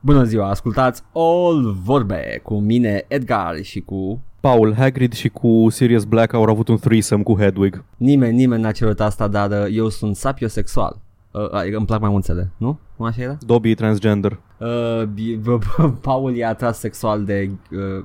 [0.00, 6.04] Bună ziua, ascultați All Vorbe cu mine Edgar și cu Paul Hagrid și cu Sirius
[6.04, 7.84] Black au avut un threesome cu Hedwig.
[7.96, 11.00] nimeni, nimeni n-a cerut asta, dar uh, eu sunt sapiosexual.
[11.30, 12.78] Uh, uh, îmi plac mai mulțele, nu?
[12.96, 13.36] Nu așa era?
[13.46, 14.40] Dobby e transgender.
[14.58, 18.04] Uh, bi- b- b- Paul e atras sexual de uh,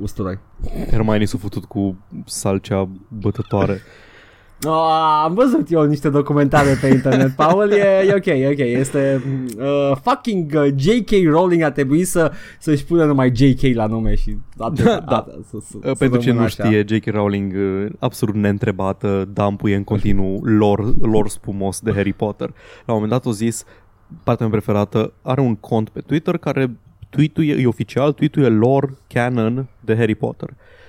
[0.00, 0.38] usturoi.
[0.90, 1.96] Hermione s-a futut cu
[2.26, 3.80] salcea bătătoare.
[4.64, 9.22] Oh, am văzut eu niște documentare pe internet, Paul, e, e ok, e ok, este
[9.58, 11.10] uh, fucking uh, J.K.
[11.30, 13.74] Rowling a trebuit să, să-și pună numai J.K.
[13.74, 15.16] la nume și atât, Da, da.
[15.16, 16.64] atât, să, să, să Pentru ce rămână nu așa.
[16.64, 17.06] știe, J.K.
[17.06, 22.48] Rowling uh, absolut neîntrebată dampuie în continuu lor, lor spumos de Harry Potter.
[22.84, 23.64] La un moment dat o zis,
[24.24, 26.70] partea mea preferată, are un cont pe Twitter care
[27.10, 30.48] tweetul e oficial, tweetul e lor canon de Harry Potter.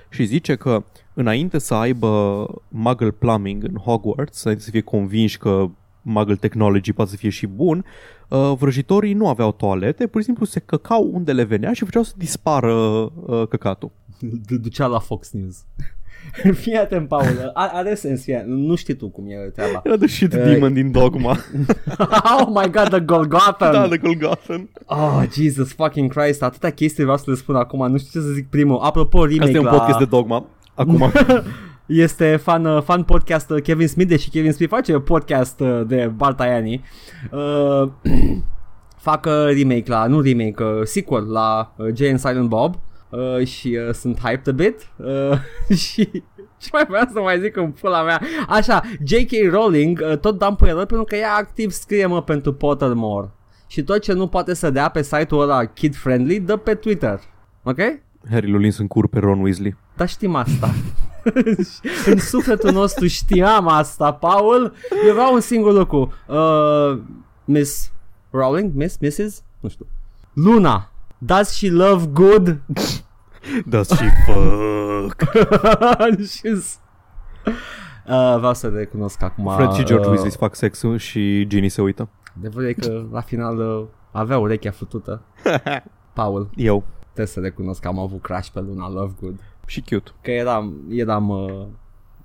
[0.09, 5.65] Și zice că înainte să aibă Muggle Plumbing în Hogwarts, înainte să fie convinși că
[6.01, 7.85] Muggle Technology poate să fie și bun,
[8.29, 12.03] uh, vrăjitorii nu aveau toalete, pur și simplu se căcau unde le venea și făceau
[12.03, 13.91] să dispară uh, căcatul.
[14.19, 15.63] Du- ducea la Fox News.
[16.61, 19.81] Fii atent, Paul, are, are sens, fie, nu știi tu cum e treaba.
[19.83, 21.37] Era the shit Eh, demon din Dogma.
[22.39, 23.71] oh my god, the Golgotha!
[23.71, 24.69] da, de Golgothan.
[24.85, 28.31] Oh, Jesus fucking Christ, atâtea chestii vreau să le spun acum, nu știu ce să
[28.33, 28.79] zic primul.
[28.81, 29.71] Apropo, remake Asta e un la...
[29.71, 30.45] podcast de Dogma.
[30.75, 31.11] Acum.
[31.85, 36.11] Este fan, uh, fan podcast uh, Kevin Smith, deși Kevin Smith face podcast uh, de
[36.15, 36.83] Bartaiani.
[37.31, 37.89] Uh,
[38.97, 42.79] fac uh, remake la, nu remake, uh, sequel la uh, Jay and Silent Bob
[43.09, 45.39] uh, și uh, sunt hyped a bit uh,
[45.83, 46.09] și
[46.57, 49.51] ce mai vreau să mai zic în pula mea Așa, J.K.
[49.51, 53.31] Rowling uh, tot dam pe el pentru că ea activ scrie mă pentru Pottermore
[53.67, 57.19] și tot ce nu poate să dea pe site-ul ăla kid-friendly dă pe Twitter
[57.63, 57.77] Ok?
[58.29, 59.75] Harry Lulins în cur pe Ron Weasley.
[59.95, 60.73] Dar știm asta.
[62.05, 64.73] în sufletul nostru știam asta, Paul.
[65.07, 66.13] Eu vreau un singur lucru.
[66.27, 66.99] Uh,
[67.45, 67.91] Miss
[68.29, 68.73] Rowling?
[68.73, 68.97] Miss?
[69.01, 69.43] Mrs?
[69.59, 69.85] Nu știu.
[70.33, 70.91] Luna.
[71.17, 72.59] Does she love good?
[73.65, 75.23] Does she fuck?
[76.29, 79.53] Și- uh, vreau să recunosc acum.
[79.55, 82.09] Fred și George uh, Weasley fac sexul și Ginny se uită.
[82.37, 85.21] Adevărul e că la final uh, avea urechea futută.
[86.13, 86.83] Paul, Eu.
[87.03, 89.39] trebuie să recunosc că am avut crush pe Luna Lovegood.
[89.65, 90.11] Și cute.
[90.21, 91.65] Că eram, eram, uh,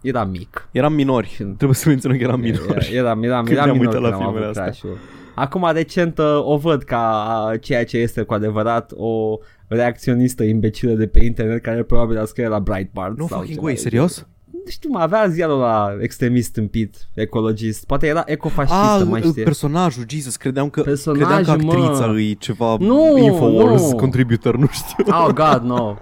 [0.00, 0.68] eram mic.
[0.72, 1.36] Eram minori.
[1.56, 2.90] Trebuie să menționăm că eram minori.
[2.92, 4.62] Era, era, era, Când era ne-am minor uitat la când am filmele avut astea.
[4.64, 4.98] crash-ul.
[5.34, 10.92] Acum recent uh, o văd ca uh, ceea ce este cu adevărat o reacționistă imbecilă
[10.92, 13.18] de pe internet care probabil a scrie la Breitbart.
[13.18, 14.26] No sau fucking ceva way, de serios?
[14.52, 17.86] Nu știu, mă, avea ziarul la extremist împit, ecologist.
[17.86, 19.42] Poate era ecofascistă, Ah, mai știe.
[19.42, 22.12] personajul, Jesus, credeam că, Personajul, credeam că actrița mă.
[22.12, 23.96] îi ceva Nu, Infowars nu.
[23.96, 25.04] contributor, nu știu.
[25.06, 25.94] Oh, God, no.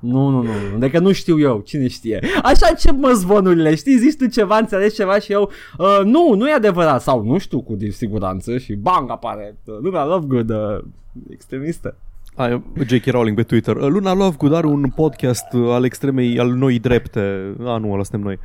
[0.00, 2.20] Nu, nu, nu, Adică nu știu eu, cine știe.
[2.42, 6.48] Așa ce mă zvonurile, știi, zici tu ceva, înțelegi ceva și eu uh, Nu, nu
[6.48, 7.02] e adevărat.
[7.02, 10.84] Sau nu știu cu siguranță și bang apare uh, Luna Lovegood, uh,
[11.30, 11.96] extremistă
[12.38, 13.10] Ai, J.K.
[13.10, 13.76] Rowling pe Twitter.
[13.76, 17.54] Luna Lovegood are un podcast uh, al extremei, al noi drepte.
[17.64, 18.38] A, nu, ăla suntem noi.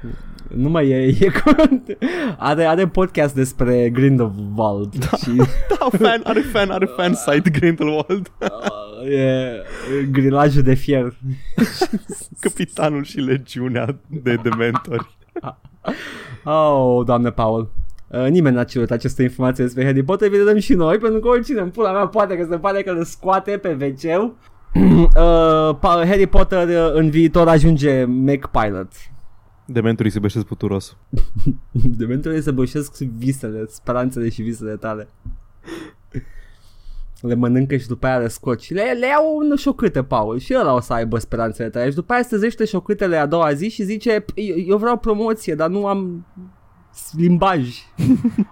[0.55, 1.97] Nu mai e, e cont.
[2.37, 5.17] are, are podcast despre Grindelwald da.
[5.17, 5.35] și
[5.79, 8.31] Da, fan, are fan, are fan site Grindelwald.
[8.41, 9.63] uh, e
[10.11, 11.13] grilajul de fier
[12.39, 15.17] Capitanul și legiunea de dementori.
[16.43, 17.71] Oh, doamne Paul
[18.13, 21.19] Uh, nimeni n-a cerut aceste informații despre Harry Potter, vi le dăm și noi, pentru
[21.19, 24.03] că oricine în pula mea poate că se pare că le scoate pe wc
[24.73, 28.91] uh, Pa- Harry Potter uh, în viitor ajunge Mac Pilot.
[29.65, 30.97] Dementorii se beșesc puturos.
[31.97, 35.07] Dementorii să bășesc visele, speranțele și visele tale.
[37.21, 40.55] Le mănâncă și după aia le scoci și le, le iau în șocâte, Paul, și
[40.59, 43.69] ăla o să aibă speranțele tale și după aia se trezește șocâtele a doua zi
[43.69, 46.25] și zice eu, eu vreau promoție, dar nu am
[47.15, 47.83] limbaj.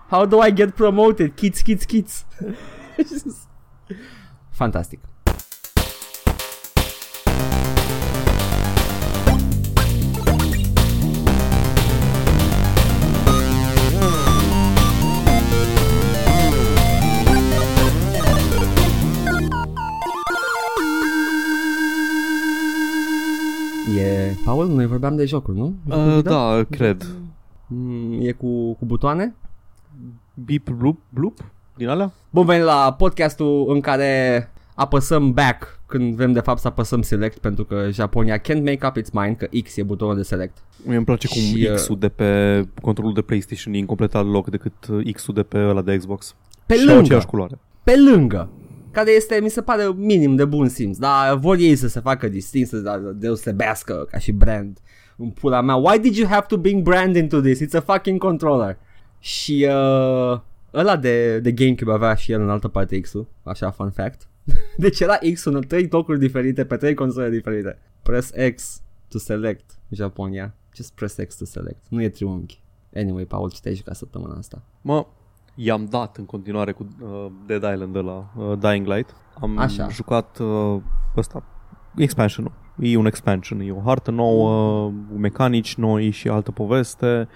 [0.09, 1.35] How do I get promoted?
[1.35, 2.25] Kids, kids, kids.
[4.51, 4.99] Fantastic.
[23.87, 25.75] E, Paul, noi vorbeam de jocuri, nu?
[25.87, 27.05] Uh, da, cred.
[27.73, 29.35] Mm, E cu, cu butoane?
[30.33, 31.37] Beep, bloop, bloop?
[31.75, 32.11] Din alea?
[32.29, 37.37] Bun venit la podcastul în care apăsăm back când vrem de fapt să apăsăm select
[37.37, 40.57] pentru că Japonia can't make up its mind că X e butonul de select.
[40.85, 44.15] Mie îmi place cum Și, uh, X-ul de pe controlul de PlayStation e în complet
[44.15, 46.35] alt loc decât uh, X-ul de pe ăla de Xbox.
[46.65, 47.59] Pe și au lângă, aceeași culoare.
[47.83, 48.49] pe lângă,
[48.91, 52.27] care este, mi se pare, minim de bun simț, dar vor ei să se facă
[52.27, 54.77] distinct, să se deosebească ca și brand.
[55.21, 57.61] În pula mea, why did you have to bring brand into this?
[57.61, 58.77] It's a fucking controller.
[59.19, 60.39] Și uh,
[60.73, 64.27] ăla de, de GameCube avea și el în altă parte X-ul, așa fun fact.
[64.77, 67.77] Deci era X în trei locuri diferite pe trei console diferite.
[68.03, 70.55] Press X to select Japonia.
[70.75, 71.85] Just press X to select.
[71.89, 72.61] Nu e triunghi.
[72.95, 74.61] Anyway, Paul, ce te-ai jucat săptămâna asta?
[74.81, 75.05] Mă,
[75.55, 79.15] i-am dat în continuare cu uh, Dead Island de la uh, Dying Light.
[79.39, 79.87] Am Așa.
[79.87, 80.81] jucat uh,
[81.17, 81.43] ăsta,
[81.95, 87.27] expansion E un expansion, e o hartă nouă, mecanici noi și altă poveste.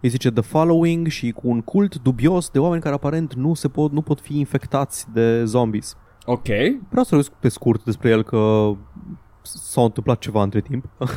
[0.00, 3.68] Îi zice The Following și cu un cult dubios de oameni care aparent nu, se
[3.68, 5.96] pot, nu pot fi infectați de zombies.
[6.24, 6.46] Ok.
[6.88, 8.72] Vreau să vorbesc pe scurt despre el că
[9.42, 10.84] s-a întâmplat ceva între timp.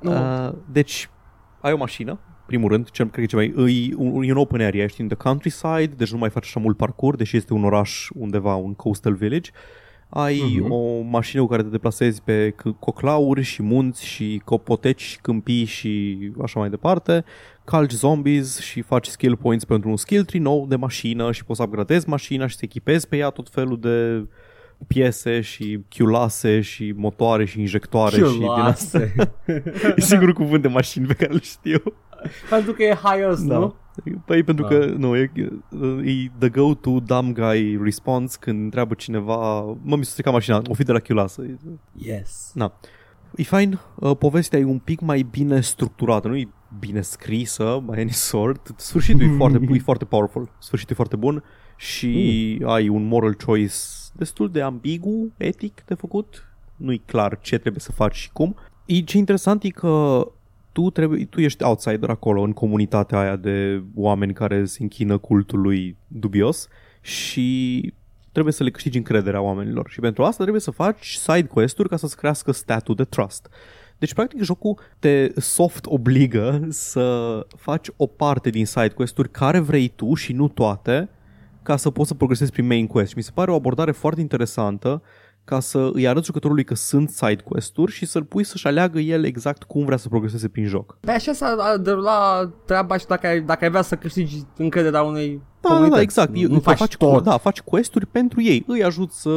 [0.00, 0.12] Nu.
[0.12, 1.10] Uh, deci,
[1.60, 4.38] ai o mașină, primul rând, cel, cred că e, cea mai, e, un, e un
[4.38, 7.54] open area, ești in the countryside, deci nu mai faci așa mult parcurs, deși este
[7.54, 9.50] un oraș undeva, un coastal village.
[10.08, 10.70] Ai Mhm.
[10.70, 15.64] o mașină cu care te deplasezi pe c- coclauri și munți și copoteci și câmpii
[15.64, 17.24] și așa mai departe.
[17.64, 21.58] Calci zombies și faci skill points pentru un skill tree nou de mașină și poți
[21.58, 24.26] să upgradezi mașina și să echipezi pe ea tot felul de
[24.86, 28.98] piese și chiulase și motoare și injectoare și din asta.
[28.98, 29.14] Chiulase.
[29.96, 31.82] E singurul cuvânt de mașini pe care îl știu.
[32.50, 33.58] Pentru că e highest, Da.
[33.58, 33.74] nu?
[34.24, 34.68] Păi pentru Da.
[34.68, 35.32] că, nu, e,
[36.04, 40.74] e the go-to dumb guy response când întreabă cineva, mă, mi s-a stricat mașina, o
[40.74, 41.42] fi de la chiulasă.
[41.92, 42.50] Yes.
[42.54, 42.72] Na.
[43.36, 47.98] E fain, uh, povestea e un pic mai bine structurată, nu e bine scrisă, by
[48.00, 48.70] any sort.
[48.76, 51.44] Sfârșitul e foarte, e foarte powerful, sfârșitul e foarte bun
[51.76, 53.74] și ai un moral choice
[54.12, 56.50] destul de ambigu, etic de făcut.
[56.76, 58.56] Nu-i clar ce trebuie să faci și cum.
[58.84, 60.26] E, ce interesant e că
[60.76, 65.96] tu, trebuie, tu ești outsider acolo în comunitatea aia de oameni care se închină cultului
[66.06, 66.68] dubios
[67.00, 67.92] și
[68.32, 71.96] trebuie să le câștigi încrederea oamenilor și pentru asta trebuie să faci side quest-uri ca
[71.96, 73.48] să-ți crească statul de trust.
[73.98, 79.88] Deci, practic, jocul te soft obligă să faci o parte din side quest-uri care vrei
[79.88, 81.08] tu și nu toate
[81.62, 83.08] ca să poți să progresezi prin main quest.
[83.08, 85.02] Și mi se pare o abordare foarte interesantă
[85.46, 89.24] ca să îi arăți jucătorului că sunt side quest-uri și să-l pui să-și aleagă el
[89.24, 90.98] exact cum vrea să progreseze prin joc.
[91.00, 95.42] Pe așa s-a derulat treaba și dacă ai, dacă ai vrea să câștigi încrederea unei
[95.60, 95.96] Da, da, comunități.
[95.96, 96.30] da, exact.
[96.34, 97.22] Nu, Eu- nu faci faci, tot.
[97.22, 98.64] Da, faci quest-uri pentru ei.
[98.66, 99.30] Îi ajut să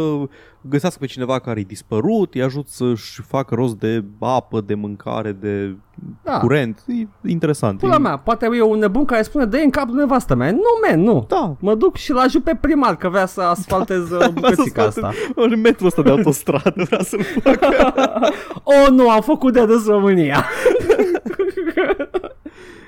[0.62, 5.32] găsească pe cineva care e dispărut, îi ajut să-și facă rost de apă, de mâncare,
[5.32, 5.76] de
[6.24, 6.40] Da.
[6.40, 6.84] curent.
[6.88, 7.80] E interesant.
[7.80, 10.52] Pula E- mea, poate e un nebun care spune dă în capul nevastă mea.
[10.52, 11.26] Nu, man, nu.
[11.28, 11.56] Da.
[11.60, 15.12] Mă duc și-l ajut pe primar că vrea să asfaltez uh, bucățica asta.
[15.36, 17.70] În metrul ăsta de autostradă vrea să-l facă.
[18.64, 20.46] Oh, nu, am făcut de râs România.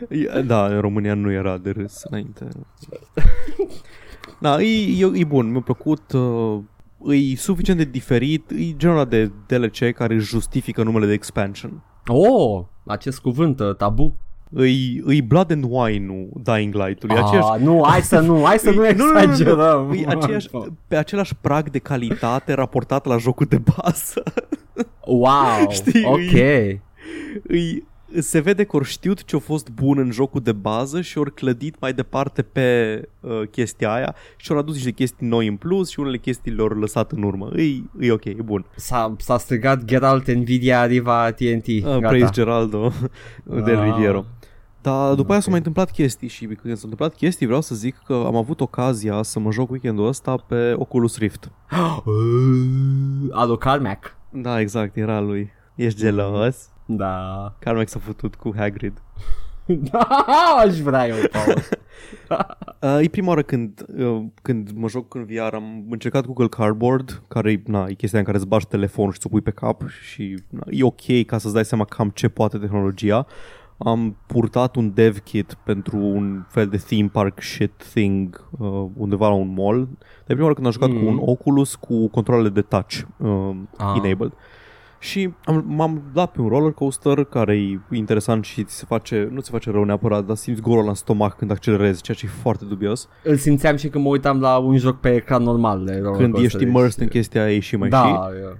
[0.09, 2.47] E- Da, în România nu era de râs înainte.
[4.39, 6.11] Da, e, e, e bun, mi-a plăcut.
[6.11, 6.59] Uh,
[7.31, 8.49] e suficient de diferit.
[8.51, 11.83] E genul ăla de DLC care își justifică numele de expansion.
[12.07, 14.15] Oh, acest cuvânt uh, tabu.
[14.53, 17.15] Îi, îi Blood and Wine-ul Dying Light-ului.
[17.17, 18.89] Aceeași, Ah, nu, hai să nu, hai să nu Îi-
[19.21, 19.89] exagerăm.
[19.89, 20.49] Îi aceeași,
[20.87, 24.23] pe același prag de calitate raportat la jocul de bază.
[25.05, 26.31] Wow, Știi, ok.
[27.47, 27.87] Îi,
[28.19, 31.33] se vede că ori știut ce a fost bun în jocul de bază și ori
[31.33, 35.89] clădit mai departe pe uh, chestia aia și ori adus niște chestii noi în plus
[35.89, 37.49] și unele chestii le-au lăsat în urmă.
[37.55, 37.63] E,
[37.99, 38.65] e ok, e bun.
[38.75, 41.67] S-a, s-a strigat Geralt Nvidia Arriva TNT.
[41.67, 42.07] Uh, Gata.
[42.07, 42.91] praise Geraldo
[43.65, 43.83] del Ah.
[43.93, 44.25] Riviero.
[44.81, 45.41] Dar după aia Ok.
[45.41, 48.61] s-au mai întâmplat chestii și când s-au întâmplat chestii vreau să zic că am avut
[48.61, 51.51] ocazia să mă joc weekendul ăsta pe Oculus Rift.
[53.31, 54.15] Adu Carmack.
[54.29, 55.49] Da, exact, era lui.
[55.75, 56.69] Ești gelos?
[56.97, 57.53] Da.
[57.59, 59.01] Carmack s-a făcut cu Hagrid.
[59.91, 60.07] Da,
[60.65, 61.53] aș vrea eu, Paul.
[62.81, 67.21] Uh, e prima oară când, uh, când mă joc în VR, am încercat Google Cardboard,
[67.27, 69.81] care e, na, e chestia în care îți bagi telefonul și ți-o pui pe cap
[69.87, 73.25] și na, e ok ca să-ți dai seama cam ce poate tehnologia.
[73.77, 79.27] Am purtat un dev kit pentru un fel de theme park shit thing uh, undeva
[79.27, 79.87] la un mall.
[79.99, 80.99] De prima oară când am jucat Mm.
[80.99, 84.01] cu un Oculus cu controlele de touch uh, Ah.
[84.03, 84.31] enabled.
[85.03, 89.27] Și am, m-am dat pe un roller coaster care e interesant și ți se face,
[89.31, 92.25] nu ți se face rău neapărat, dar simți golul în stomac când accelerezi, ceea ce
[92.25, 93.07] e foarte dubios.
[93.23, 95.85] Îl simțeam și când mă uitam la un joc pe ecran normal.
[95.85, 98.41] De roller când coaster, ești immersed deci- în chestia aia e și mai Da, și.
[98.41, 98.57] eu-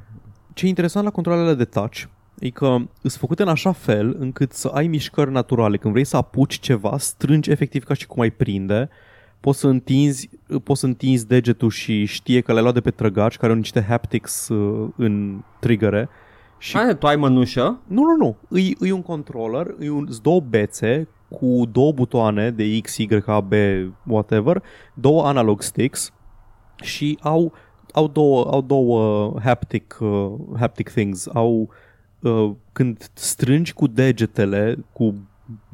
[0.54, 2.02] Ce e interesant la controlele de touch
[2.40, 2.66] e că
[3.02, 5.78] sunt făcute în așa fel încât să ai mișcări naturale.
[5.78, 8.90] Când vrei să apuci ceva, strângi efectiv ca și cum ai prinde.
[9.40, 10.30] Poți să întinzi,
[10.64, 13.86] poți să întinzi degetul și știe că le-ai luat de pe trăgaci care au niște
[13.88, 16.10] haptics uh, în triggere.
[16.62, 17.80] Și Hai, tu ai mănușă?
[17.88, 18.58] Nu, nu, nu.
[18.60, 23.08] E, e un controller, e un, sunt două bețe cu două butoane de X, Y,
[23.26, 23.54] A, B,
[24.08, 24.64] whatever,
[24.94, 26.14] două analog sticks
[26.82, 27.54] și au,
[27.94, 31.28] au două, au două haptic, uh, haptic things.
[31.34, 31.70] Au,
[32.20, 35.14] uh, când strângi cu degetele, cu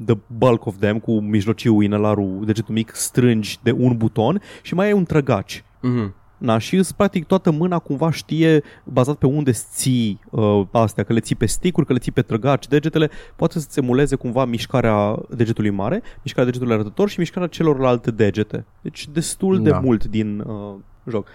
[0.04, 4.86] the bulk of them, cu mijlociul, inelarul, degetul mic, strângi de un buton și mai
[4.86, 5.64] ai un trăgaci.
[5.80, 6.14] Mhm.
[6.38, 11.12] Na, și îți practic toată mâna cumva știe, bazat pe unde ții uh, astea, că
[11.12, 15.18] le ții pe sticuri, că le ții pe trăgaci, degetele, poate să-ți emuleze cumva mișcarea
[15.30, 18.64] degetului mare, mișcarea degetului arătător și mișcarea celorlalte degete.
[18.80, 19.78] Deci destul de Da.
[19.78, 20.74] mult din uh,
[21.08, 21.26] joc.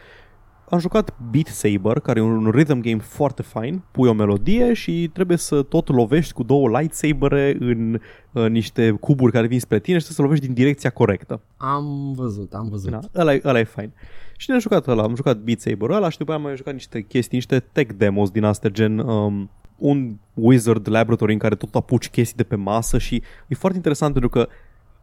[0.74, 3.82] Am jucat Beat Saber, care e un rhythm game foarte fain.
[3.92, 8.00] Pui o melodie și trebuie să tot lovești cu două lightsabere în
[8.32, 11.42] uh, niște cuburi care vin spre tine și trebuie să lovești din direcția corectă.
[11.58, 12.92] Am văzut, am văzut.
[12.92, 13.92] Da, ăla, e, ăla e fain.
[14.38, 16.74] Și ne-am jucat ăla, am jucat Beat Saber ăla și după aia am mai jucat
[16.74, 21.76] niște chestii, niște tech demos din astea, gen um, un Wizard Laboratory în care tot
[21.76, 24.48] apuci chestii de pe masă și e foarte interesant pentru că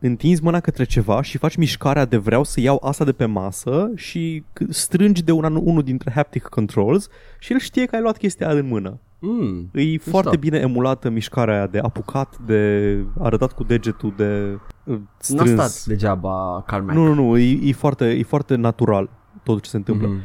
[0.00, 3.90] întinzi mâna către ceva și faci mișcarea de vreau să iau asta de pe masă
[3.94, 8.16] și c- strângi de una, unul dintre haptic controls și el știe că ai luat
[8.16, 8.98] chestia aia în mână.
[9.18, 9.70] Mm.
[9.72, 15.00] E foarte bine emulată mișcarea aia de apucat, de arătat cu degetul, de uh, N-a
[15.18, 15.50] strâns.
[15.50, 16.98] stat degeaba Carmack.
[16.98, 19.10] Nu, nu, nu, e, e, foarte, e foarte natural
[19.42, 20.06] tot ce se întâmplă.
[20.08, 20.18] Mhm.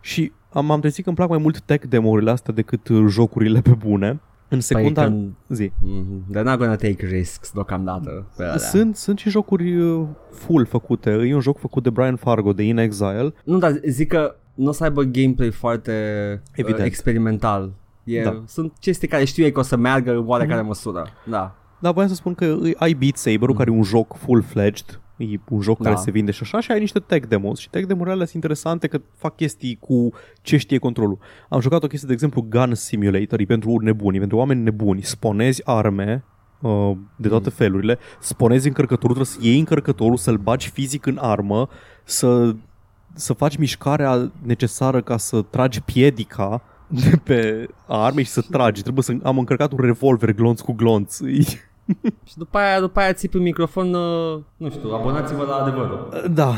[0.00, 3.60] Și am, am trezit că îmi plac mai mult tech demo-urile astea decât uh, jocurile
[3.60, 4.20] pe bune.
[4.52, 5.32] În secunda Păi când...
[5.48, 5.72] zi.
[5.82, 6.24] Mhm.
[6.30, 8.26] They're not gonna take risks deocamdată.
[8.36, 8.56] Pe alea.
[8.58, 11.10] Sunt, sunt și jocuri uh, full făcute.
[11.10, 13.34] E un joc făcut de Brian Fargo, de In Exile.
[13.44, 15.92] Nu, dar zic că nu o să aibă gameplay foarte
[16.54, 16.78] Evident.
[16.80, 17.72] uh, experimental.
[18.04, 18.42] E, Da.
[18.46, 20.66] Sunt chestii care știu ei că o să meargă în oarecare Mhm.
[20.66, 21.06] măsură.
[21.30, 21.54] Da.
[21.80, 25.40] Dar voiam să spun că îi- ai Beat Saber-ul, care e un joc full-fledged, e
[25.48, 25.84] un joc Da.
[25.88, 27.58] care se vinde și așa, și ai niște tech demos.
[27.58, 30.10] Și tech demo-urile alea sunt interesante că fac chestii cu
[30.42, 31.18] ce știe controlul.
[31.48, 35.02] Am jucat o chestie, de exemplu, Gun Simulator, e pentru nebuni, pentru oameni nebuni.
[35.02, 36.24] Sponezi arme
[36.60, 41.68] uh, de toate felurile, sponezi încărcătorul, trebuie să iei încărcătorul, să-l bagi fizic în armă,
[42.04, 42.54] să,
[43.14, 48.82] să faci mișcarea necesară ca să tragi piedica de pe arme și să tragi.
[48.82, 51.18] Trebuie să am încărcat un revolver glonț cu glonț.
[52.00, 56.08] E- Și după aia, după aia ții pe microfon, uh, nu știu, abonați-vă la adevărul.
[56.34, 56.54] Da.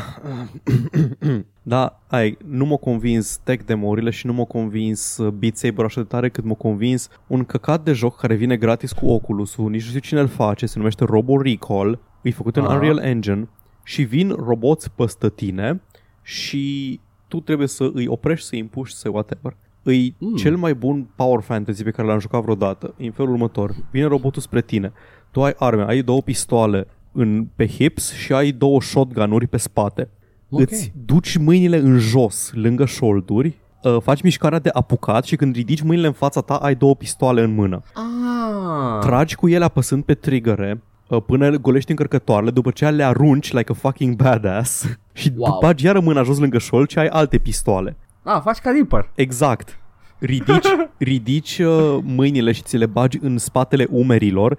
[1.61, 6.01] da, ai, nu m-a convins tech demo-urile și nu m-a convins uh, Beat Saber așa
[6.01, 9.81] de tare cât m-a convins un căcat de joc care vine gratis cu Oculus-ul, nici
[9.83, 12.73] nu știu cine îl face, se numește Robo Recall, e făcut în Aha.
[12.73, 13.47] Unreal Engine
[13.83, 15.81] și vin roboți păstă tine
[16.21, 19.55] și tu trebuie să îi oprești, să îi împuși, să whatever.
[19.83, 20.35] Îi Mm.
[20.35, 22.93] cel mai bun power fantasy pe care l-am jucat vreodată.
[22.97, 23.75] În felul următor.
[23.91, 24.91] Vine robotul spre tine.
[25.35, 30.09] Tu ai arme, ai două pistoale în, pe hips și ai două shotgun-uri pe spate.
[30.49, 30.59] Ok.
[30.61, 35.81] Îți duci mâinile în jos, lângă șolduri, uh, faci mișcarea de apucat și când ridici
[35.81, 37.81] mâinile în fața ta, ai două pistoale în mână.
[37.93, 38.99] Ah.
[38.99, 43.71] Tragi cu ele apăsând pe triggere uh, până golești încărcătoarele, după ce le arunci like
[43.71, 45.59] a fucking badass și Wow.
[45.61, 47.97] bagi iară mâna jos lângă șold și ai alte pistoale.
[48.23, 49.09] ah, faci ca Reaper.
[49.15, 49.79] Exact.
[50.19, 54.57] Ridici, ridici uh, mâinile și ți le bagi în spatele umerilor,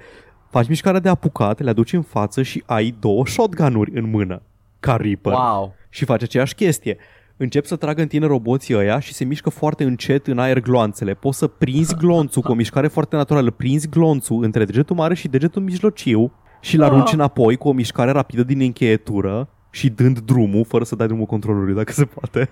[0.56, 4.42] faci mișcarea de apucat, le aduci în față și ai două shotgun-uri în mână.
[4.80, 5.32] Ca Reaper.
[5.32, 5.74] Wow.
[5.88, 6.96] Și faci aceeași chestie.
[7.36, 11.14] Încep să tragă în tine roboții ăia și se mișcă foarte încet în aer gloanțele.
[11.14, 13.50] Poți să prinzi glonțul cu o mișcare foarte naturală.
[13.50, 17.14] Prinzi glonțul între degetul mare și degetul mijlociu și-l arunci Ah.
[17.14, 21.74] înapoi cu o mișcare rapidă din încheietură și dând drumul, fără să dai drumul controlului,
[21.74, 22.48] dacă se poate.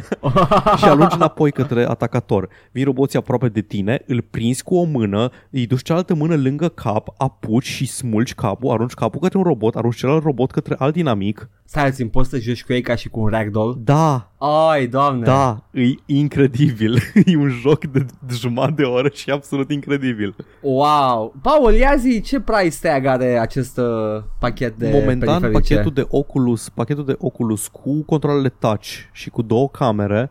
[0.78, 2.48] și arunci înapoi către atacator.
[2.72, 6.68] Vin roboții aproape de tine, îl prinzi cu o mână, îi duci cealaltă mână lângă
[6.68, 10.92] cap, apuci și smulgi capul, arunci capul către un robot, arunci celălalt robot către alt
[10.92, 11.48] dinamic.
[11.64, 13.80] Stai puțin, poți să joci cu ei ca și cu un ragdoll?
[13.84, 15.24] Da, Ai, doamne.
[15.24, 16.98] da, e incredibil.
[17.26, 20.34] e un joc de, de jumătate de oră și e absolut incredibil.
[20.60, 21.34] Wow.
[21.42, 25.74] Paul, ia zi, ce price tag are acest uh, pachet de Momentan periferice?
[25.74, 30.30] pachetul de Oculus, pachetul de Oculus cu controlele touch și cu două camere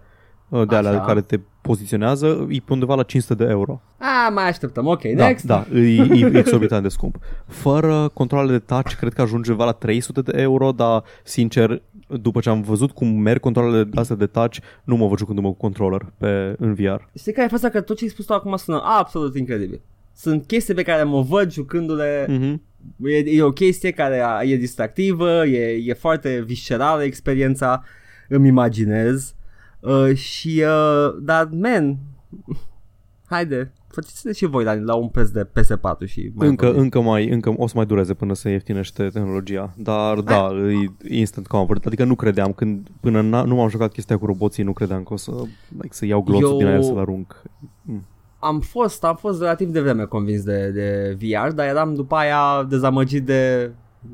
[0.50, 1.02] uh, de alea Așa.
[1.02, 3.82] care te poziționează e pe undeva la 500 de euro.
[3.98, 5.46] Ah, mai așteptăm, ok, Da, next.
[5.46, 7.18] da, e, e exorbitant de scump.
[7.48, 11.82] Fără controlele de touch, cred că ajunge undeva la 300 de euro, dar sincer,
[12.22, 15.58] după ce am văzut cum merg controlele astea de touch, nu mă văd jucându-mă cu
[15.58, 17.02] controller pe, în VR.
[17.18, 17.70] Știi care e faza?
[17.70, 19.82] Că tot ce ai spus tu acum sună absolut incredibil.
[20.16, 22.74] Sunt chestii pe care mă văd jucându-le Mm-hmm.
[23.04, 27.84] E, e o chestie care a- e distractivă, e, e foarte viscerală experiența,
[28.30, 29.24] îmi imaginez.
[29.30, 29.34] Uh,
[30.14, 31.98] și, uh, dar, man,
[33.26, 36.84] haide, faceți și voi la, la un preț de PS4 și mai Încă, vorbim.
[36.84, 40.50] încă, mai, încă o să mai dureze până se ieftinește tehnologia, dar da,
[41.04, 44.64] e instant comfort, adică nu credeam, când până n- nu m-am jucat chestia cu roboții,
[44.64, 45.32] nu credeam că o să,
[45.70, 47.42] like, să iau glonțul Eu- din aer să-l arunc.
[48.40, 52.66] Am fost, am fost relativ de vreme convins de, de VR, dar eram după aia
[52.70, 53.72] dezamăgit de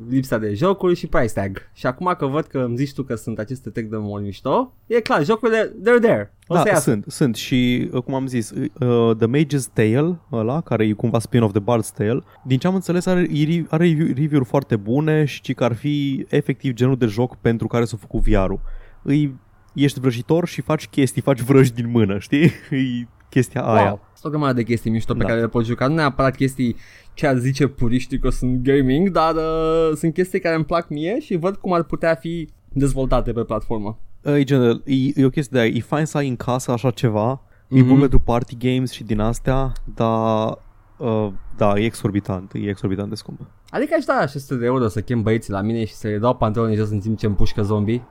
[0.09, 1.69] lipsa de jocuri și price tag.
[1.73, 4.73] Și acum că văd că îmi zici tu că sunt aceste tech de mult mișto,
[4.87, 6.33] e clar, jocurile, they're there.
[6.47, 6.81] O să Da, iasă.
[6.89, 11.19] sunt, sunt și, uh, cum am zis, uh, The Mage's Tale, ăla, care e cumva
[11.19, 15.25] spin-off de Bard's Tale, din ce am înțeles are, e- are review- review-uri foarte bune
[15.25, 18.59] și ci că ar fi efectiv genul de joc pentru care s-a făcut VR-ul.
[19.01, 19.35] Îi
[19.73, 22.43] ești vrăjitor și faci chestii, faci vrăji din mână, știi?
[22.71, 23.99] E chestia aia.
[24.21, 24.31] Wow.
[24.31, 25.25] Sunt o grămadă de chestii mișto pe Da.
[25.25, 25.87] care le poți juca.
[25.87, 26.75] Nu neapărat chestii
[27.13, 31.19] ce ar zice puriștii că sunt gaming, dar uh, sunt chestii care îmi plac mie
[31.19, 33.99] și văd cum ar putea fi dezvoltate pe platformă.
[34.23, 36.91] E, general, e, e o chestie de aia, e fain să ai în casă așa
[36.91, 37.67] ceva, mm-hmm.
[37.69, 37.87] e Mhm.
[37.87, 40.57] bun pentru party games și din astea, dar
[40.97, 43.39] uh, da, e exorbitant, e exorbitant de scump.
[43.69, 46.35] Adică aș da 600 de euro să chem băieții la mine și să le dau
[46.35, 48.03] pantaloni jos în timp ce împușcă zombie.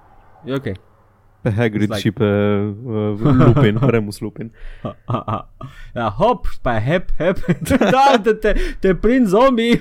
[0.45, 0.67] E ok.
[1.43, 2.25] Pe Hagrid It's like- și pe
[2.85, 4.53] uh, Lupin, Remus Lupin.
[5.93, 7.37] Da, hop, pe hep, hep.
[7.91, 9.79] da, te, te, te prind zombie.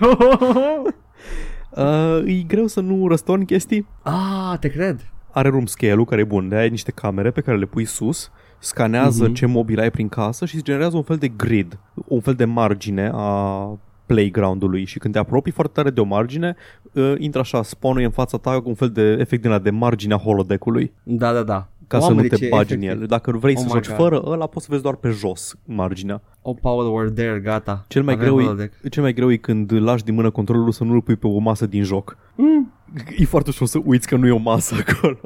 [1.69, 3.87] Uh, e greu să nu răstorni chestii.
[4.03, 5.07] ah, te cred.
[5.31, 8.31] Are room scale-ul care e bun, de ai niște camere pe care le pui sus,
[8.59, 9.33] scanează Mhm.
[9.33, 12.45] ce mobil ai prin casă și îți generează un fel de grid, un fel de
[12.45, 13.77] margine a
[14.13, 16.55] playground-ului și când te apropii foarte tare de o margine,
[16.93, 19.69] uh, intră așa, spawn în fața ta cu un fel de efect din la de
[19.69, 21.67] marginea holodeck-ului Da, da, da.
[21.87, 23.01] ca Mamă, să nu deci te e bagi în efectiv.
[23.01, 23.07] el.
[23.07, 23.95] Dacă vrei Oh să my joci God.
[23.97, 26.21] fără ăla, poți să vezi doar pe jos marginea.
[26.41, 27.85] O power word there, gata.
[27.87, 28.73] Cel mai, Avem greu holodeck.
[28.83, 31.27] e, cel mai greu e când lași din mână controlul să nu îl pui pe
[31.27, 32.17] o masă din joc.
[32.35, 32.73] Mm.
[33.17, 35.17] E foarte ușor să uiți că nu e o masă acolo.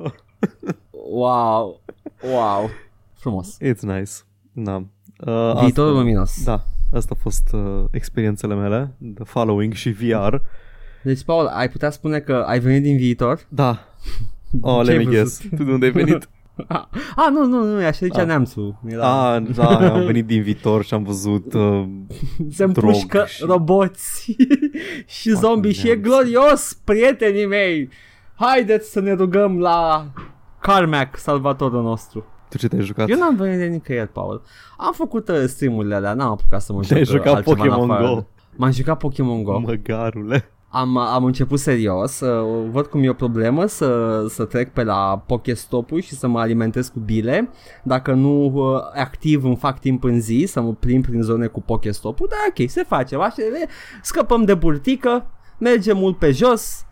[0.91, 1.81] Wow.
[2.33, 2.69] Wow.
[3.13, 3.57] Frumos.
[3.61, 4.11] It's nice.
[4.51, 4.75] Da.
[4.75, 6.43] Uh, Viitorul asta- luminos.
[6.43, 6.63] Da,
[6.93, 10.35] asta a fost uh, experiențele mele, The Following și VR.
[11.03, 13.39] Deci, Paul, ai putea spune că ai venit din viitor?
[13.49, 13.77] Da.
[14.61, 15.41] Oh, Ce let ai me guess.
[15.41, 15.57] văzut?
[15.57, 16.29] Tu de unde ai venit?
[17.15, 18.27] ah, nu, nu, nu, așa zicea Ah.
[18.27, 18.79] neamțul.
[18.85, 19.33] Era...
[19.33, 21.83] ah, da, am venit din viitor și am văzut uh,
[22.51, 24.35] Se drog împușcă și- roboți
[25.05, 26.03] și zombie și e neamț.
[26.07, 27.89] glorios, prietenii mei.
[28.35, 30.07] Haideți să ne rugăm la
[30.59, 32.25] Carmack, salvatorul nostru.
[32.53, 33.09] Tu ce te-ai jucat?
[33.09, 34.41] Eu n-am venit de nicăieri, Paul.
[34.77, 37.69] Am făcut uh, stream-urile alea, n-am apucat să mă joc Te-ai uh, jucat altceva în
[37.69, 38.13] Pokémon afară.
[38.13, 38.25] Go.
[38.55, 39.59] M-am jucat Pokémon Go.
[39.59, 40.47] Măgarule.
[40.69, 45.23] Am, am început serios, uh, văd cum e o problemă să, să trec pe la
[45.25, 47.49] Pokestop-ul și să mă alimentez cu bile.
[47.83, 51.61] Dacă nu uh, activ îmi fac timp în zi să mă plimb prin zone cu
[51.61, 53.15] Pokestop-ul, dar ok, se face.
[53.15, 53.69] Așa, e-
[54.01, 55.25] scăpăm de burtică,
[55.57, 56.85] mergem mult pe jos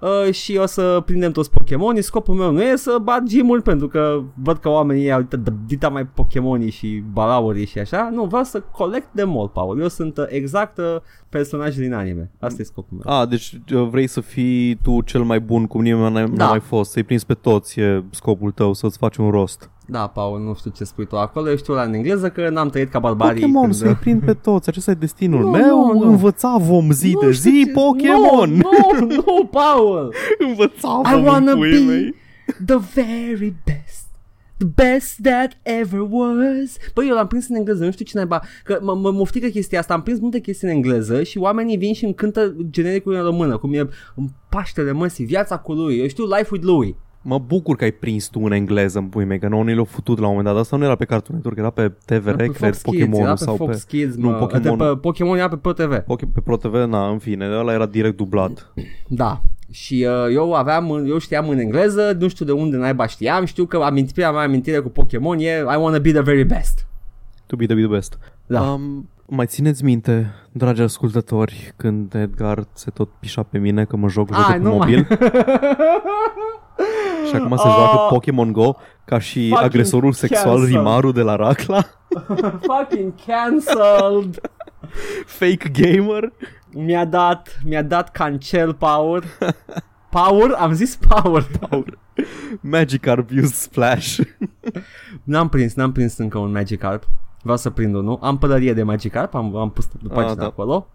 [0.00, 2.02] uh, și o să prindem toți Pokémonii.
[2.02, 5.88] Scopul meu nu e să bat gym pentru că văd că oamenii au dita- dita
[5.88, 8.08] mai Pokémonii și balaurii și așa.
[8.12, 9.80] Nu, vreau să colect de mult, Paul.
[9.80, 10.84] Eu sunt uh, exact uh,
[11.28, 12.30] personajul din anime.
[12.40, 13.20] Asta e scopul meu.
[13.20, 16.44] Ah, deci uh, vrei să fii tu cel mai bun cum nimeni n-a Da.
[16.44, 19.70] n-a mai fost, să-i prinzi pe toți, e scopul tău, să-ți faci un rost.
[19.88, 22.68] Da, Paul, nu știu ce spui tu acolo, eu știu la în engleză că n-am
[22.68, 23.40] trăit ca barbarii.
[23.40, 26.10] Pokémon, când- să-i prind pe toți, acesta e destinul Nu, meu, nu, nu.
[26.10, 28.50] învăța vom zi Nu de știu zi ce- Pokémon.
[28.52, 30.14] Nu, nu, nu, Paul!
[30.48, 32.14] învăța I vom wanna în puii be mei.
[32.66, 34.04] the very best.
[34.58, 38.42] The best that ever was Băi, eu l-am prins în engleză, nu știu ce naiba
[38.64, 41.92] Că mă, mă moftică chestia asta Am prins multe chestii în engleză Și oamenii vin
[41.94, 43.78] și îmi cântă genericul în română Cum e
[44.14, 46.96] în Paștele măsii, viața cu lui Eu știu Life with Louie
[47.28, 49.84] Mă bucur că ai prins tu în engleză în pui mei, că nouă ni l-au
[49.84, 50.62] futut la un moment dat.
[50.62, 53.20] Asta nu era pe Cartoon Network, era pe TVR, Era pe cred, Fox Kids, Pokémon
[53.20, 53.96] era pe sau Fox pe...
[53.96, 54.78] Kids, nu, mă, Pokémon.
[54.78, 57.72] de pe Pokémon era pe Pro TV Ok, pe Pro TV, na, în fine, ăla
[57.72, 58.72] era direct dublat.
[59.08, 59.42] Da.
[59.70, 63.64] Și uh, eu aveam, eu știam în engleză, nu știu de unde naiba știam, știu
[63.64, 66.86] că amint, prima mea amintire cu Pokémon e I wanna be the very best.
[67.46, 68.18] To be the, be the best.
[68.46, 68.60] Da.
[68.60, 74.08] Um, mai țineți minte, dragi ascultători, când Edgar se tot pișa pe mine că mă
[74.08, 75.18] joc jocul Ai, pe nu mobil mai...
[77.28, 77.74] și acum se Ah.
[77.76, 80.66] joacă Pokémon Go ca și Fucking agresorul sexual cancel.
[80.76, 81.82] Rimaru de la Racla,
[82.68, 84.40] Fucking cancelled.
[85.26, 86.32] fake gamer.
[86.72, 89.22] Mi-a dat, mi-a dat cancel power.
[90.10, 90.50] Power?
[90.58, 91.46] Am zis power.
[91.68, 91.98] Power.
[92.60, 94.18] Magikarp used Splash.
[95.24, 97.04] N-am prins, n-am prins încă un Magikarp.
[97.42, 98.18] Vreau să prind unul.
[98.22, 100.44] Am pălărie de Magikarp, am, am pus pagina Ah, ah, da.
[100.44, 100.86] acolo.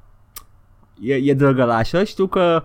[1.01, 2.63] E, e drăgălașă, știu că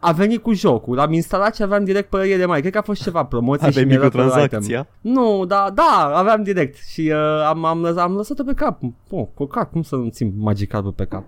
[0.00, 2.60] a venit cu jocul, l-am instalat și aveam direct pălărie de mai.
[2.60, 4.34] Cred că a fost ceva promoție și Aveai mi-a dat un item.
[4.34, 4.86] microtransacția.
[5.00, 8.80] Nu, da, da, aveam direct și uh, am, am, lăsat, am lăsat-o pe cap.
[9.10, 11.24] Oh, cu cap, cum să nu țin Magikarp pe cap?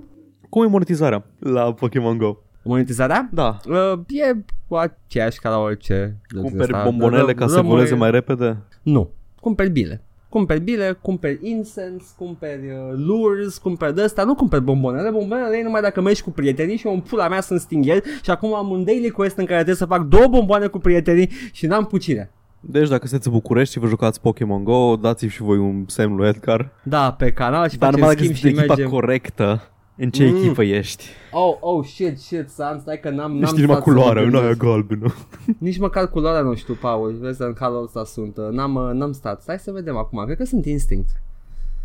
[0.48, 2.36] Cum e monetizarea la Pokémon Go?
[2.64, 3.28] Monetizarea?
[3.32, 6.20] Da, Uh, e cu aceeași ca la orice.
[6.40, 8.56] cumperi Asta, bombonele ca să rămâne- voleze mai repede?
[8.82, 10.04] Nu, cumperi bile.
[10.32, 15.62] Cumperi bile, cumperi incense, cumperi uh, lures, cumperi de astea, nu cumperi bombonele, bombonele e
[15.62, 18.70] numai dacă mergi cu prietenii și eu în pula mea sunt stingheri și acum am
[18.70, 22.32] un daily quest în care trebuie să fac două bomboane cu prietenii și n-am pucire.
[22.60, 26.14] Deci dacă sunteți în București și vă jucați Pokémon Go, dați-i și voi un semn
[26.14, 26.70] lui Edgar.
[26.82, 28.90] Da, pe canal și Dar facem numai dacă schimb sunteți și echipa mergem.
[28.90, 30.36] corectă, în ce Mm.
[30.36, 31.04] echipă ești?
[31.32, 34.22] Oh, oh, shit, shit, Sam, stai că n-am, n-am Ești numai stat să mă culoarea,
[34.22, 34.62] nu gândesc.
[34.62, 35.14] aia galbenă.
[35.58, 39.12] Nici măcar culoarea nu știu, Paul, vezi, în calul ăsta sunt, uh, n-am, uh, n-am
[39.12, 41.08] stat, stai să vedem acum, cred că sunt instinct.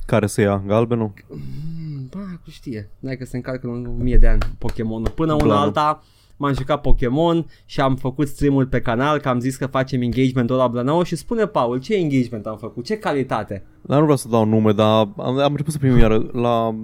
[0.06, 0.64] Care să ia?
[0.68, 1.12] Galbenul?
[1.30, 5.10] Mm, Bă, cu știe, n că se încarcă în 1000 de ani Pokémonul.
[5.10, 5.60] Până una Blană.
[5.62, 6.04] alta,
[6.38, 10.58] m-am jucat Pokémon și am făcut stream-uri pe canal, că am zis că facem engagement-ul
[10.58, 13.64] la Blănău și spune Paul, ce engagement am făcut, ce calitate?
[13.82, 16.76] Dar nu vreau să dau nume, dar am, am început să primim iară la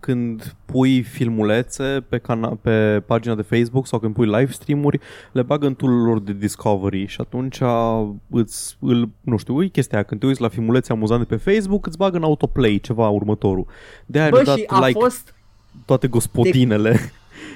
[0.00, 5.00] când pui filmulețe pe, cana- pe pagina de Facebook sau când pui live stream-uri,
[5.32, 7.58] le bagă în tool lor de discovery și atunci
[8.30, 11.86] îți, îl, nu știu, e chestia aia, când te uiți la filmulețe amuzante pe Facebook,
[11.86, 13.66] îți bagă în autoplay ceva următorul.
[14.06, 15.34] De aia Bă, mi-a și dat a like fost,
[15.84, 16.98] toate gospodinele.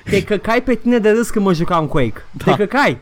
[0.04, 2.44] te căcai pe tine de râs când mă jucam Quake, Da.
[2.44, 2.98] te căcai.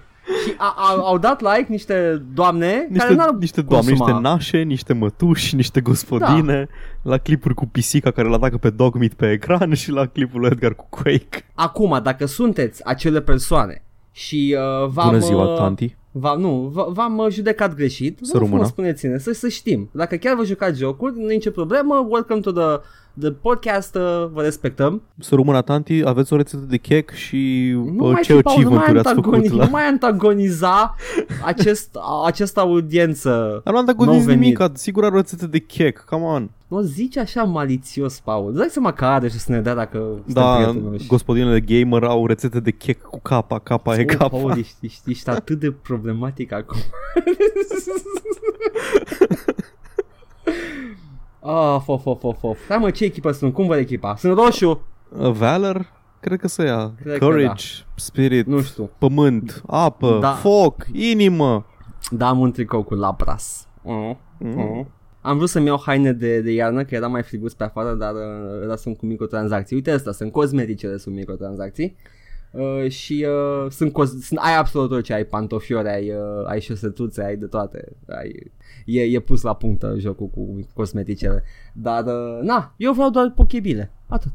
[0.47, 4.11] Și a, a, au dat like niște doamne care Niște, n-au niște doamne, consuma.
[4.11, 6.69] niște nașe, niște mătuși, niște gospodine,
[7.03, 10.49] la clipuri cu pisica care îl atacă pe Dogmeat pe ecran și la clipul lui
[10.53, 11.45] Edgar cu Quake.
[11.55, 15.07] Acum, dacă sunteți acele persoane și uh, v-am...
[15.09, 15.97] Bună ziua, uh, tanti.
[16.13, 18.19] V- nu, v- v-am uh, judecat greșit.
[18.23, 18.67] Să Vă frumos, rămână.
[18.69, 19.89] spuneți-ne, să, să știm.
[19.93, 22.07] Dacă chiar vă jucați jocuri, nu e nicio problemă.
[22.09, 22.81] Welcome to the,
[23.21, 25.03] the podcast, uh, vă respectăm.
[25.19, 28.63] Să rămână tanti, aveți o rețetă de chec și Nu uh, mai, ce fi, Paul,
[28.63, 29.65] nu mai, achievement-uri ați antagoni- făcut la...
[29.65, 30.95] nu mai antagoniza
[31.45, 33.61] acest, această audiență.
[33.65, 34.41] Dar nu am dat Nou venit.
[34.41, 36.51] nimic, sigur are o rețetă de chec, come on.
[36.69, 38.49] Nu zici așa malițios, Paul.
[38.49, 41.61] Îți dai seama că are și să ne dea dacă suntem Da, prietenul și- gospodinele
[41.61, 44.29] gamer au rețete de chec cu capa, capa e Oh, capa.
[44.29, 46.79] Paul, ești, ești, ești atât de problematic acum.
[51.43, 52.59] Ah, of, of, of, of.
[52.69, 53.53] Hai mă, ce echipă sunt?
[53.55, 54.17] Cum văd echipa?
[54.17, 54.87] Sunt roșu?
[55.19, 55.93] Uh, Valor?
[56.21, 56.93] Cred că să ia.
[57.03, 57.65] Cred că Courage,
[57.97, 58.91] spirit, Nu știu.
[58.99, 60.33] pământ, apă, Da.
[60.33, 61.67] foc, inimă.
[62.11, 63.69] Da, am un tricou cu Lapras.
[63.83, 64.19] Mm.
[64.39, 64.89] Mm.
[65.21, 68.13] Am vrut să-mi iau haine de, de iarnă, că era mai friguț pe afară, dar
[68.15, 69.77] uh, ăla sunt cu microtransacții.
[69.77, 71.97] Uite asta, sunt cosmeticele, sunt microtransacții.
[72.51, 77.25] Uh, și uh, sunt, cos- sunt, ai absolut orice, ai pantofiori, ai, uh, ai șosetuțe,
[77.25, 77.85] ai de toate.
[78.09, 78.53] Ai,
[78.85, 81.43] e, e pus la punct uh, jocul cu cosmeticele.
[81.73, 83.93] Dar, uh, na, eu vreau doar pochebile.
[84.09, 84.33] Atât.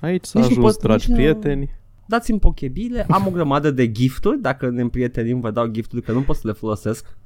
[0.00, 1.76] Aici s-a Nici nu ajuns, pot- dragi nici nu- prieteni.
[2.06, 6.20] Dați-mi pochebile, am o grămadă de gifturi, dacă ne împrietenim vă dau gifturi că nu
[6.22, 7.16] pot să le folosesc.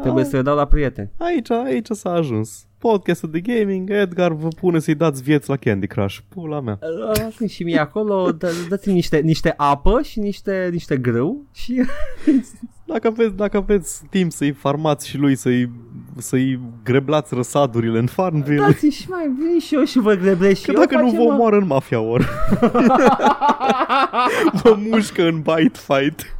[0.00, 1.10] Trebuie să le dau la prieteni.
[1.18, 2.66] Aici, aici s-a ajuns.
[2.78, 6.18] Podcastul de gaming, Edgar vă pune să-i dați vieți la Candy Crush.
[6.28, 6.78] Pula mea.
[7.14, 11.82] Dați-mi și mie acolo, dă- dați-mi niște, niște apă și niște, niște grâu și
[12.86, 15.70] Dacă aveți, dacă aveți timp să-i farmați și lui, să-i,
[16.16, 20.66] să-i greblați răsadurile în Farmville, dați-mi și mai vin și eu și vă greblesc și
[20.66, 20.80] că eu.
[20.80, 21.32] dacă nu facem, vă mă.
[21.32, 22.28] omoară în Mafia War,
[24.62, 26.36] vă mușcă în Bite Fight.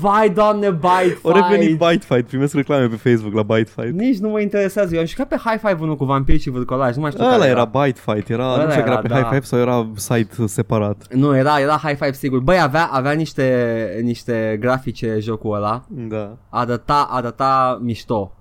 [0.00, 1.90] Vai, doamne, Bite O revenit Fight.
[1.90, 3.92] Bite Fight, primesc reclame pe Facebook la Bite Fight.
[3.98, 4.94] Nici nu mă interesează.
[4.94, 6.94] Eu am jucat pe High Five unul cu vampiri și vârcolaj.
[6.94, 9.00] Nu mai știu Ăla care era Bite Fight, era, Ăla nu știu dacă era era,
[9.00, 9.14] pe da.
[9.14, 11.06] High Five sau era site separat.
[11.10, 12.38] Nu, era, era High Five sigur.
[12.40, 15.84] Băi, avea, avea niște, niște grafice jocul ăla.
[15.88, 16.36] Da.
[16.48, 18.36] Arăta, arăta mișto.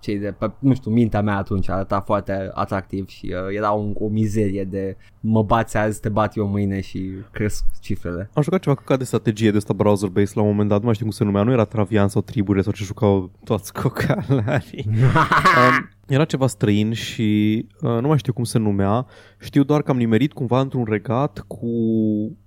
[0.00, 3.70] A, cei de, pe, nu știu, mintea mea atunci arăta foarte atractiv și uh, era
[3.70, 8.30] un, o mizerie de mă bați azi, te bat eu mâine și cresc cifrele.
[8.32, 10.94] Am jucat ceva cu de strategie de ăsta browser-based la un moment dat, nu mai
[10.94, 14.84] știu cum se numea, nu era Travian sau triburile sau ce jucau toți cocalarii.
[14.86, 19.06] um, era ceva străin și uh, nu mai știu cum se numea,
[19.38, 21.68] știu doar că am nimerit cumva într-un regat cu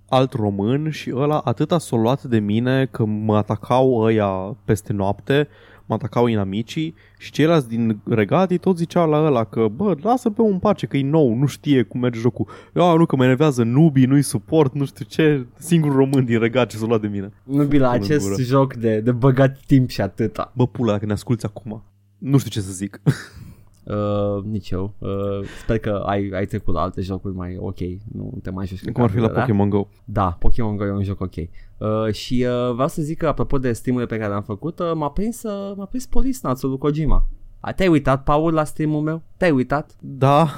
[0.08, 5.48] alt român și ăla atâta s-a luat de mine că mă atacau ăia peste noapte,
[5.86, 10.40] mă atacau inamicii și ceilalți din regatii tot ziceau la ăla că bă, lasă pe
[10.40, 12.48] un pace că e nou, nu știe cum merge jocul.
[12.74, 16.70] Eu, nu că mă enervează nubii, nu-i suport, nu știu ce, singurul român din regat
[16.70, 17.32] ce s-a luat de mine.
[17.44, 18.42] Nu bi la Până în acest gură.
[18.42, 20.52] joc de, de băgat timp și atâta.
[20.54, 21.82] Bă, pula, dacă ne asculti acum.
[22.18, 23.00] Nu știu ce să zic.
[23.86, 24.94] Uh, nici eu.
[24.98, 27.78] Uh, sper că ai, ai trecut la alte jocuri mai ok.
[28.12, 29.40] Nu te mai joci cu Cum ar fi la capul, da?
[29.40, 29.88] Pokémon Go.
[30.04, 31.34] Da, Pokémon Go e un joc ok.
[31.36, 34.92] Uh, și uh, vreau să zic că apropo de stream pe care le-am făcut, uh,
[34.94, 37.26] m-a prins, uh, m-a prins Polisnațul lui Kojima.
[37.60, 39.22] A, te-ai uitat, Paul, la stream-ul meu?
[39.36, 39.96] Te-ai uitat?
[40.00, 40.48] Da,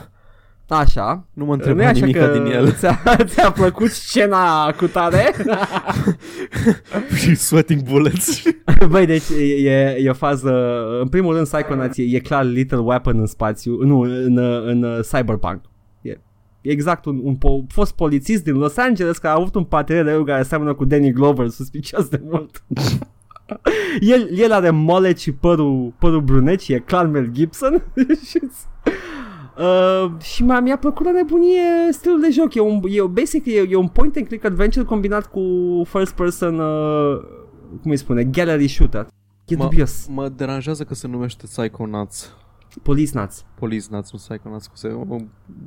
[0.68, 1.26] Așa.
[1.33, 2.72] nu mă Nu e întreba așa nimic că din el.
[2.72, 5.35] Ți-a, ți-a plăcut scena cu tare?
[7.16, 8.42] și sweating bullets.
[8.90, 10.52] Băi, deci e, e, e o fază...
[11.00, 15.00] În primul rând, Psychonauts e, e clar Little Weapon în spațiu, nu, în, în, în
[15.12, 15.61] Cyberpunk.
[16.02, 16.11] E,
[16.61, 20.05] e exact un, un po- fost polițist din Los Angeles care a avut un partener
[20.05, 22.64] de care seamănă cu Danny Glover, suspicios de mult.
[24.00, 27.83] el, el are molet și părul, părul brunet și e clar Mel Gibson.
[29.57, 32.55] Și- Uh, și mi-a, mi-a plăcut la nebunie stilul de joc.
[32.55, 35.40] E un, e, basic, e, e un point and click adventure combinat cu
[35.85, 37.16] first person, uh,
[37.83, 39.07] cum îi spune, gallery shooter.
[39.47, 40.07] E Mă- dubios.
[40.11, 42.37] Mă deranjează că se numește Psychonauts.
[42.83, 43.45] Police nuts.
[43.59, 44.66] Police Nuts, nu Psychonauts.
[44.66, 44.88] Că, se,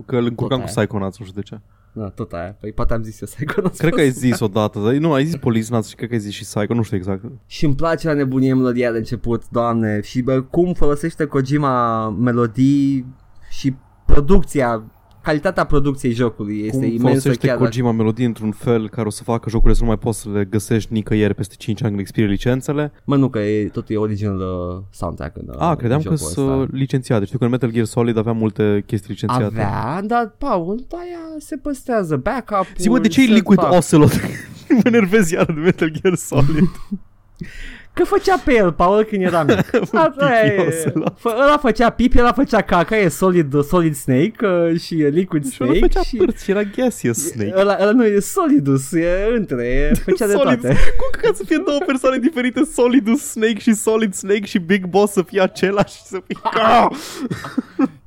[0.06, 0.74] că îl încurcam cu aia.
[0.76, 1.60] Psychonauts, nu știu de ce.
[1.94, 2.58] Da, tot aia.
[2.60, 3.78] Păi poate am zis eu Psychonauts.
[3.80, 6.20] Cred că ai zis odată, dar nu, ai zis Police Nuts și cred că ai
[6.22, 7.24] zis și Psycho, nu știu exact.
[7.46, 10.02] Și îmi place la nebunie melodia de început, doamne.
[10.02, 13.06] Și bă, cum folosește Kojima melodii
[13.50, 13.74] și
[14.06, 14.84] producția
[15.22, 19.10] calitatea producției jocului este Cum imensă folosește chiar dacă- Kojima melodii într-un fel care o
[19.10, 22.00] să facă jocurile să nu mai poți să le găsești nicăieri peste 5 ani când
[22.02, 22.92] expire licențele.
[23.04, 26.16] Mă, nu, că e, totul e original uh, soundtrack în, uh, A, credeam în că
[26.16, 26.68] jocul sunt ăsta.
[26.72, 27.26] licențiate.
[27.26, 29.44] Știu că în Metal Gear Solid avea multe chestii licențiate.
[29.44, 34.12] Avea, dar, Paul, aia se păstrează backup Zi-mă, de ce e Liquid Ocelot?
[34.70, 36.70] mă enervez iar de Metal Gear Solid.
[38.00, 39.58] Că făcea pe el, Paul, când era mic.
[40.08, 41.14] Asta e, Pipi Ocelot.
[41.18, 45.52] fă, ăla făcea pipi, ăla făcea caca, e Solid, solid Snake uh, și e Liquid
[45.52, 45.88] și ăla Snake.
[45.94, 47.54] făcea și părți și era Gaseous Snake.
[47.56, 50.68] Ăla, ăla nu e Solidus, e între, e, făcea de Solid- toate.
[51.00, 55.14] Cum ca să fie două persoane diferite, Solidus Snake și Solid Snake și Big Boss
[55.14, 56.38] să fie același și să fie...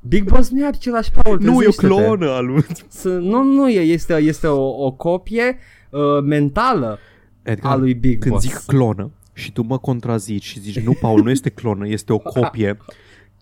[0.01, 1.87] Big Boss nu e același, Paul, nu, e o trezește-te.
[1.87, 2.65] clonă a lui.
[2.89, 5.59] Să, nu, nu e, este, este o, o copie
[5.91, 6.99] uh, mentală
[7.43, 8.47] Edgar, a lui Big când Boss.
[8.47, 12.19] zic clonă și tu mă contrazici și zici, nu, Paul, nu este clonă, este o
[12.19, 12.77] copie.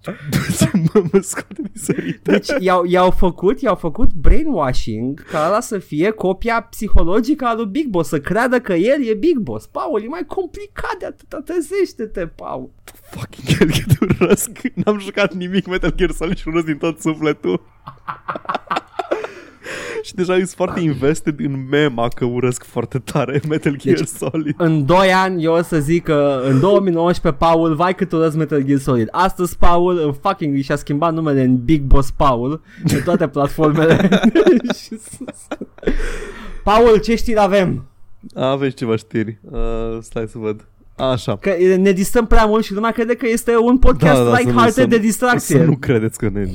[0.92, 2.30] mă, mă scoate din sărite.
[2.30, 7.66] Deci i-au, i-au făcut, i-au făcut brainwashing ca ăla să fie copia psihologică a lui
[7.66, 9.66] Big Boss, să creadă că el e Big Boss.
[9.66, 12.70] Paul, e mai complicat de atâta, trezește-te, Paul.
[13.10, 14.58] Fucking hell, cât urăsc.
[14.74, 17.62] N-am jucat nimic Metal Gear Solid și urăsc din tot sufletul.
[20.08, 24.54] și deja sunt foarte invested în mema că urăsc foarte tare Metal Gear Deci- Solid.
[24.58, 28.62] În 2 ani eu o să zic că în 2019 Paul, vai cât urăsc Metal
[28.62, 29.08] Gear Solid.
[29.10, 34.08] Astăzi Paul în fucking și-a schimbat numele în Big Boss Paul pe toate platformele.
[34.74, 35.46] Și sus.
[36.64, 37.84] Paul, ce știri avem?
[38.34, 39.38] Aveți ceva știri.
[39.50, 40.64] Uh, stai să văd.
[41.00, 41.36] Așa.
[41.36, 44.42] Că ne distrăm prea mult și lumea crede că este un podcast Da, da, să
[44.42, 45.56] nu- like-hearted să nu- de distracție.
[45.58, 46.46] Să nu credeți că ne...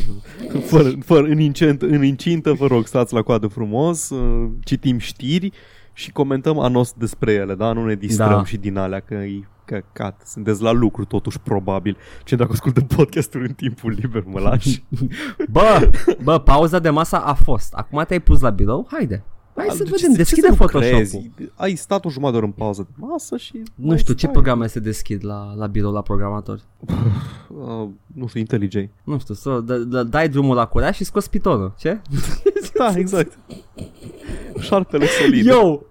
[0.65, 5.51] Fără, fără, în, incent, în incintă, vă rog, stați la coadă frumos, uh, citim știri
[5.93, 7.71] și comentăm anos despre ele, da?
[7.73, 8.45] Nu ne distrăm Da.
[8.45, 10.21] și din alea, că e căcat.
[10.25, 11.97] Sunteți la lucru, totuși, probabil.
[12.23, 14.83] Ce dacă ascultă podcasturi în timpul liber, mă lași?
[15.51, 15.89] Bă,
[16.23, 17.73] bă, pauza de masă a fost.
[17.73, 18.87] Acum te-ai pus la birou?
[18.91, 19.23] Haide.
[19.55, 20.95] Hai să Ce- vedem, ce deschide să nu Photoshop-ul.
[20.95, 21.29] crezi?
[21.55, 23.51] Ai stat o jumătate de oră în pauză de masă și...
[23.75, 24.31] Nu mai știu, ce stai.
[24.31, 26.61] programe se deschid la, la birou la programatori?
[27.49, 28.73] Uh, nu știu, IntelliJ.
[29.03, 32.01] Nu știu, să da, da, dai drumul la curea și scoți pitonul, ce?
[32.77, 33.37] Da, exact.
[34.59, 35.47] Șarpele solid.
[35.47, 35.85] Eu,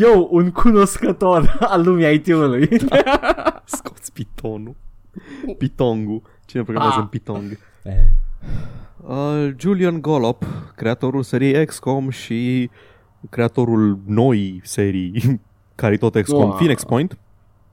[0.00, 2.68] eu, un cunoscător al lumii IT-ului.
[3.64, 4.74] Scoți pitonul.
[5.58, 6.22] Pitongul.
[6.46, 7.02] Cine programează Ah.
[7.02, 7.58] în Pitong?
[9.06, 10.44] Uh, Julian Gollop,
[10.76, 12.70] creatorul seriei XCOM și
[13.30, 15.40] creatorul noi serii
[15.74, 16.50] care tot XCOM, Wow.
[16.52, 17.18] Phoenix Point,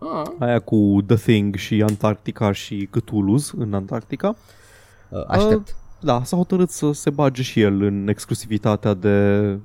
[0.01, 0.23] Ah.
[0.39, 4.35] aia cu The Thing și Antarctica și Cthulhu's în Antarctica.
[5.09, 5.75] Uh, Aștept.
[6.01, 9.57] Da, s-a hotărât să se bage și el în exclusivitatea de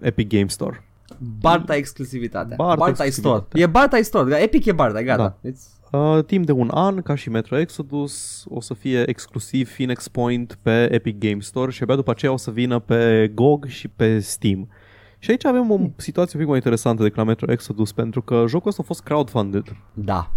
[0.00, 0.84] Epic Game Store.
[1.40, 2.56] Barta exclusivitatea.
[2.56, 3.44] Barta Barta, exclusivitate.
[3.48, 3.62] Store.
[3.62, 4.42] E Barta Store.
[4.42, 5.36] Epic e Barta, gata.
[5.42, 5.50] Da.
[5.50, 5.74] It's...
[5.92, 10.58] Uh, timp de un an, ca și Metro Exodus, o să fie exclusiv Phoenix Point
[10.62, 14.18] pe Epic Game Store și abia după aceea o să vină pe GOG și pe
[14.18, 14.68] Steam.
[15.26, 18.44] Și aici avem o situație un pic mai interesantă decât la Metro Exodus, pentru că
[18.48, 19.76] jocul ăsta a fost crowdfunded.
[19.92, 20.30] Da.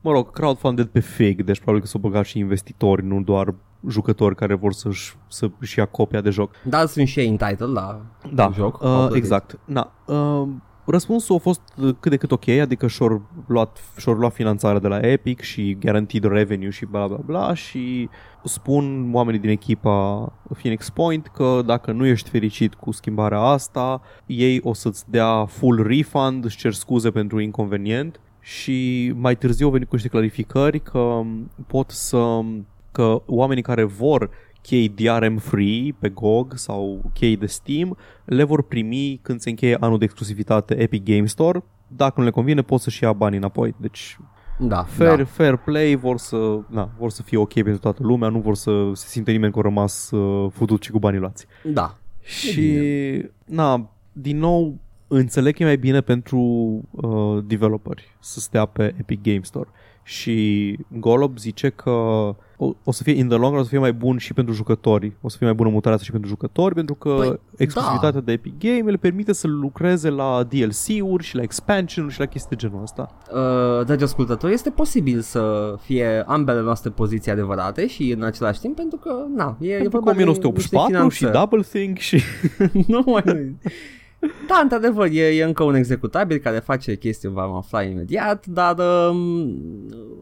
[0.00, 3.54] Mă rog, crowdfunded pe FIG, deci probabil că s-au băgat și investitori, nu doar
[3.88, 6.50] jucători care vor să-și, să-și ia copia de joc.
[6.62, 8.00] Dar sunt și ei entitled la
[8.34, 8.82] Da, joc.
[8.84, 9.16] au uh, plătit.
[9.16, 9.58] exact.
[9.64, 10.48] Na, uh,
[10.84, 14.88] răspunsul a fost uh, cât de cât ok, adică și-au luat, și-au luat finanțarea de
[14.88, 18.08] la Epic și guaranteed revenue și bla bla bla și
[18.44, 24.60] spun oamenii din echipa Phoenix Point că dacă nu ești fericit cu schimbarea asta, ei
[24.62, 29.88] o să-ți dea full refund, își cer scuze pentru inconvenient și mai târziu au venit
[29.88, 31.20] cu niște clarificări că
[31.66, 32.40] pot să
[32.92, 34.30] că oamenii care vor
[34.62, 39.76] chei DRM free pe GOG sau chei de Steam le vor primi când se încheie
[39.80, 41.64] anul de exclusivitate Epic Game Store.
[41.86, 43.74] Dacă nu le convine, pot să-și ia banii înapoi.
[43.76, 44.18] Deci
[44.58, 45.24] Da, fair, da.
[45.24, 48.90] fair play, vor să, na, vor să fie ok pentru toată lumea, nu vor să
[48.94, 51.46] se simte nimeni că au rămas uh, futut și cu banii luați.
[51.62, 51.96] Da.
[52.20, 52.78] Și,
[53.44, 56.38] na, din nou, înțeleg că e mai bine pentru
[56.90, 59.68] uh, developeri să stea pe Epic Game Store.
[60.02, 63.78] Și Golob zice că o, o să fie in the long run, o să fie
[63.78, 65.12] mai bun și pentru jucători.
[65.20, 68.20] O să fie mai bună mutarea asta și pentru jucători, pentru că Păi, păi, exclusivitatea
[68.20, 68.26] da.
[68.26, 72.56] de Epic Game le permite să lucreze la DLC-uri și la expansion-uri și la chestii
[72.56, 73.10] de genul ăsta.
[73.32, 78.76] Uh, dragi ascultători, este posibil să fie ambele noastre poziții adevărate și în același timp
[78.76, 82.20] pentru că, na, e, e Pentru vorba că de 1984 și niște Double Think și...
[82.86, 83.56] nu mai
[84.48, 88.76] Da, într-adevăr, e, e încă un executabil care face chestii, vom afla imediat, dar
[89.10, 89.58] um,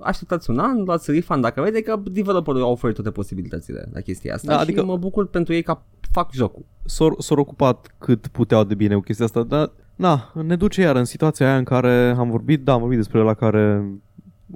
[0.02, 4.34] așteptați un an, luați refund dacă vede că developerul a oferit toate posibilitățile la chestia
[4.34, 5.78] asta Da, și adică- mă bucur pentru ei că
[6.12, 6.64] fac jocul.
[6.84, 10.96] s-au, s-au ocupat cât puteau de bine cu chestia asta, dar na, ne duce iar
[10.96, 13.92] în situația aia în care am vorbit, da, am vorbit despre la care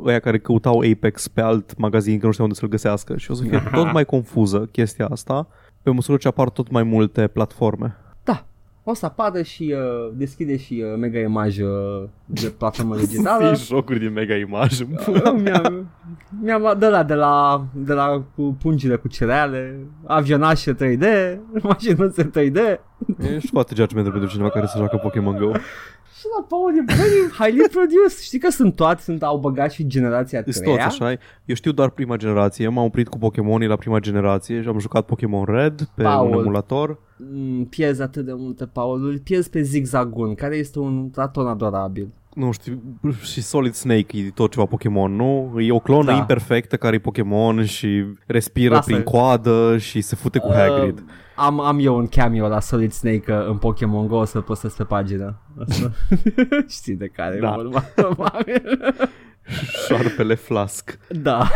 [0.04, 3.34] ăia care căutau Apex pe alt magazin că nu știau unde să-l găsească și o
[3.34, 5.48] să fie tot mai confuză chestia asta
[5.82, 7.96] pe măsură ce apar tot mai multe platforme.
[8.86, 8.90] Da.
[8.90, 13.54] O să apară și uh, deschide și uh, Mega Image uh, de platformă digitală.
[13.54, 14.84] jocuri din Mega Image.
[15.08, 15.88] Uh, mi-am,
[16.42, 22.30] mi-am luat de la, de la, de la cu pungile cu cereale, avionașe 3D, mașinuțe
[22.30, 22.80] 3D.
[23.34, 25.50] Ești foarte judgmental pentru cineva care se joacă Pokémon Go.
[26.18, 28.18] Și la Paul e very highly produced.
[28.20, 31.10] Știi că sunt toate, sunt, au băgat și generația Sunt 3 toți așa
[31.44, 35.04] Eu știu doar prima generație M-am oprit cu Pokémonii la prima generație Și am jucat
[35.04, 36.30] Pokémon Red pe Paul.
[36.32, 36.98] un emulator
[37.32, 39.04] Mm, pierzi atât de multe, Paul.
[39.08, 42.08] Îl pierzi pe Zigzagoon, care este un traton adorabil.
[42.34, 42.80] Nu știu
[43.22, 45.60] Și Solid Snake e tot ceva Pokémon Nu?
[45.60, 46.16] E o clonă Da.
[46.16, 48.90] imperfectă Care e Pokémon Și respiră Lasă.
[48.90, 51.04] prin coadă Și se fute cu Hagrid Uh,
[51.36, 54.74] am, am eu un cameo la Solid Snake uh, în Pokémon Go, o să postez
[54.74, 55.38] pe pagină.
[55.68, 55.92] Asta.
[56.78, 57.48] Știi de care Da.
[57.48, 57.54] da.
[57.54, 58.94] vorba, probabil.
[59.86, 61.48] Șarpele Flask da.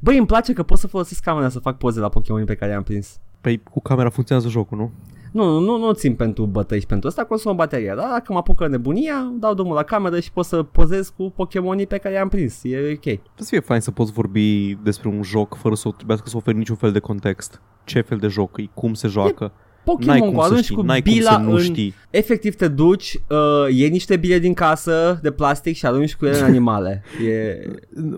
[0.00, 2.70] Băi, îmi place că pot să folosesc camera să fac poze la Pokémon pe care
[2.70, 3.18] i-am prins.
[3.40, 4.92] Păi cu camera funcționează jocul, nu?
[5.32, 8.38] Nu, nu, nu țin pentru bătăi și pentru asta, consum o baterie, dar dacă mă
[8.38, 12.28] apucă nebunia, dau drumul la cameră și pot să pozez cu Pokémonii pe care i-am
[12.28, 12.60] prins.
[12.62, 13.00] E ok.
[13.00, 16.56] Trebuie să fie fain să poți vorbi despre un joc Fără să trebuiască să oferi
[16.56, 20.32] niciun fel de context Ce fel de joc e, cum se joacă N-ai Pokémon cum
[20.32, 21.58] Go, să arunci știi, cu n-ai cum bila să nu în...
[21.58, 26.26] știi Efectiv te duci, uh, iei niște bile din casă de plastic și arunci cu
[26.26, 27.02] ele în animale.
[27.26, 27.58] E...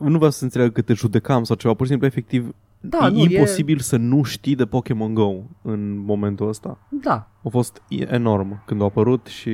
[0.01, 3.11] Nu vreau să înțeleg că te judecam sau ceva Pur și simplu, efectiv, Da, e
[3.11, 6.79] nu, imposibil să nu știi de Pokémon Go În momentul ăsta.
[6.93, 6.97] E...
[7.03, 9.51] Da, A fost enorm când a apărut și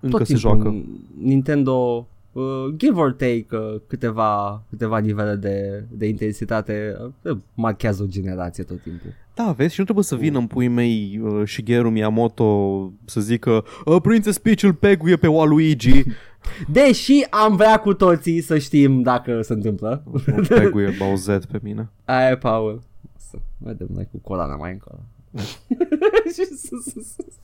[0.00, 0.84] încă tot se timpul joacă.
[1.18, 2.42] Nintendo, uh,
[2.76, 8.82] give or take uh, câteva, câteva nivele de, de intensitate, uh, marchează o generație tot
[8.82, 9.14] timpul.
[9.34, 13.64] Da, vezi, și nu trebuie să vină în puii mei uh, Shigeru Miyamoto să zică
[13.84, 16.02] uh, Princess Peach îl peguie pe Waluigi
[16.68, 20.02] Deși am vrea cu toții să știm dacă se întâmplă.
[20.26, 22.82] Nu peguie Bowsette pe mine Aia e Paul.
[23.16, 24.98] Să vedem noi cu coloana mai încolo.
[26.34, 27.34] Și sus, sus, sus.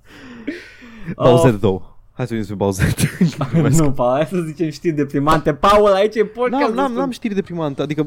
[1.16, 1.82] Bowsette 2
[2.12, 3.08] Hai să vedem pe Bowsette
[3.54, 5.54] Oh, nu, Paul, hai să zicem știri deprimante.
[5.54, 6.62] Paul, aici e podcast.
[6.62, 8.06] N-am, n-am, n-am știri deprimante Adică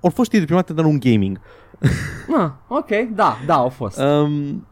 [0.00, 1.40] au fost știri deprimante, dar nu în gaming
[2.38, 3.98] Ah, ok, da, da, au fost.
[4.00, 4.66] um,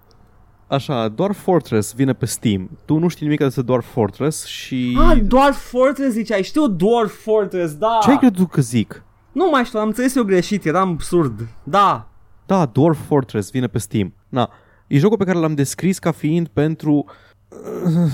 [0.68, 5.18] Așa, Dwarf Fortress vine pe Steam Tu nu știi nimic despre Dwarf Fortress și Ah,
[5.22, 7.98] Dwarf Fortress ziceai, știu Dwarf Fortress, da.
[8.02, 9.04] Ce ai crezut că zic?
[9.32, 11.48] Nu mai știu, am înțeles eu greșit, eram absurd.
[11.62, 12.08] Da,
[12.46, 14.14] Da, Dwarf Fortress vine pe Steam.
[14.28, 14.50] Na,
[14.86, 17.04] e jocul pe care l-am descris ca fiind pentru
[17.48, 18.12] uh,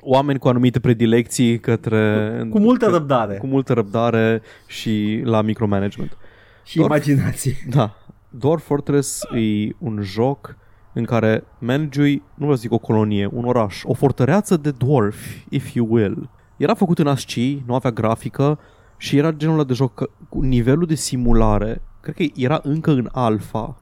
[0.00, 2.28] oameni cu anumite predilecții către...
[2.50, 6.16] cu multă răbdare cu multă răbdare și la micromanagement.
[6.64, 7.56] și Dwarf- imaginație.
[7.68, 7.96] Da,
[8.28, 10.56] Dwarf Fortress e un joc
[10.92, 15.16] în care managui, nu vreau să zic o colonie, un oraș, o fortăreață de dwarf,
[15.48, 16.28] if you will.
[16.56, 18.58] Era făcut în ASCII, nu avea grafică
[18.96, 22.90] și era genul ăla de joc că, cu nivelul de simulare, cred că era încă
[22.90, 23.76] în alfa,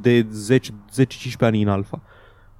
[0.00, 0.26] de 10-15
[1.38, 2.00] ani în alfa.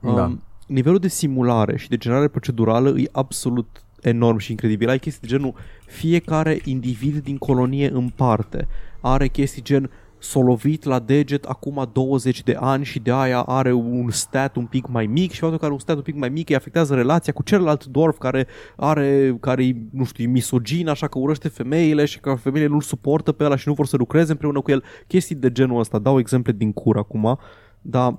[0.01, 0.37] Da.
[0.67, 4.89] nivelul de simulare și de generare procedurală e absolut enorm și incredibil.
[4.89, 5.55] Ai chestii de genul
[5.87, 8.69] fiecare individ din colonie în parte.
[9.01, 9.91] Are chestii gen
[10.25, 14.67] s-a lovit la deget acum 20 de ani și de aia are un stat un
[14.67, 16.95] pic mai mic și faptul că are un stat un pic mai mic îi afectează
[16.95, 21.49] relația cu celălalt dwarf care are, care e, nu știu, e misogin, așa că urăște
[21.49, 24.71] femeile și că femeile nu-l suportă pe ăla și nu vor să lucreze împreună cu
[24.71, 24.85] el.
[25.07, 27.39] Chestii de genul ăsta, dau exemple din cur acum,
[27.81, 28.19] dar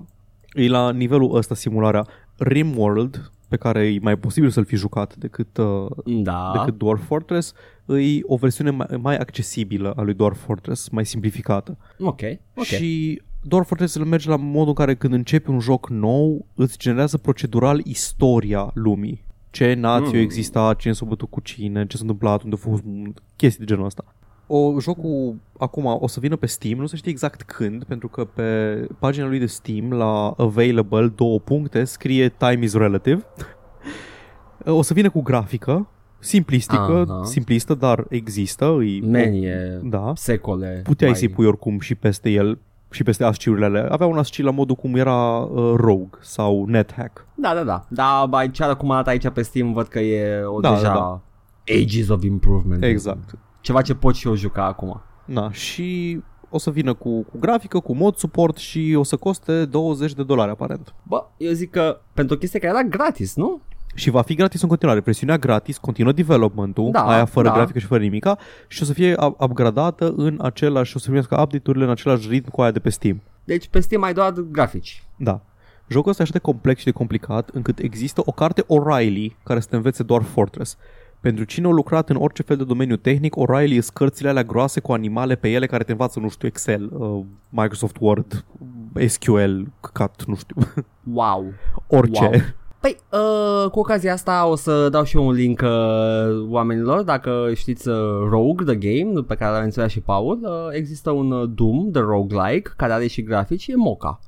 [0.52, 2.06] e la nivelul ăsta simularea.
[2.36, 6.52] Rimworld, pe care e mai posibil să-l fi jucat decât, uh, Da.
[6.58, 7.52] decât Dwarf Fortress,
[7.88, 11.76] e o versiune mai, mai accesibilă a lui Dwarf Fortress, mai simplificată.
[11.98, 12.20] Ok,
[12.54, 12.64] ok.
[12.64, 16.78] Și Dwarf Fortress îl merge la modul în care când începi un joc nou, îți
[16.78, 19.24] generează procedural istoria lumii.
[19.50, 20.14] Ce nație Mm.
[20.16, 20.22] mm.
[20.22, 22.82] exista, cine s-a bătut cu cine, ce s-a întâmplat, unde a fost,
[23.36, 24.04] chestii de genul ăsta.
[24.46, 28.24] O, jocul acum o să vină pe Steam, nu se știe exact când, pentru că
[28.24, 33.22] pe pagina lui de Steam, la available, două puncte, scrie time is relative.
[34.64, 37.24] O să vină cu grafică, simplistică, Aha.
[37.24, 38.64] simplistă, dar există.
[38.64, 40.12] E, Man, e da.
[40.14, 40.80] secole.
[40.84, 42.58] Puteai mai- să-i pui oricum și peste el
[42.90, 43.88] și peste asciurile alea.
[43.90, 47.26] Avea un asci la modul cum era uh, Rogue sau NetHack.
[47.34, 47.86] Da, da, da.
[47.88, 51.20] Da, aici, cum arată aici pe Steam, văd că e o Da, deja da, da.
[51.82, 52.82] ages of improvement.
[52.84, 53.34] Exact.
[53.66, 55.00] Ceva ce pot și eu juca acum.
[55.24, 59.64] Na, și o să vină cu, cu grafică, cu mod suport și o să coste
[59.64, 60.94] 20 de dolari aparent.
[61.02, 63.60] Bă, eu zic că pentru o chestie care era gratis, nu?
[63.94, 65.00] Și va fi gratis în continuare.
[65.00, 67.54] Presiunea gratis, continuă development-ul, Da, aia fără da.
[67.54, 68.38] grafică și fără nimica
[68.68, 72.50] și o să fie up- upgradată în același, o să primească update-urile în același ritm
[72.50, 73.22] cu aia de pe Steam.
[73.44, 75.04] Deci pe Steam ai doar grafici.
[75.16, 75.40] Da.
[75.88, 79.60] Jocul ăsta e așa de complex și de complicat încât există o carte O'Reilly care
[79.60, 80.76] să te învețe doar Fortress.
[81.26, 84.80] Pentru cine a lucrat în orice fel de domeniu tehnic, O'Reilly sunt cărțile alea groase
[84.80, 88.44] cu animale pe ele care te învață, nu știu, Excel, uh, Microsoft Word,
[89.06, 89.60] SQL,
[89.92, 90.56] cat, nu știu,
[91.12, 91.52] Wow.
[91.86, 92.24] orice.
[92.24, 92.32] Wow.
[92.80, 97.50] Păi, uh, cu ocazia asta o să dau și eu un link uh, oamenilor, dacă
[97.54, 97.94] știți uh,
[98.28, 102.00] Rogue, The Game, pe care l-a menționat și Paul, uh, există un uh, Doom, The
[102.00, 104.18] Roguelike, care are și grafici, e moca.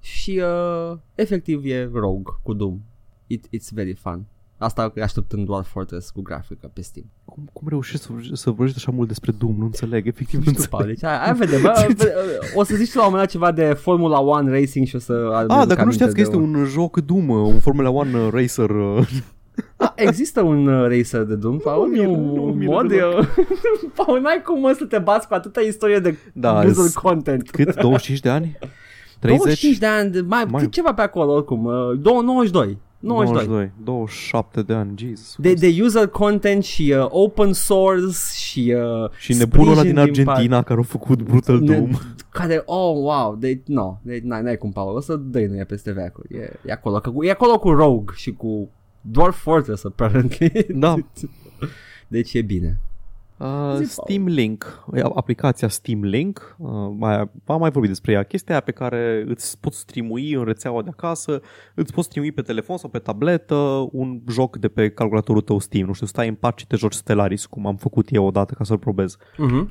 [0.00, 0.42] Și
[0.90, 2.78] uh, efectiv e Rogue cu Doom.
[3.26, 4.24] It, it's very fun.
[4.58, 7.06] Asta așteptând doar Fortress cu grafică pe Steam.
[7.24, 9.54] Cum, cum reușești să, să vorbești așa mult despre Doom?
[9.58, 11.00] Nu înțeleg, efectiv nu Nu știu, Paul, înțeleg.
[11.00, 11.62] deci hai, hai vedem.
[11.62, 14.86] Bă, bă, o să zici tu la un moment dat ceva de Formula 1 Racing
[14.86, 15.44] și o să...
[15.48, 19.08] Ah, dacă nu știați că este un joc Doom, uh, un Formula 1 racer, uh,
[19.76, 21.88] Ah, există un uh, racer de Doom, Paul?
[21.88, 22.88] Nu, E nu, nu, un mire mod?
[22.88, 23.22] deloc.
[23.22, 23.28] e-
[24.04, 27.50] Paul, n-ai cum mă să te bați cu atâta istorie de Da, user s- content.
[27.50, 27.74] cât?
[27.76, 28.58] 25 de ani?
[29.20, 29.38] 30?
[29.44, 31.64] 25 de ani, de- mai, Mai- mai ceva pe acolo oricum.
[31.64, 32.78] Uh, două- 92.
[33.06, 33.46] 92.
[33.46, 35.34] 92, 27 de ani, Jesus.
[35.38, 40.12] De, de user content și uh, open source și uh, și nebunul ăla sprijin din
[40.12, 41.90] din Argentina care a făcut Brutal Ne- Doom.
[42.30, 46.36] Care, oh, wow, de, no, de, n-ai, n-ai cum, Paul, o să dăinuie peste veacuri.
[46.36, 50.66] E, e, acolo, că, e acolo cu Rogue și cu Dwarf Fortress, apparently.
[50.74, 50.94] Da.
[52.08, 52.80] Deci e bine.
[53.38, 56.68] Uh, Zi, Steam Link, e aplicația Steam Link, uh,
[56.98, 60.82] mai, am mai vorbit despre ea, chestia aia pe care îți poți streamui în rețeaua
[60.82, 61.40] de acasă,
[61.74, 65.86] îți poți streamui pe telefon sau pe tabletă un joc de pe calculatorul tău Steam,
[65.86, 68.64] nu știu, stai în pat și te joci Stellaris, cum am făcut eu odată ca
[68.64, 69.16] să-l probez.
[69.16, 69.66] Uh-huh.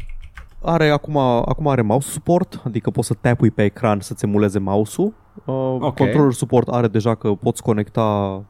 [0.62, 5.14] Are acum, acum are mouse support, adică poți să tapui pe ecran să-ți emuleze mouse-ul.
[5.46, 5.96] Uh, Ok.
[5.96, 8.44] Controller support are deja că poți conecta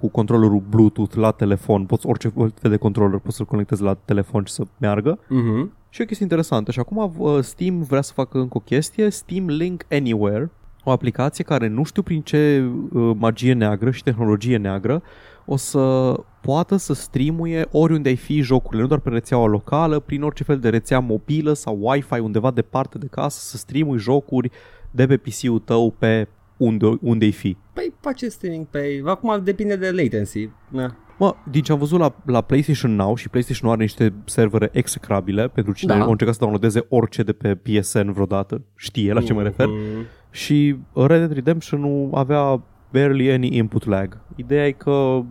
[0.00, 4.44] cu controllerul Bluetooth la telefon, poți orice fel de controller poți să-l conectezi la telefon
[4.44, 5.18] și să meargă.
[5.18, 5.76] Uh-huh.
[5.88, 6.70] Și o chestie interesantă.
[6.70, 10.50] Și acum uh, Steam vrea să facă încă o chestie, Steam Link Anywhere,
[10.84, 15.02] o aplicație care nu știu prin ce uh, magie neagră și tehnologie neagră
[15.50, 20.22] o să poată să streamuie oriunde ai fi jocurile, nu doar pe rețeaua locală, prin
[20.22, 24.50] orice fel de rețea mobilă sau Wi-Fi undeva departe de casă, să streamui jocuri
[24.90, 26.28] de pe PC-ul tău pe
[26.58, 27.56] unde, unde ai fi.
[27.72, 29.02] Păi face streaming pe...
[29.04, 30.50] Acum depinde de latency.
[30.68, 30.96] Na.
[31.18, 35.48] Mă, din ce am văzut la, la PlayStation Now și PlayStation are niște servere execrabile
[35.48, 35.98] pentru cine Da.
[35.98, 36.04] da.
[36.04, 39.66] a încercat să downloadeze orice de pe PSN vreodată, știe la ce mă refer.
[39.66, 40.06] Mhm.
[40.30, 44.20] Și Red Dead Redemption nu avea barely any input lag.
[44.36, 45.22] Ideea e că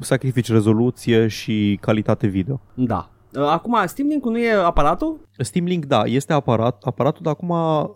[0.00, 2.60] sacrifici rezoluție și calitate video.
[2.74, 3.10] Da.
[3.36, 5.28] Uh, Acum, Steam Link-ul nu e aparatul?
[5.38, 7.50] Steam Link, da, este aparat, aparatul, dar acum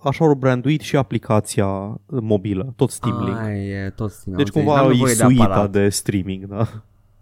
[0.04, 3.38] așa au branduit și aplicația mobilă, tot Steam Link.
[3.38, 4.36] Ai, e tot Steam.
[4.36, 4.64] Deci am înțeles.
[4.66, 5.70] cumva N-am e nevoie de suita aparat.
[5.70, 6.66] de streaming, da.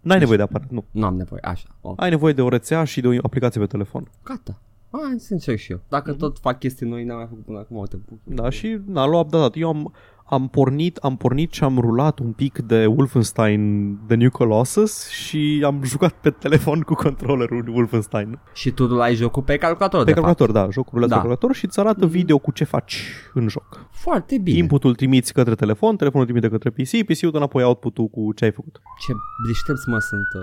[0.01, 0.85] N-ai nevoie de aparat, nu.
[0.91, 1.65] Nu am nevoie, așa.
[1.81, 1.93] Oh.
[1.95, 4.09] Ai nevoie de o rețea și de o aplicație pe telefon.
[4.23, 4.59] Gata.
[4.91, 5.79] Hai să încerc și eu.
[5.89, 6.19] Dacă Mhm.
[6.19, 7.99] tot fac chestii noi, n-am mai făcut până acum, uite.
[8.23, 9.53] Da, și na, l-au updatat.
[9.57, 9.93] Eu am,
[10.33, 13.61] am pornit, am pornit și am rulat un pic de Wolfenstein
[14.07, 18.39] The New Colossus și am jucat pe telefon cu controllerul Wolfenstein.
[18.53, 21.19] Și tu rulai jocul pe calculator, Pe de calculator, da, jocul rulează Da.
[21.21, 23.03] pe calculator și îți arată video cu ce faci
[23.33, 23.63] în joc.
[23.71, 23.87] fapt.
[23.91, 24.57] Foarte bine.
[24.57, 28.51] Inputul trimiți către telefon, telefonul trimite către PC, PC-ul dă înapoi output-ul cu ce ai
[28.51, 28.81] făcut.
[29.07, 29.13] Ce
[29.47, 30.41] deștepți, mă, sunt uh,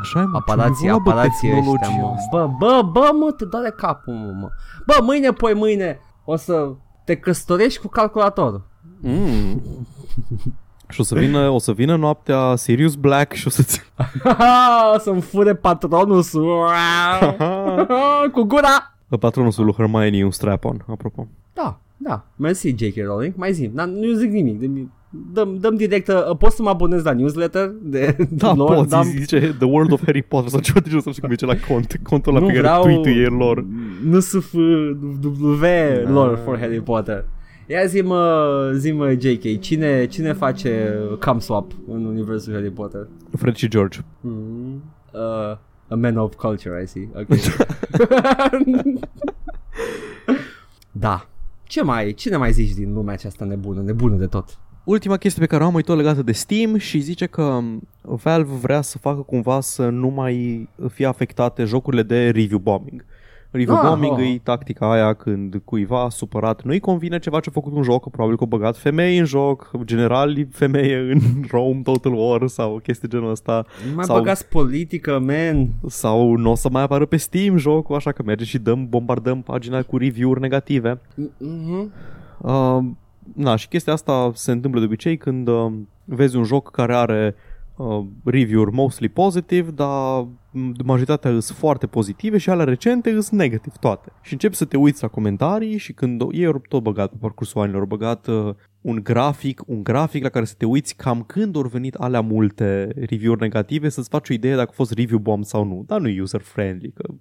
[0.00, 2.12] Așa e, mă, aparații, ce vorba, bă, aparații ăștia, tehnologia mă.
[2.16, 2.46] asta.
[2.46, 4.48] Bă, bă, bă, mă, te doare capul, mă, mă.
[4.86, 6.68] Bă, mâine, poi mâine, o să
[7.04, 8.66] te căsătorești cu calculatorul.
[9.00, 9.62] Mm.
[10.88, 13.80] și o să vină, o să vină noaptea Sirius Black și o să-ți...
[14.94, 16.44] o să-mi fure patronul su-
[18.34, 18.94] cu gura.
[19.20, 21.26] Patronul lui Hermione e un strap-on, apropo.
[21.52, 22.24] Da, da.
[22.36, 23.04] Mersi, J.K.
[23.06, 23.32] Rowling.
[23.36, 24.60] Mai zi, n- nu zic nimic.
[24.60, 24.92] Dăm-
[25.32, 29.18] Dăm, dăm direct, uh, poți să mă abonez la newsletter de Da, lor, poți, dam-
[29.18, 31.66] zice The World of Harry Potter sau ceva de genul ăsta, nu știu cum zice
[31.66, 33.64] la cont, contul ăla nu pe care vreau tweet-ul e lor.
[34.04, 35.60] Nu să f W
[36.04, 36.10] Da.
[36.10, 37.24] lor for Harry Potter.
[37.70, 43.08] Ia zi-mă, zi-mă JK, cine, cine face cam swap în universul Harry Potter?
[43.36, 43.98] Fred și George.
[44.20, 45.56] Mm, uh,
[45.88, 47.08] a man of culture, I see.
[47.14, 47.38] Okay.
[50.92, 51.28] da.
[51.64, 54.58] Ce mai, cine mai zici din lumea aceasta nebună, nebună de tot?
[54.84, 57.88] Ultima chestie pe care o am e tot legată de Steam și zice că um,
[58.00, 63.04] Valve vrea să facă cumva să nu mai fie afectate jocurile de review bombing.
[63.50, 64.20] Review Ah, bombing oh.
[64.20, 68.08] e tactica aia când cuiva supărat nu-i convine ceva ce a făcut un joc, că
[68.08, 71.20] probabil că a băgat femei în joc, general femeie în
[71.50, 73.64] Rome Total War sau chestii genul ăsta.
[73.88, 75.68] Nu mai Sau- băgați politică, man.
[75.86, 79.42] sau nu o să mai apară pe Steam jocul, așa că merge și dăm, bombardăm
[79.42, 81.00] pagina cu review-uri negative.
[81.38, 81.92] Mhm.
[82.38, 82.78] Uh,
[83.34, 85.72] na, și chestia asta se întâmplă de obicei când uh,
[86.04, 87.47] vezi un joc care are uh,
[88.24, 94.12] review-uri mostly positive, dar m, majoritatea sunt foarte pozitive și alea recente sunt negativ toate.
[94.22, 97.60] Și începi să te uiți la comentarii și când ei au tot băgat pe parcursul
[97.60, 101.56] anilor, au băgat uh, un grafic, un grafic la care să te uiți cam când
[101.56, 105.44] au venit alea multe review-uri negative, să-ți faci o idee dacă a fost review bomb
[105.44, 105.84] sau nu.
[105.86, 107.14] Dar nu e user-friendly, că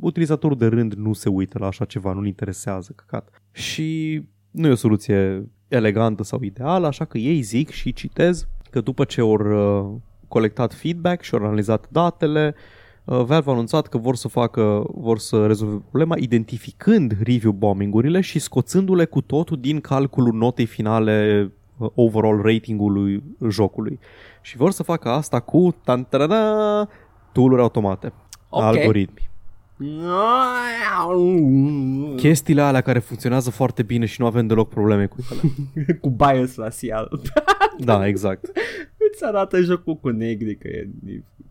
[0.00, 3.42] utilizatorul de rând nu se uită la așa ceva, nu-l interesează, căcat.
[3.52, 8.80] Și nu e o soluție elegantă sau ideală, așa că ei zic și citez că
[8.80, 12.54] după ce au uh, colectat feedback și au analizat datele,
[13.04, 18.20] uh, Valve a anunțat că vor să facă, vor să rezolve problema identificând review bombing-urile
[18.20, 23.98] și scoțându-le cu totul din calculul notei finale uh, overall ratingului jocului.
[24.42, 26.88] Și vor să facă asta cu tantarada,
[27.32, 28.12] tool automate,
[28.48, 28.68] okay.
[28.68, 29.27] algoritmi.
[32.16, 35.52] Chestiile alea care funcționează foarte bine și nu avem deloc probleme cu ele.
[36.00, 37.20] cu bias rasial.
[37.78, 38.46] da, exact.
[39.12, 40.88] Îți arată jocul cu negri că e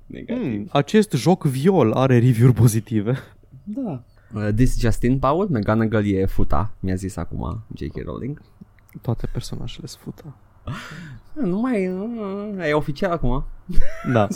[0.06, 0.44] negativ.
[0.44, 3.18] Hmm, acest joc viol are review-uri pozitive.
[3.64, 4.04] Da.
[4.34, 8.04] Uh, this Justin Powell, McGonagall e futa, mi-a zis acum J.K.
[8.06, 8.42] Rowling.
[9.02, 10.38] Toate personajele sunt futa.
[11.42, 11.84] Nu mai
[12.70, 13.46] e oficial acum.
[14.14, 14.28] Da.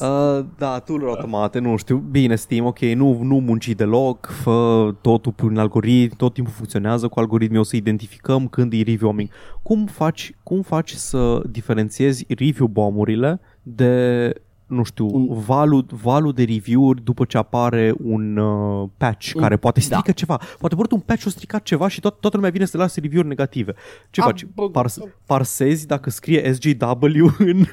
[0.00, 1.96] Uh, da, tool automate, nu știu.
[1.96, 7.18] Bine, Steam, ok, nu, nu munci deloc, fă totul prin algoritm, tot timpul funcționează cu
[7.18, 9.28] algoritmii, o să identificăm când e review bombing.
[9.62, 14.32] Cum faci, cum faci să diferențiezi review bomburile de
[14.72, 15.26] nu știu, un...
[15.46, 19.40] valul, valul de review-uri după ce apare un uh, patch un...
[19.40, 19.84] care poate da.
[19.84, 20.12] strică da.
[20.12, 20.40] ceva.
[20.58, 23.28] Poate vor un patch o stricat ceva și tot, toată lumea vine să lase review-uri
[23.28, 23.74] negative.
[24.10, 24.46] Ce A, faci?
[24.72, 27.64] Pars, parsezi dacă scrie SGW în,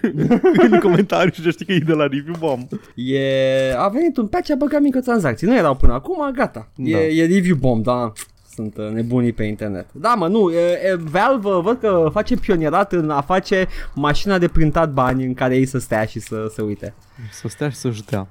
[0.71, 2.67] în comentarii și știi că e de la review bomb.
[2.95, 5.47] E, a venit un patch, a băgat mică tranzacție.
[5.47, 6.71] Nu erau până acum, gata.
[6.75, 6.89] Da.
[6.89, 8.11] E, e review bomb, da
[8.59, 9.87] sunt uh, nebunii pe internet.
[9.91, 14.47] Da, mă, nu, e, e, Valve văd că face pionierat în a face mașina de
[14.47, 16.93] printat bani în care ei să stea și să se uite.
[17.31, 18.27] Să stea și să-și dea.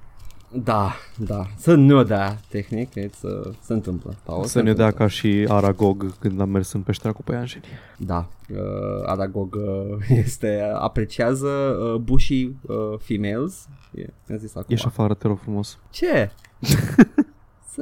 [0.52, 4.14] Da, da, să nu dea tehnic, să se întâmplă.
[4.24, 7.68] Paul, să ne dea ca și Aragog când am mers în peștera cu păianjenii.
[7.96, 8.58] Da, uh,
[9.06, 13.68] Aragog uh, este, apreciază uh, bushy uh, females.
[13.94, 14.66] E, zis acum.
[14.68, 15.78] Ieși afară, te rog frumos.
[15.90, 16.30] Ce?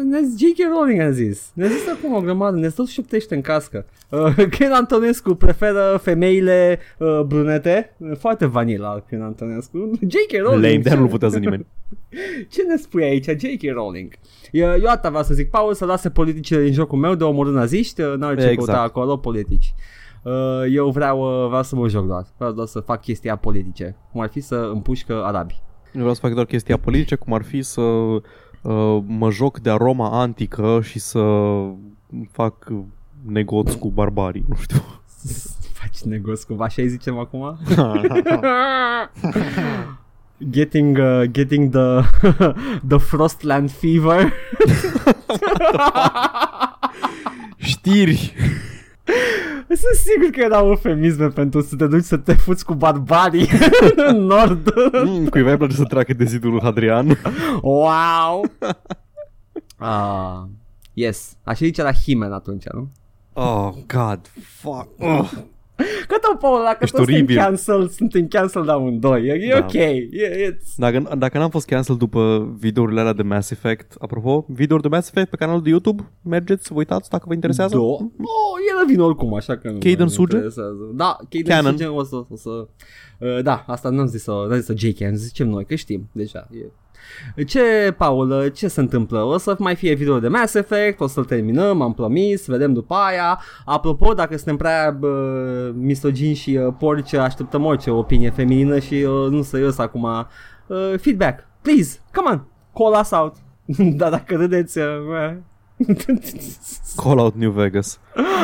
[0.02, 0.68] ne J.K.
[0.70, 1.50] Rowling a zis.
[1.54, 3.86] Ne-a zis acum o grămadă, ne tot șuptește în cască.
[4.10, 7.96] Uh, Ken Antonescu preferă femeile uh, brunete.
[8.18, 9.90] Foarte vanila Ken Antonescu.
[10.12, 10.32] J.K.
[10.42, 10.62] Rowling.
[10.62, 11.66] Lame, dar nu putează nimeni.
[12.52, 13.72] Ce ne spui aici, J.K.
[13.72, 14.12] Rowling?
[14.50, 17.54] Eu, eu asta vreau să zic, Paul, să lase politicile din jocul meu de omorât
[17.54, 18.56] naziști, uh, n-are ce exact.
[18.56, 19.74] căuta acolo politici.
[20.22, 20.32] Uh,
[20.70, 22.26] eu vreau, uh, vreau să mă joc doar.
[22.36, 23.96] Vreau doar să fac chestia politice.
[24.12, 25.62] Cum ar fi să împușcă arabi.
[25.96, 27.82] Eu vreau să fac doar chestia politice, cum ar fi să
[28.66, 31.22] Uh, mă joc de aroma antică și să
[32.30, 32.72] fac
[33.26, 34.82] negoț cu barbarii, nu știu.
[35.80, 37.58] Faci negoț cu așa îi zicem acum?
[40.50, 42.00] getting uh, getting the
[42.88, 44.32] the Frostland fever.
[47.56, 48.34] Știri.
[49.68, 53.48] Sunt sigur că erau eufemisme pentru să te duci să te fuți cu barbarii
[54.10, 54.72] în nord.
[55.04, 57.18] Mm, cuiva îi place să treacă de zidul Hadrian.
[57.62, 58.44] Wow!
[59.78, 60.42] Ah,
[60.92, 61.36] yes.
[61.42, 62.90] Așa zice la Himen atunci, nu?
[63.32, 64.88] Oh, God, fuck.
[64.98, 65.32] Oh.
[66.08, 69.26] Că tot, Paul, dacă Ești toți suntem cancel, suntem cancel amândoi.
[69.26, 69.58] E, e da.
[69.58, 69.72] ok.
[69.72, 70.74] E, it's...
[70.76, 75.08] Dacă, dacă n-am fost cancel după videourile alea de Mass Effect, apropo, videouri de Mass
[75.08, 77.74] Effect pe canalul de YouTube, mergeți, vă uitați dacă vă interesează.
[77.74, 77.80] Da.
[77.80, 78.00] Oh,
[78.78, 80.38] el vine oricum, așa că Caden Suge?
[80.94, 82.16] Da, Caden Suge o să...
[82.28, 82.68] O să
[83.18, 86.48] uh, da, asta n-am zis-o, n-am zis-o JK, am zicem noi, că știm deja.
[86.50, 86.66] E
[87.46, 89.22] ce, Paul, ce se întâmplă?
[89.22, 92.94] O să mai fie video de Mass Effect, o să-l terminăm, am promis, vedem după
[92.94, 93.40] aia.
[93.64, 99.30] Apropo, dacă suntem prea bă, misogini și uh, porci, așteptăm orice opinie feminină și uh,
[99.30, 100.02] nu serios acum.
[100.66, 103.34] Uh, feedback, please, come on, call us out.
[103.98, 104.78] da, dacă râdeți...
[104.78, 105.34] Uh,
[106.96, 108.00] call out New Vegas.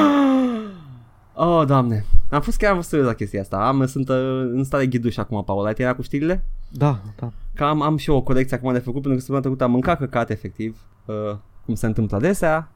[1.34, 2.04] Oh, doamne.
[2.32, 3.56] Am fost chiar am la chestia asta.
[3.66, 4.16] Am, sunt uh,
[4.52, 5.66] în stare ghiduș acum, Paul.
[5.66, 6.44] Ai terminat cu știrile?
[6.68, 7.32] Da, da.
[7.54, 9.70] Că am, am și eu o colecție acum de făcut pentru că săptămâna trecută am
[9.70, 12.68] mâncat căcat efectiv, uh, cum se întâmplă adesea.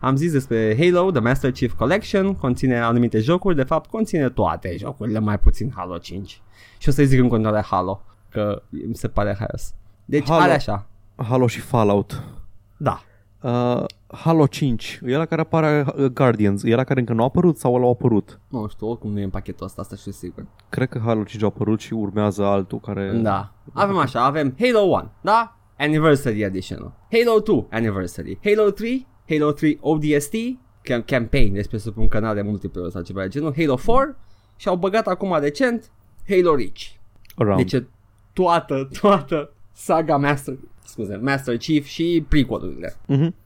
[0.00, 4.76] Am zis despre Halo, The Master Chief Collection, conține anumite jocuri, de fapt conține toate
[4.78, 6.42] jocurile, mai puțin Halo 5.
[6.78, 9.74] Și o să-i zic în continuare Halo, că mi se pare haios.
[10.04, 10.86] Deci Halo, are așa.
[11.16, 12.22] Halo și Fallout.
[12.76, 13.02] Da.
[13.40, 13.84] Uh,
[14.14, 17.56] Halo 5, e la care apare uh, Guardians, e la care încă nu a apărut
[17.58, 18.40] sau l-au apărut?
[18.48, 20.46] Nu știu, oricum nu e în pachetul ăsta, asta știu sigur.
[20.68, 23.10] Cred că Halo 5 a apărut și urmează altul care...
[23.22, 25.56] Da, avem așa, avem Halo 1, da?
[25.78, 26.92] Anniversary Edition.
[27.10, 28.38] Halo 2 Anniversary.
[28.44, 30.34] Halo 3, Halo 3 ODST,
[31.06, 33.54] campaign despre sub un canal de multiplayer sau ceva de genul.
[33.56, 34.16] Halo 4
[34.56, 35.90] și au băgat acum recent
[36.28, 36.80] Halo Reach.
[37.36, 37.70] Around.
[37.70, 37.84] Deci
[38.32, 42.96] toată, toată saga Master, scuze, Master Chief și prequelurile.
[43.08, 43.43] Mm-hmm.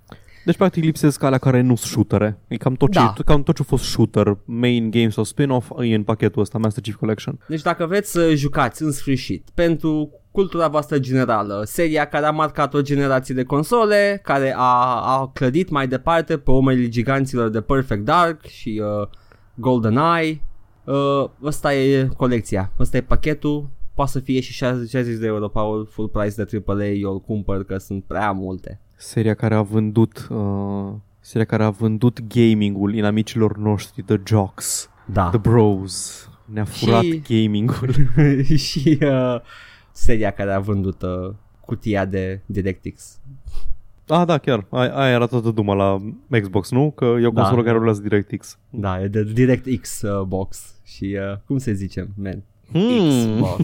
[0.48, 2.38] Deci, practic, lipsesc alea care nu sunt shootere.
[2.46, 3.12] E cam tot, Da.
[3.16, 6.58] ce, cam tot ce a fost shooter, main game sau spin-off, e în pachetul ăsta,
[6.58, 7.38] Master Chief Collection.
[7.48, 12.74] Deci dacă vreți să jucați în sfârșit pentru cultura voastră generală, seria care a marcat
[12.74, 18.04] o generație de console, care a, a clădit mai departe pe omerii giganților de Perfect
[18.04, 19.08] Dark și uh,
[19.54, 20.40] GoldenEye,
[20.84, 25.88] uh, ăsta e colecția, ăsta e pachetul, poate să fie și 60 de euro, Paul,
[25.90, 28.80] full price de AAA, eu îl cumpăr că sunt prea multe.
[28.98, 30.26] Seria care a vândut...
[30.30, 35.28] Uh, seria care a vândut gamingul inamicilor noștri, The Jocks, Da.
[35.28, 36.28] The Bros.
[36.44, 37.94] Ne-a furat Și- gamingul.
[38.56, 39.40] și uh,
[39.92, 43.18] seria care a vândut uh, cutia de DirectX.
[44.06, 44.66] ah, da, chiar.
[44.70, 45.98] Aia, aia era toată duma la
[46.40, 46.90] Xbox, nu?
[46.90, 47.40] Că e o Da.
[47.40, 48.58] consolă care rulează DirectX.
[48.70, 52.42] Da, e de DirectX uh, box și uh, cum se zice, man?
[52.72, 53.34] Hmm.
[53.34, 53.60] Xbox.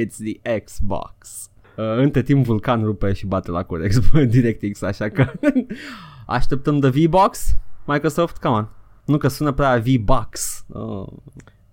[0.00, 1.48] It's the Xbox.
[1.76, 5.32] Uh, între timp Vulcan rupe și bate la cur Xbox DirectX, așa că
[6.26, 7.56] așteptăm de V-Box.
[7.84, 8.68] Microsoft, come on.
[9.04, 10.64] Nu că sună prea V-Box.
[10.66, 11.06] Uh,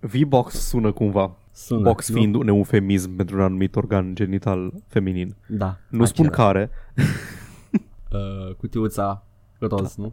[0.00, 1.36] V-Box sună cumva.
[1.52, 2.16] sună, Box nu?
[2.16, 5.36] fiind un eufemism pentru un anumit organ genital feminin.
[5.46, 5.78] Da.
[5.88, 6.44] Nu spun acela.
[6.44, 6.70] care.
[8.12, 9.24] Uh, cutiuța
[9.58, 10.12] roz, nu?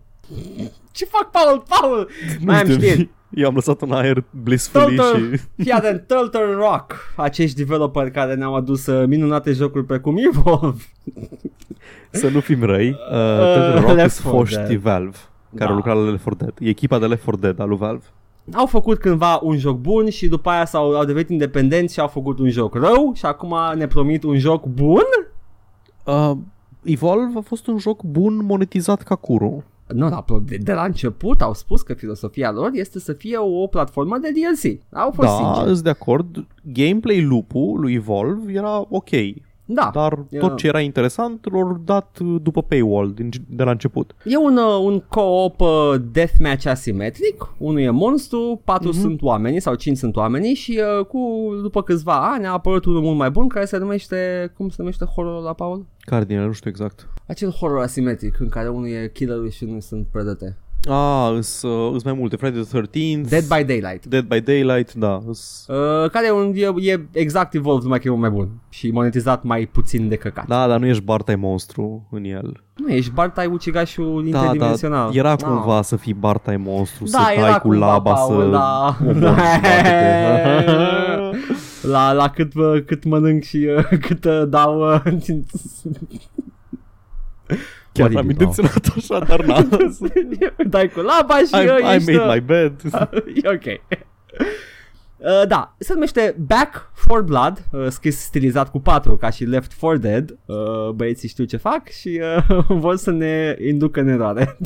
[0.92, 1.64] Ce fac, Paul?
[1.70, 2.10] Paul!
[2.40, 3.10] Mai am știu, știri.
[3.30, 5.42] Eu am lăsat un aer blissfully Turtle, și...
[5.64, 10.82] fii atent, Turtle Rock, acești developeri care ne-au adus uh, minunate jocuri precum Evolve.
[12.12, 12.90] Să nu fim răi.
[12.90, 12.96] Uh,
[13.40, 14.80] Uh, Turtle Rock Left sunt 4 foști Dead.
[14.80, 15.18] Valve
[15.50, 15.70] care Da.
[15.70, 16.54] au lucrat la Left 4 Dead.
[16.60, 18.04] E echipa de Left 4 Dead al lui Valve.
[18.54, 22.08] Au făcut cândva un joc bun și după aia s-au au devenit independenți și au
[22.08, 25.04] făcut un joc rău și acum ne promit un joc bun?
[26.04, 26.32] Uh,
[26.84, 29.64] Evolve a fost un joc bun monetizat ca curu.
[29.94, 33.68] Nu, dar de, de la început au spus că filosofia lor este să fie o
[33.68, 34.80] platformă de DLC.
[35.00, 35.72] Au fost Da, sinceri.
[35.74, 36.48] sunt de acord.
[36.64, 39.10] Gameplay loop-ul lui Evolve era ok.
[39.72, 39.90] Da.
[39.94, 44.16] Dar Eu- tot ce era interesant l-au dat uh, după paywall din, de la început.
[44.26, 49.00] E un, uh, un co-op uh, deathmatch asimetric, unul e monstru, patru Mhm.
[49.00, 53.02] sunt oamenii sau cinci sunt oamenii și uh, cu după câțiva ani a apărut unul
[53.02, 55.86] mult mai bun care se numește, cum se numește horrorul la Paul?
[56.00, 57.08] Care din ele, nu știu exact.
[57.30, 60.58] Acel horror asimetric în care unul e killerul și unul sunt predate.
[60.90, 62.36] Ah, îs, uh, îs mai multe.
[62.36, 63.30] Friday the 13th.
[63.30, 64.06] Dead by Daylight.
[64.06, 65.22] Dead by Daylight, da.
[65.28, 68.50] Îs, Uh, care e, un, e, e exact Evolve, numai că e mult mai bun
[68.70, 70.48] și monetizat mai puțin de căcat.
[70.48, 72.64] da, dar nu ești Bartai monstru în el.
[72.76, 75.16] Nu, ești Bartai ucigașul Da, da, interdimensional.
[75.16, 75.48] era Da.
[75.48, 78.50] cumva să fii Bartai monstru, Da, să era dai cu cumva, laba Paul, să...
[78.50, 78.98] da.
[79.02, 79.96] omoși jumate
[81.94, 85.02] la, la cât, uh, cât mănânc și uh, cât uh, dau uh,
[87.92, 89.70] Chiar Oribil, am intenționat așa, dar n
[90.70, 92.82] dai cu laba și I, uh, I ești, made uh, my bed.
[93.44, 93.98] e ok.
[95.18, 99.74] Uh, da, se numește Back for Blood, uh, scris stilizat cu 4 ca și Left
[99.74, 100.38] 4 Dead.
[100.46, 104.58] Uh, băieții știu ce fac și uh, vor să ne inducă în eroare.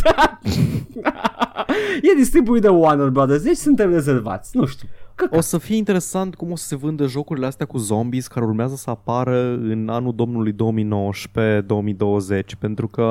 [2.02, 4.58] e distribuit de Warner Brothers, deci suntem rezervați.
[4.58, 4.88] Nu știu.
[5.30, 8.76] O să fie interesant cum o să se vândă jocurile astea cu zombies care urmează
[8.76, 10.56] să apară în anul domnului 2019-2020
[12.60, 13.04] pentru că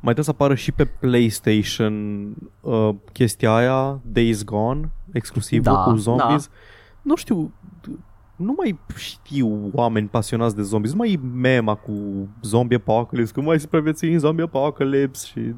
[0.00, 2.24] mai trebuie să apară și pe PlayStation
[2.60, 6.50] uh, chestia aia Days Gone exclusiv Da, cu zombies.
[7.02, 7.52] Nu știu,
[8.36, 11.92] nu mai știu oameni pasionați de zombies, nu mai e mema cu
[12.42, 15.54] zombie apocalypse, că mai supraviețui în zombie apocalypse și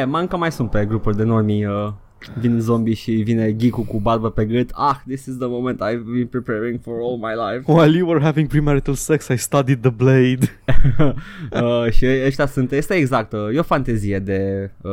[0.00, 1.92] E, mă, încă mai sunt pe grupuri de normii uh,
[2.40, 6.04] Vin zombie și vine geek cu barbă pe gât Ah, this is the moment I've
[6.14, 9.90] been preparing for all my life While you were having premarital sex, I studied the
[9.90, 10.38] blade.
[11.62, 14.90] uh, Și ăștia sunt, este exact uh, E o fantezie de uh,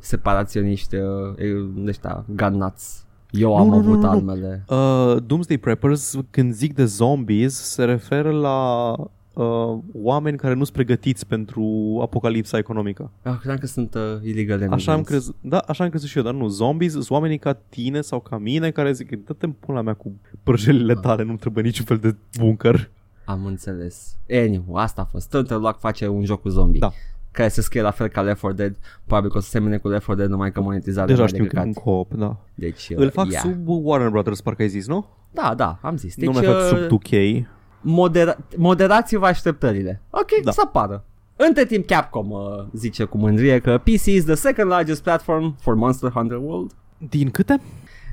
[0.00, 1.34] separaționiști uh,
[1.74, 4.08] de ăștia gun nuts Eu am Nu, nu, nu, avut nu, nu.
[4.08, 8.94] armele Uh, Doomsday Preppers, când zic de zombies, se referă la
[9.34, 13.10] uh, oameni care nu sunt pregătiți pentru apocalipsa economică.
[13.22, 15.08] ah, Credeam că sunt uh, illegal Așa am, immigrants.
[15.08, 16.48] crezut, da, așa am crezut și eu, dar nu.
[16.48, 20.12] Zombies sunt oamenii ca tine sau ca mine care zic, dă-te în pula mea cu
[20.42, 22.90] prăjelile tale, nu trebuie niciun fel de bunker.
[23.24, 26.92] Am înțeles Anyway, asta a fost Turtle Rock face un joc cu zombie Da.
[27.30, 29.88] Care se scrie la fel ca Left 4 Dead Probabil că o să semene cu
[29.88, 31.84] Left 4 Dead Numai că monetizarea Deja mai știu de că e un căcat.
[31.84, 32.36] co-op, da.
[32.54, 33.42] Deci, Îl uh, fac yeah.
[33.44, 35.06] sub Warner Brothers, parcă ai zis, nu?
[35.30, 36.14] Da, da, am zis.
[36.16, 37.42] Deci, Deci, nu mai fac uh, sub 2K.
[37.82, 40.02] Modera- moderați-vă așteptările.
[40.10, 40.40] Ok, Da.
[40.44, 40.50] da.
[40.50, 41.04] să apară.
[41.36, 42.40] Între timp Capcom uh,
[42.72, 46.70] zice cu mândrie că PC is the second largest platform for Monster Hunter World.
[47.08, 47.60] Din câte?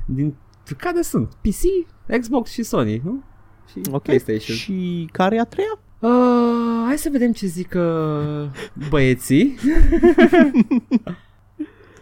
[0.06, 0.34] Din
[0.76, 1.32] care sunt?
[1.40, 1.60] PC,
[2.20, 3.22] Xbox și Sony, nu?
[3.70, 4.02] Și Ok.
[4.02, 4.56] PlayStation.
[4.56, 5.78] Și care e a treia?
[5.98, 6.10] Uh,
[6.86, 8.50] hai să vedem ce zic uh,
[8.88, 9.54] băieții.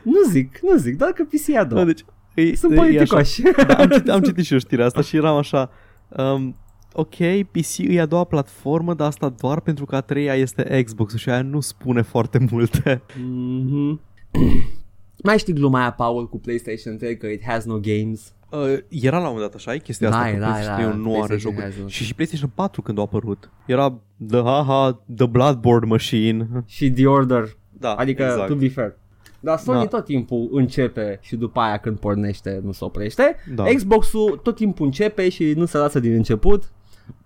[0.03, 1.81] nu zic, nu zic, doar că PC e a doua.
[1.81, 2.05] Da, deci,
[2.35, 2.83] e, Sunt e așa.
[2.85, 3.43] politicoși.
[3.66, 5.71] da, am, citit, am citit și eu știrea asta și eram așa
[6.09, 6.57] um,
[6.93, 7.14] Ok,
[7.51, 11.28] PC e a doua platformă, dar asta doar pentru că a treia este Xbox și
[11.30, 13.03] aia nu spune foarte multe.
[13.20, 14.01] Mhm.
[15.24, 18.32] Mai știi gluma aia, Paul, cu PlayStation 3 că it has no games?
[18.51, 20.97] Uh, era la un moment dat așa, e chestia asta Da, că da, PlayStation da,
[20.97, 21.64] nu are PlayStation jocuri.
[21.64, 23.51] has no- Și și PlayStation 4 când a apărut.
[23.66, 26.49] Era the haha, the Bloodborne machine.
[26.66, 28.47] Și The Order, Da, adică exact.
[28.49, 28.97] to be fair.
[29.41, 29.86] Dar Sony Da.
[29.86, 33.36] tot timpul începe și după aia când pornește nu se oprește.
[33.55, 33.64] Da.
[33.64, 36.72] Xbox-ul tot timpul începe și nu se lasă din început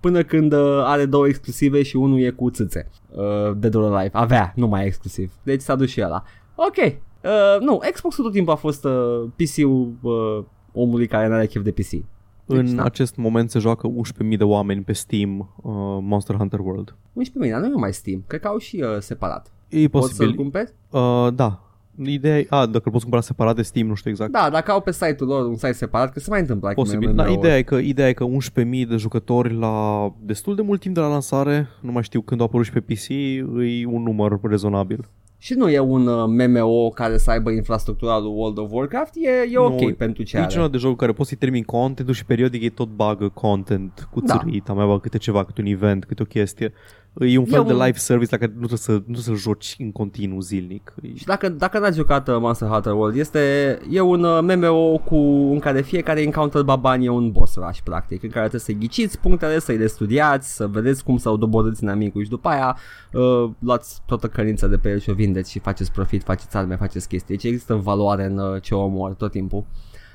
[0.00, 2.90] până când uh, are două exclusive și unul e cu țâțe.
[3.10, 3.22] Uh,
[3.56, 4.10] Dead or Alive.
[4.18, 5.32] Avea, nu mai e exclusiv.
[5.42, 6.22] Deci s-a dus și ăla.
[6.54, 6.76] Ok.
[6.76, 11.70] Uh, nu, Xbox-ul tot timpul a fost uh, PC-ul uh, omului care n-are chef de
[11.70, 11.92] PC.
[12.46, 12.82] În Deci, da.
[12.82, 13.92] acest moment se joacă
[14.30, 16.96] 11.000 de oameni pe Steam uh, Monster Hunter World.
[17.44, 18.24] 11.000, dar nu e mai Steam.
[18.26, 19.52] Cred că au și uh, separat.
[19.68, 20.34] E Poți să-l posibil.
[20.34, 20.74] cumperi?
[20.90, 21.60] Uh, da.
[22.04, 24.32] Ideea e, a, dacă îl poți cumpăra separat de Steam, nu știu exact.
[24.32, 26.68] Da, dacă au pe site-ul lor un site separat, că se mai întâmplă.
[26.68, 27.08] like Posibil.
[27.08, 27.26] MMO-uri.
[27.32, 30.94] Da, ideea e, că, ideea e că 11.000 de jucători la destul de mult timp
[30.94, 34.38] de la lansare, nu mai știu când au apărut și pe PC, e un număr
[34.42, 35.08] rezonabil.
[35.38, 39.52] Și nu e un uh, MMO care să aibă infrastructura lui World of Warcraft, e,
[39.52, 40.48] e ok Nu, pentru ce E are.
[40.52, 44.20] genul de joc care poți să-i termini contentul și periodic ei tot bagă content cu
[44.20, 44.38] Da.
[44.38, 46.72] țârit, mai bagă câte ceva, câte un event, câte o chestie.
[47.20, 49.22] E un fel E de un- live service la care nu trebuie să, nu trebuie
[49.24, 50.94] să joci în continuu zilnic.
[51.02, 54.98] E- Și dacă, dacă n-ați jucat uh, Monster Hunter World, este, e un uh, MMO
[54.98, 55.16] cu,
[55.52, 59.18] în care fiecare encounter baban e un boss rush, practic, în care trebuie să ghiciți
[59.18, 62.76] punctele, să-i le studiați, să vedeți cum s-au doborâți inamicul și după aia
[63.12, 66.76] uh, luați toată cărința de pe el și o vindeți și faceți profit, faceți arme,
[66.76, 67.34] faceți chestii.
[67.36, 69.64] Deci există valoare în uh, ce omor tot timpul.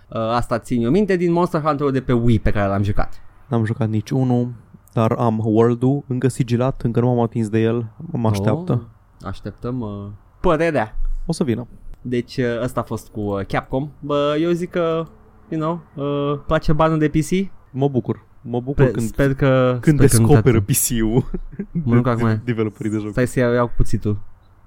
[0.09, 3.21] Uh, asta țin eu minte din Monster Hunter de pe Wii pe care l-am jucat.
[3.47, 4.49] N-am jucat nici unul,
[4.97, 8.71] dar am World-ul încă sigilat, încă nu m-am atins de el, mă așteaptă.
[8.73, 10.05] Oh, așteptăm uh,
[10.41, 10.95] părerea.
[11.25, 11.67] O să vină.
[12.01, 13.89] Deci uh, ăsta a fost cu uh, Capcom.
[13.99, 15.03] Bă, eu zic că,
[15.49, 17.51] you know, uh, place banul de PC.
[17.71, 18.25] Mă bucur.
[18.41, 19.77] Mă bucur Pe, când, sper că...
[19.81, 21.29] când sper că nu descoperă te- PC-ul
[21.71, 22.41] Mă duc acum.
[22.43, 23.11] developerii de joc.
[23.11, 24.19] Stai să iau, iau cuțitul.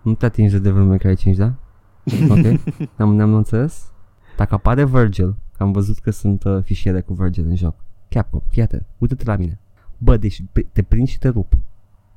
[0.02, 1.52] Nu te atingi de development care 5, da?
[2.30, 2.60] Ok.
[2.96, 3.92] Ne-am, ne-am înțeles?
[4.36, 7.74] Dacă apare Virgil, că am văzut că sunt uh, fișiere cu Virgil în joc.
[8.08, 9.60] Capcom, fii atent, uite-te la mine.
[10.02, 11.52] Bă, deci pe- te prind și te rup.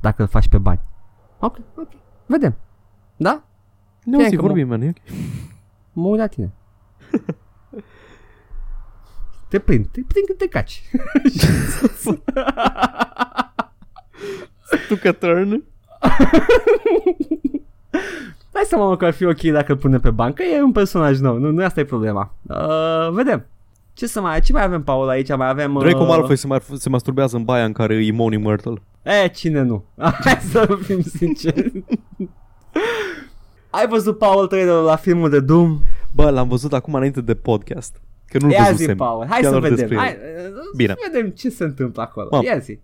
[0.02, 0.80] Dacă îl faci pe bani.
[1.40, 1.90] Ok, ok.
[2.26, 2.56] Vedem.
[3.16, 3.44] Da?
[4.04, 4.82] Ne Fie auzi, că mă- vorbim, man.
[4.82, 4.98] e ok.
[5.94, 6.52] Mă uit la tine.
[9.50, 10.84] te prind, te prind când te caci.
[14.88, 15.64] Tu că turn?
[18.52, 21.20] Dai seama mă, că ar fi ok dacă îl pune pe bancă, e un personaj
[21.20, 22.34] nou, nu, nu asta e problema.
[22.42, 23.46] Uh, vedem.
[23.94, 25.36] Ce să mai, ce mai avem, Paul, aici?
[25.36, 25.78] Mai avem...
[25.80, 28.82] Draco uh, Malfoy se, mar- se masturbează în baia în care e Money Myrtle.
[29.24, 29.84] E, cine nu?
[30.24, 31.84] Hai să fim sinceri.
[33.70, 35.80] Ai văzut, Paul, trailerul la filmul de Doom?
[36.12, 38.02] Bă, l-am văzut acum înainte de podcast.
[38.26, 38.98] Că nu-l Ia zi, văzusem.
[38.98, 39.76] Paul, hai Chiar să doar vedem.
[39.76, 40.02] despre el.
[40.02, 40.12] Hai,
[40.48, 40.94] uh, Bine.
[40.98, 42.28] să vedem ce se întâmplă acolo.
[42.32, 42.44] Mam.
[42.44, 42.80] Ia zi.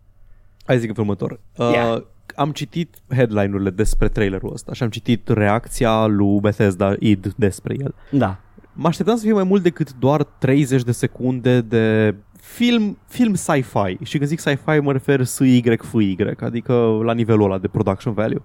[0.66, 1.39] Hai zic în următor.
[1.57, 2.03] Uh, Ia.
[2.36, 7.95] am citit headline-urile despre trailerul ăsta și am citit reacția lui Bethesda id despre el.
[8.12, 8.38] Da.
[8.82, 13.97] Mă așteptam să fie mai mult decât doar 30 de secunde de film, film sci-fi.
[14.03, 16.73] Și când zic sci-fi mă refer SY-FY, adică
[17.03, 18.41] la nivelul ăla de production value.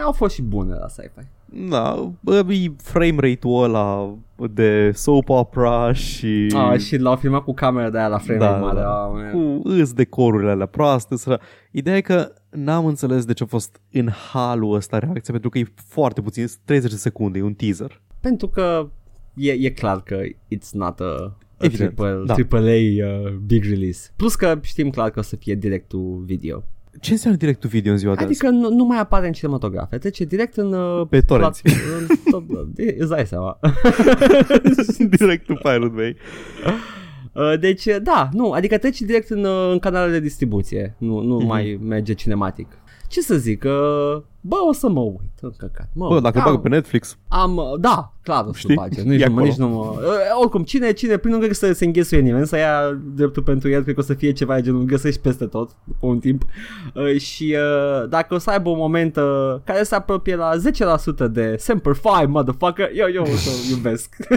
[0.00, 1.26] A, au fost și bune la sci-fi.
[1.68, 4.14] Da, bă, e frame rate-ul ăla
[4.50, 6.54] de soap opera și...
[6.56, 8.80] Ah, și l-au filmat cu camera de aia la frame Da, rate mare.
[8.80, 9.06] da.
[9.06, 9.30] Oh, man.
[9.30, 11.16] cu îs decorurile alea proaste.
[11.16, 11.38] Săra.
[11.70, 15.58] Ideea e că n-am înțeles de ce a fost în halul ăsta reacția, pentru că
[15.58, 18.00] e foarte puțin, 30 de secunde, e un teaser.
[18.20, 18.88] Pentru că
[19.36, 22.34] e, e clar că it's not a, a Evident, triple, da.
[22.34, 22.58] triple
[23.04, 24.10] A uh, big release.
[24.16, 26.64] Plus că știm clar că o să fie direct to video.
[27.00, 30.24] Ce înseamnă directul video în ziua de Adică nu, nu mai apare în cinematografe, trece
[30.24, 30.72] direct în...
[30.72, 31.62] Uh, Pe torenți.
[31.62, 32.44] plat- în tot,
[32.76, 33.58] e- îți dai seama.
[33.62, 35.06] azi?
[35.16, 36.16] directul Pirate Bay.
[37.32, 41.36] Uh, Deci, da, nu, adică trece direct în, uh, în canalele de distribuție, nu, nu
[41.36, 41.46] Mhm.
[41.46, 42.78] mai merge cinematic.
[43.14, 45.88] Ce să zic, uh, bă, o să mă uit, în căcat.
[45.92, 48.74] Mă, Bă, dacă îl am, bagă pe Netflix, am, da, clar o să Știi?
[48.74, 49.44] bage, nici E nu, mă, acolo.
[49.44, 52.46] nici nu mă, uh, oricum, cine, cine, prin nu cred că să se înghesuie nimeni,
[52.46, 55.20] să ia dreptul pentru el, cred că o să fie ceva de genul, îl găsești
[55.20, 56.42] peste tot, după un timp,
[56.94, 57.56] uh, și
[58.02, 60.50] uh, dacă o să aibă un moment uh, care se apropie la
[61.26, 64.16] 10% de Semper Fi, motherfucker, eu, eu o să iubesc.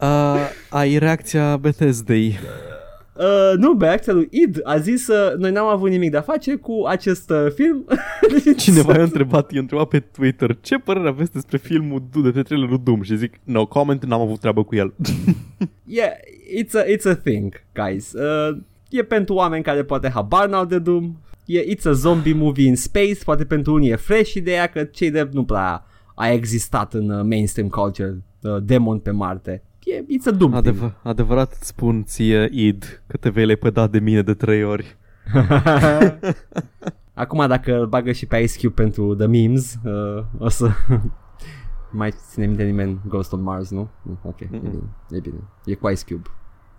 [0.00, 0.36] uh,
[0.70, 2.38] ai reacția Bethesdei.
[3.18, 6.54] Uh, nu, reacția lui Id a zis uh, noi n-am avut nimic de a face
[6.54, 7.86] cu acest uh, film.
[8.56, 12.80] Cineva i-a întrebat, i-a întrebat pe Twitter ce părere aveți despre filmul de pe trailerul
[12.84, 14.94] Doom și zic, no comment, n-am avut treabă cu el.
[15.98, 16.12] yeah,
[16.60, 18.12] it's a, it's a thing, guys.
[18.12, 18.56] Uh,
[18.90, 21.16] e pentru oameni care poate habar n-au de Doom.
[21.44, 23.18] E, it's a zombie movie in space.
[23.24, 27.24] Poate pentru unii e fresh ideea că cei de nu prea a existat în uh,
[27.24, 29.62] mainstream culture uh, demon pe Marte.
[29.90, 30.66] E, it's a Doom thing.
[30.66, 34.96] Adevăr, adevărat îți spun ție, Id, că te vei lepăda de mine de trei ori.
[37.14, 40.70] Acum dacă îl bagă și pe Ice Cube pentru The Memes, uh, o să...
[41.90, 43.88] Mai ține minte nimeni Ghost on Mars, nu?
[44.02, 44.60] Nu, Ok, e Mm-mm.
[44.60, 45.38] bine, e bine.
[45.64, 46.28] E cu Ice Cube.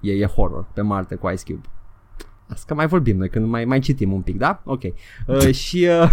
[0.02, 1.68] E, e horror pe Marte cu Ice Cube.
[2.48, 4.62] Asta că mai vorbim noi când mai, mai citim un pic, da?
[4.66, 4.82] Ok.
[5.28, 5.88] Uh, și...
[6.02, 6.12] Uh,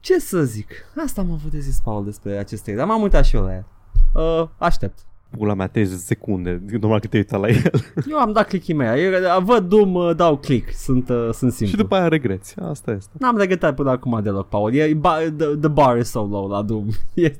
[0.00, 0.70] ce să zic?
[1.04, 3.66] Asta am avut de zis, Paul, despre aceste dar m-am uitat și eu la el.
[4.14, 4.98] Uh, aștept.
[5.30, 6.62] Pula mea, 30 de secunde.
[6.80, 7.70] Normal că te uita la el.
[8.10, 8.98] Eu am dat click mea.
[8.98, 10.72] Eu văd Doom, uh, dau click.
[10.74, 11.66] Sunt, uh, sunt simplu.
[11.66, 12.60] și după aia regreți.
[12.60, 13.10] Asta este.
[13.18, 14.74] N-am regretat până acum deloc, Paul.
[14.74, 16.86] E, ba, the, the bar is so low la Doom.
[17.14, 17.32] E,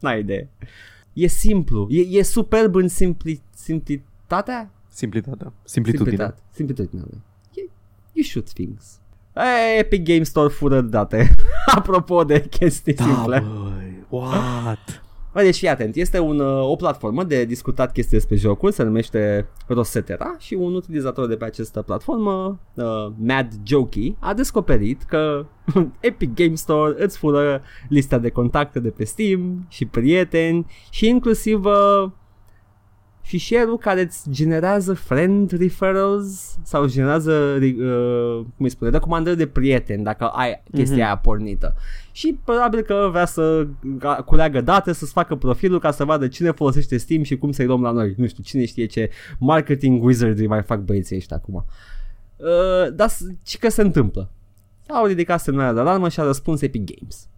[0.00, 0.48] n-ai idee.
[1.12, 1.86] E simplu.
[1.90, 4.70] E, e superb în simpli, simplitatea?
[4.88, 5.52] Simplitatea.
[5.64, 6.10] Simplitudinea.
[6.16, 6.42] Simplitate.
[6.54, 7.20] Simplitudinea lui.
[7.54, 7.70] E,
[8.12, 9.00] you shoot things.
[9.36, 11.34] E, Epic Game Store fură date.
[11.76, 13.44] Apropo de chestii Da, simple.
[13.48, 14.06] băi.
[14.08, 15.02] What?
[15.32, 18.82] Bă, deci fii atent, este un, uh, o platformă de discutat chestii despre jocuri, se
[18.82, 25.46] numește Rosetera și un utilizator de pe această platformă, uh, Mad Jokey, a descoperit că
[26.00, 31.64] Epic Game Store îți fură lista de contacte de pe Steam și prieteni și inclusiv
[31.64, 32.10] uh,
[33.30, 40.04] fișierul care îți generează friend referrals sau generează, uh, cum îi spune, recomandări de prieteni
[40.04, 41.04] dacă ai chestia Mhm.
[41.04, 41.74] aia pornită.
[42.12, 43.66] Și probabil că vrea să
[43.98, 47.66] ga- culeagă date, să-ți facă profilul ca să vadă cine folosește Steam și cum să-i
[47.66, 48.14] luăm la noi.
[48.16, 51.64] Nu știu, cine știe ce marketing wizardry mai fac băieții ăștia acum.
[52.36, 54.30] Uh, dar s- ce că se întâmplă?
[54.88, 57.28] Au ridicat semnarea de alarmă și a răspuns Epic Games.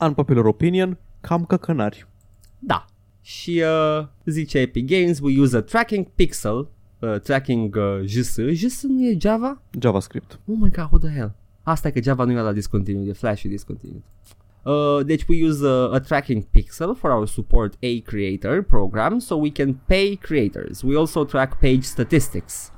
[0.00, 2.06] Unpopular opinion, cam căcănari.
[2.58, 2.84] Da.
[3.20, 3.62] Și
[3.98, 6.68] uh, zice Epic Games, we use a tracking pixel,
[6.98, 8.38] uh, tracking uh, JS.
[8.52, 9.62] JS nu e Java?
[9.80, 10.38] JavaScript.
[10.46, 11.34] Oh my god, what the hell?
[11.62, 14.02] Asta e că Java nu e la discontinued, e Flash și discontinued.
[14.62, 19.36] Uh, deci we use a, a tracking pixel for our support A creator program so
[19.36, 20.82] we can pay creators.
[20.82, 22.70] We also track page statistics.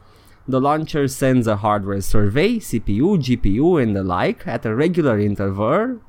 [0.49, 6.01] The launcher sends a hardware survey, CPU, GPU and the like at a regular interval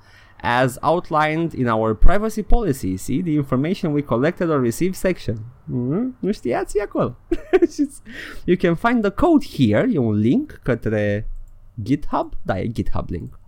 [0.45, 2.97] as outlined in our privacy policy.
[2.97, 5.35] See the information we collected or received section.
[6.19, 6.79] Nu știați?
[6.81, 7.15] Acolo.
[8.45, 9.87] you can find the code here.
[9.91, 11.29] E un link către
[11.83, 12.33] GitHub.
[12.41, 13.39] Da, e GitHub link.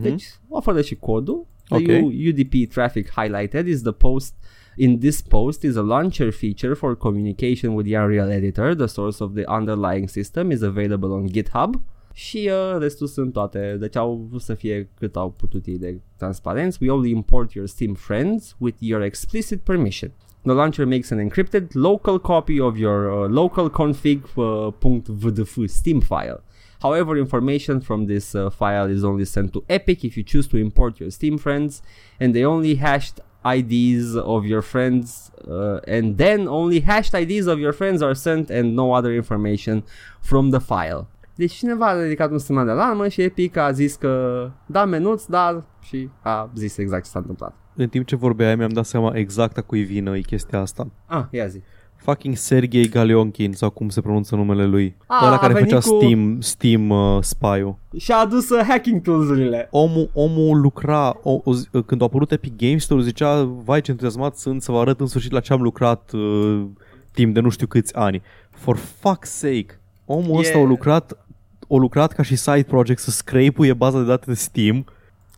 [0.00, 1.46] Deci oferă și codul.
[1.68, 2.04] The Ok.
[2.04, 4.34] U- UDP traffic highlighted is the post
[4.76, 8.74] in this post is a launcher feature for communication with the Unreal Editor.
[8.74, 11.80] The source of the underlying system is available on GitHub.
[12.16, 16.00] Și uh, restul sunt toate, deci au vrut să fie cât au putut ei de
[16.16, 16.78] transparenți.
[16.82, 20.10] We only import your Steam friends with your explicit permission.
[20.42, 26.42] The launcher makes an encrypted local copy of your uh, local config uh, Steam file.
[26.80, 30.58] However, information from this uh, file is only sent to Epic if you choose to
[30.58, 31.82] import your Steam friends,
[32.20, 37.58] and they only hashed IDs of your friends, uh, and then only hashed IDs of
[37.58, 39.82] your friends are sent, and no other information
[40.20, 41.08] from the file.
[41.34, 45.24] Deci cineva a ridicat un semnal de alarmă și Epic a zis că da menuț,
[45.24, 47.54] dar și a zis exact ce s-a întâmplat.
[47.76, 50.86] În timp ce vorbeai, mi-am dat seama exact a cui vină e chestia asta.
[51.06, 51.60] Ah, ia zi.
[51.96, 54.96] Fucking Sergei Galionkin sau cum se pronunță numele lui.
[55.06, 57.76] A, Ăla a care venit făcea cu- Steam, Steam uh, spy-ul.
[57.96, 59.68] Și a adus uh, hacking tools-urile.
[59.70, 63.90] Omul, omul lucra, o, o, zi- când a apărut Epic Games Store zicea, vai ce
[63.90, 66.64] entuziasmat sunt să vă arăt în sfârșit la ce am lucrat uh,
[67.12, 68.22] timp de nu știu câți ani.
[68.50, 71.23] For fuck's sake, omul E- ăsta a lucrat,
[71.68, 74.84] a lucrat ca și side project să scrape baza de date de Steam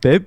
[0.01, 0.27] pe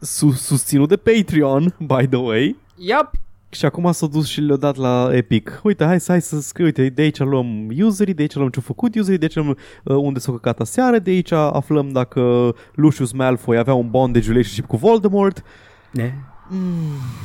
[0.00, 2.56] sus, susținut de Patreon, by the way.
[2.76, 3.10] Yep.
[3.50, 5.60] Și acum s-a dus și le-a dat la Epic.
[5.62, 8.64] Uite, hai să hai să scriu, uite, de aici luăm userii, de aici luăm ce-au
[8.66, 9.48] făcut userii, de aici luăm
[9.84, 14.66] uh, unde s-au căcat aseară, de aici aflăm dacă Lucius Malfoy avea un bondage relationship
[14.66, 15.44] cu Voldemort.
[15.90, 16.14] Ne?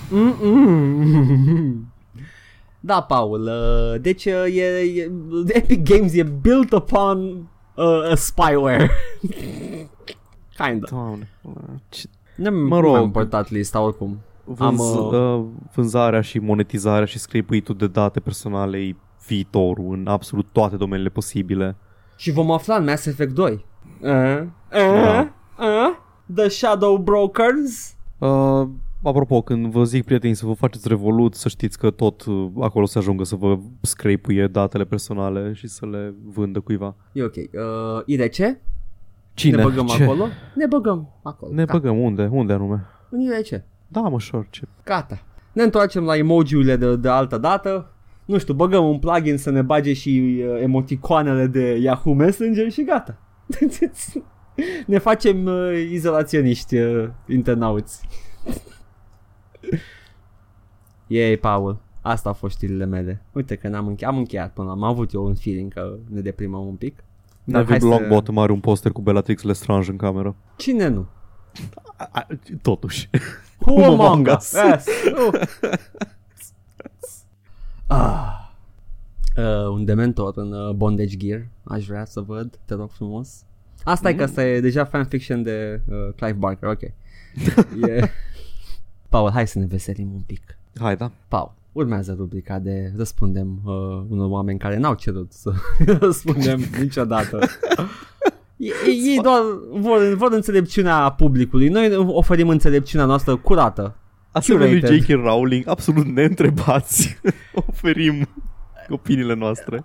[0.10, 1.88] Mm-mm.
[2.86, 5.12] Da, Paul, uh, deci uh, e, e,
[5.48, 8.90] Epic Games e built upon uh, a spyware.
[10.58, 10.88] Kinda.
[10.90, 11.30] Doamne,
[11.90, 12.86] ce Nu Mă mă rog.
[12.94, 12.96] rog.
[13.04, 14.20] am portat lista oricum.
[14.44, 15.46] vânz, Am, uh,
[15.76, 18.96] vânzarea și monetizarea și scrape de date personale e
[19.28, 21.76] viitorul în absolut toate domeniile posibile.
[22.16, 23.66] Și vom afla în Mass Effect 2.
[24.02, 25.34] Uh, uh, Da.
[25.60, 25.96] uh,
[26.36, 27.96] the Shadow Brokers.
[28.18, 28.68] Uh,
[29.04, 32.86] apropo, când vă zic prieteni să vă faceți revolut, să știți că tot uh, acolo
[32.86, 36.96] se ajungă să vă scrape datele personale și să le vândă cuiva.
[37.12, 37.36] E ok.
[37.36, 37.44] Uh,
[38.06, 38.36] IRC?
[39.34, 39.56] Cine?
[39.56, 40.04] Ne băgăm Ce?
[40.04, 40.28] acolo?
[40.56, 41.52] Ne băgăm acolo.
[41.54, 41.78] Ne Gata.
[41.78, 42.30] băgăm unde?
[42.32, 42.86] Unde anume?
[43.10, 43.64] În IRC.
[43.88, 44.68] Da, mă, sure, ce?
[44.84, 45.24] Gata.
[45.54, 47.94] Ne întoarcem la emoji-urile de, de altă dată.
[48.26, 52.84] Nu știu, băgăm un plugin să ne bage și uh, emoticoanele de Yahoo Messenger și
[52.84, 53.18] gata.
[54.86, 58.02] ne facem uh, izolaționiști uh, internauți.
[61.14, 61.78] Yay, Paul.
[62.02, 63.22] Asta au fost știrile mele.
[63.32, 66.68] Uite că n-am încheiat, am încheiat până am avut eu un feeling că ne deprimăm
[66.68, 67.04] un pic.
[67.44, 70.36] Dar David hai să- Longbottom are un poster cu Bellatrix Lestrange în cameră.
[70.56, 71.08] Cine nu?
[71.98, 72.28] A, a,
[72.62, 73.10] totuși.
[73.58, 74.54] Who, Who among among us?
[74.54, 74.54] us?
[74.54, 74.86] Yes.
[77.88, 78.00] Uh.
[78.00, 78.52] ah.
[79.38, 83.44] Uh, un dementor în uh, Bondage Gear Aș vrea să văd, te rog frumos
[83.84, 86.82] Asta e că asta e deja fanfiction de uh, Clive Barker, ok
[87.88, 88.10] e...
[89.10, 91.12] Paul, hai să ne veselim un pic Hai, da.
[91.28, 93.74] Paul, urmează rubrica de răspundem uh,
[94.10, 95.52] unor oameni care n-au cerut să
[96.00, 97.40] răspundem niciodată.
[98.58, 101.68] Ei, ei doar vor, vor înțelepciunea publicului.
[101.68, 103.96] Noi oferim înțelepciunea noastră curată.
[104.32, 105.02] Asemenea lui Curated.
[105.02, 105.10] J.K.
[105.10, 107.18] Rowling, absolut neîntrebați,
[107.68, 108.28] oferim
[108.90, 109.84] opiniile noastre.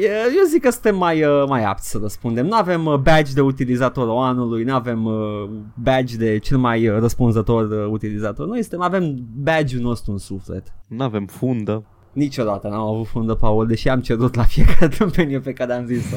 [0.00, 0.06] E-
[0.36, 2.46] Eu zic că suntem mai, uh, mai apți să răspundem.
[2.46, 6.98] Nu avem uh, badge de utilizator anului, nu avem uh, badge de cel mai uh,
[6.98, 8.46] răspunzător uh, utilizator.
[8.46, 10.72] Noi suntem, avem badge-ul nostru în suflet.
[10.88, 11.84] Nu avem fundă.
[12.12, 16.16] Niciodată n-am avut fundă, Paul, deși am cerut la fiecare tâmpenie pe care am zis-o.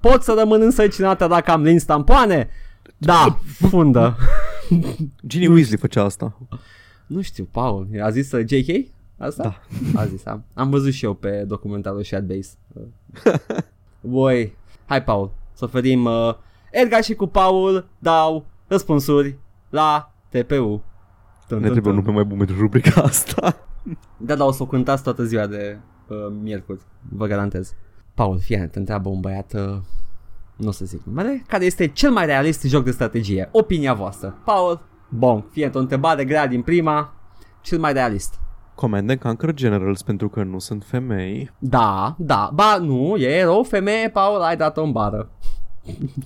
[0.00, 2.48] Pot să rămân însărcinată dacă am lins tampoane?
[2.96, 4.16] Da, fundă.
[5.26, 6.38] Ginny Weasley făcea asta.
[7.06, 8.86] Nu știu, Paul, a zis uh, JK?
[9.20, 9.60] Asta?
[9.92, 10.00] Da.
[10.00, 12.50] A zis, am, am văzut și eu pe documentarul Shadbase.
[14.00, 14.56] Voi,
[14.86, 16.34] hai Paul, să oferim uh,
[16.70, 19.38] Edgar și cu Paul dau răspunsuri
[19.70, 20.82] la TPU.
[21.48, 22.04] Tum, Ne tum, trebuie un tum.
[22.04, 23.56] nume mai bun pentru rubrica asta.
[24.16, 27.74] Da, dar o să o cântați toată ziua de uh, miercuri, vă garantez.
[28.14, 29.76] Paul, fie te întreabă un băiat, uh,
[30.56, 33.48] nu o să zic numele, care este cel mai realist joc de strategie.
[33.52, 34.38] Opinia voastră.
[34.44, 37.14] Paul, bun, fie o întrebare grea din prima,
[37.60, 38.38] cel mai realist.
[38.80, 41.50] Command and Conquer Generals pentru că nu sunt femei.
[41.58, 45.28] Da, da, ba nu, e erou, femeie, Paul, ai dat-o în bară.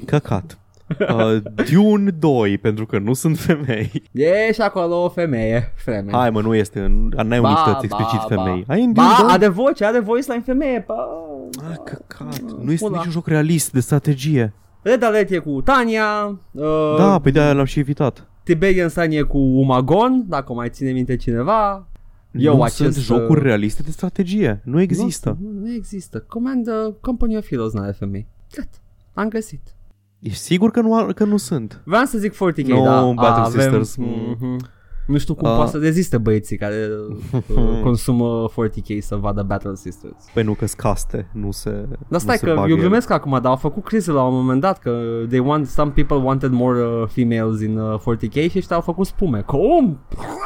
[0.06, 0.58] Căcat.
[1.00, 1.36] Uh,
[1.72, 3.90] Dune 2 pentru că nu sunt femei.
[4.12, 6.16] E și acolo o femeie, femeie.
[6.16, 8.26] Hai mă, nu este în, n-ai Ba, unități ba, explicit ba.
[8.42, 8.64] femei.
[8.68, 9.30] Ai în Dune Ba, 2?
[9.32, 11.48] are voce, are voice line femeie, Paul.
[11.70, 12.40] Ah, căcat.
[12.62, 12.96] Nu este Pula.
[12.96, 14.52] niciun joc realist de strategie.
[14.82, 18.26] Red Alert e cu Tania, uh, Da, pe de-aia l-am și evitat.
[18.42, 21.86] Tiberian Sun e cu Umagon, dacă o mai ține minte cineva.
[22.38, 24.60] Eu nu acest, sunt jocuri uh, realiste de strategie.
[24.64, 25.38] Nu există.
[25.40, 26.24] Nu, nu există.
[26.28, 28.26] Command uh, Company of Heroes n-are femei.
[28.56, 28.78] Gata.
[29.12, 29.74] Am găsit.
[30.20, 31.80] Ești sigur că nu, că nu sunt?
[31.84, 33.12] Vreau să zic 40k, No, da.
[33.12, 33.96] Battle avem, Sisters.
[33.96, 34.68] Mhm.
[35.06, 35.54] Nu știu cum Ah.
[35.56, 36.88] poate să reziste băieții care
[37.48, 40.24] uh, consumă 40k să vadă Battle Sisters.
[40.34, 41.70] Păi nu că caste, nu se
[42.08, 42.80] Dar stai nu se că bagă eu ele.
[42.80, 46.16] glumesc acum, dar au făcut criză la un moment dat că they want, some people
[46.16, 49.40] wanted more uh, females in uh, 40k și ăștia au făcut spume.
[49.40, 49.98] Cum?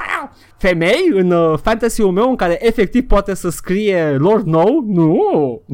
[0.56, 4.64] Femei în uh, fantasy-ul meu în care efectiv poate să scrie Lord No?
[4.86, 5.62] Nu!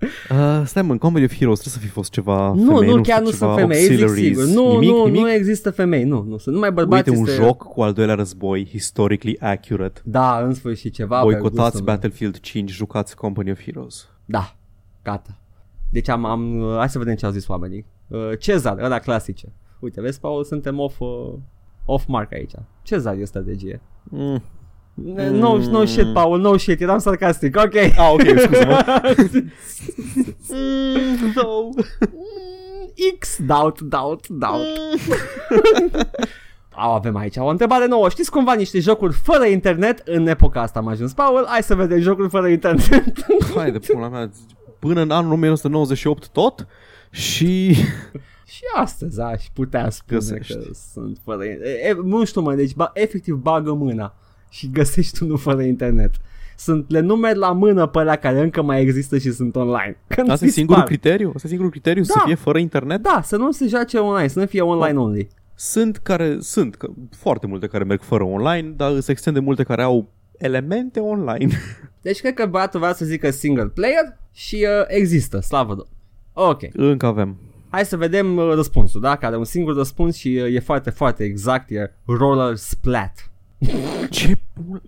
[0.30, 3.02] Uh, stai mă, în Comedy of Heroes trebuie să fi fost ceva nu, femei, nu,
[3.02, 4.38] chiar știu, nu ceva sunt femei, zic auxiliaries.
[4.38, 4.62] sigur.
[4.62, 5.20] Nu, nimic, nu, nimic?
[5.20, 7.08] nu există femei, nu, nu sunt numai bărbați.
[7.08, 7.42] Uite, un este...
[7.42, 10.00] joc cu al doilea război, historically accurate.
[10.04, 11.18] Da, în sfârșit ceva.
[11.18, 11.94] pe Boicotați gustul meu.
[11.94, 14.08] Battlefield 5, jucați Company of Heroes.
[14.24, 14.56] Da,
[15.02, 15.38] gata.
[15.90, 17.86] Deci am, am uh, hai să vedem ce au zis oamenii.
[18.08, 19.52] Uh, Cezar, ăla clasice.
[19.80, 21.34] Uite, vezi, Paul, suntem off, uh,
[21.84, 22.52] off mark aici.
[22.82, 23.80] Cezar e strategie.
[24.02, 24.42] Mm.
[25.04, 27.74] No, no shit, Paul, no shit, eram sarcastic, ok.
[27.74, 28.84] Ah, ok, scuze-mă.
[31.34, 31.68] no.
[33.18, 34.66] X, doubt, doubt, doubt.
[36.80, 38.08] Au, avem aici o întrebare nouă.
[38.08, 41.44] Știți cumva niște jocuri fără internet în epoca asta am ajuns, Paul?
[41.48, 43.24] Hai să vedem jocuri fără internet.
[43.56, 44.30] Hai de pula mea,
[44.78, 46.66] până în anul 1998 tot
[47.10, 47.74] și...
[48.44, 50.54] Și astăzi aș putea spune Găsești.
[50.54, 50.60] că
[50.92, 54.14] sunt fără e, e, Nu știu mă, deci ba, efectiv bagă mâna
[54.48, 56.10] și găsești unul fără internet.
[56.56, 59.96] Sunt le numeri la mână pe alea care încă mai există și sunt online.
[60.14, 60.50] Când Asta e dispar.
[60.50, 61.28] singurul criteriu?
[61.28, 62.02] Asta e singurul criteriu?
[62.02, 62.22] Să Da.
[62.24, 63.02] fie fără internet?
[63.02, 65.28] Da, să nu se joace online, să nu fie online only.
[65.54, 69.82] Sunt care, sunt că, foarte multe care merg fără online, dar se extinde multe care
[69.82, 71.52] au elemente online.
[72.02, 75.92] Deci cred că băiatul vrea să zică single player și uh, există, slavă Domnului.
[76.32, 77.36] Ok, Încă avem.
[77.70, 79.14] hai să vedem uh, răspunsul, da?
[79.14, 83.27] Care are un singur răspuns și uh, e foarte, foarte exact, e Roller Splat.
[84.10, 84.80] Ce pula...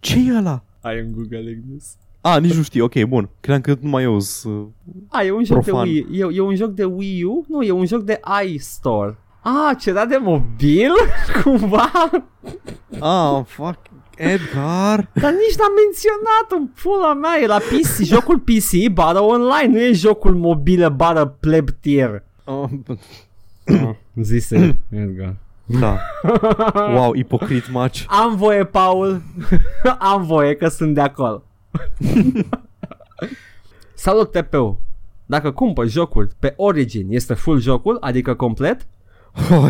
[0.00, 0.64] ce e ăla?
[0.84, 1.96] I am googling this.
[2.20, 3.28] A, nici nu știu, ok, bun.
[3.40, 4.68] Credeam că numai eu sunt...
[5.08, 5.84] A, e un joc Profan.
[5.84, 7.44] de Wii, e, e un joc de Wii U?
[7.48, 9.18] Nu, e un joc de iStore.
[9.40, 10.90] Ah, ce era de mobil?
[11.42, 11.90] Cumva?
[13.00, 13.78] Ah, fuck,
[14.16, 15.10] Edgar.
[15.12, 19.80] Dar nici n-am menționat în pula mea, e la PC, jocul PC bară online, nu
[19.80, 22.22] e jocul mobile bară pleb tier.
[22.44, 22.70] Oh,
[24.22, 25.36] Zise Edgar.
[25.64, 25.98] Da.
[26.94, 28.04] Wow, ipocrit match.
[28.06, 29.22] Am voie, Paul.
[30.12, 31.42] Am voie că sunt de acolo.
[33.94, 34.80] Salut TPU.
[35.26, 38.86] Dacă cumpăr jocuri pe Origin, este full jocul, adică complet?
[39.50, 39.68] Oh,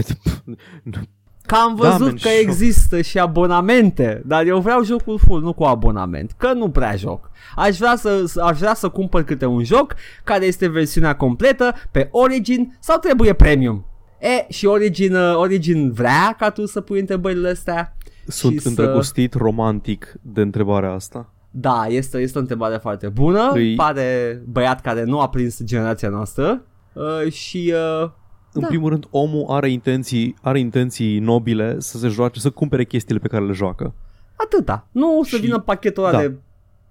[1.47, 2.41] Că am Da, văzut man, că șoc.
[2.41, 7.31] există și abonamente, dar eu vreau jocul full, nu cu abonament, că nu prea joc.
[7.57, 12.09] Aș vrea să, aș vrea să cumpăr câte un joc care este versiunea completă pe
[12.13, 13.85] Origin sau trebuie premium.
[14.19, 17.97] E, și Origin, uh, Origin vrea ca tu să pui întrebările astea.
[18.27, 21.33] Sunt și să- îndrăgostit romantic de întrebarea asta.
[21.51, 23.51] Da, este, este o întrebare foarte bună.
[23.55, 26.63] Îi- Pare băiat care nu a prins generația noastră.
[26.93, 28.11] Uh, și uh,
[28.57, 28.67] În Da.
[28.67, 33.29] primul rând, omul are intenții, are intenții nobile să se joace, să cumpere chestiile pe
[33.29, 33.95] care le joacă.
[34.37, 34.87] atâta.
[34.93, 36.19] Nu să Și- vină pachetul ăla da.
[36.21, 36.35] de...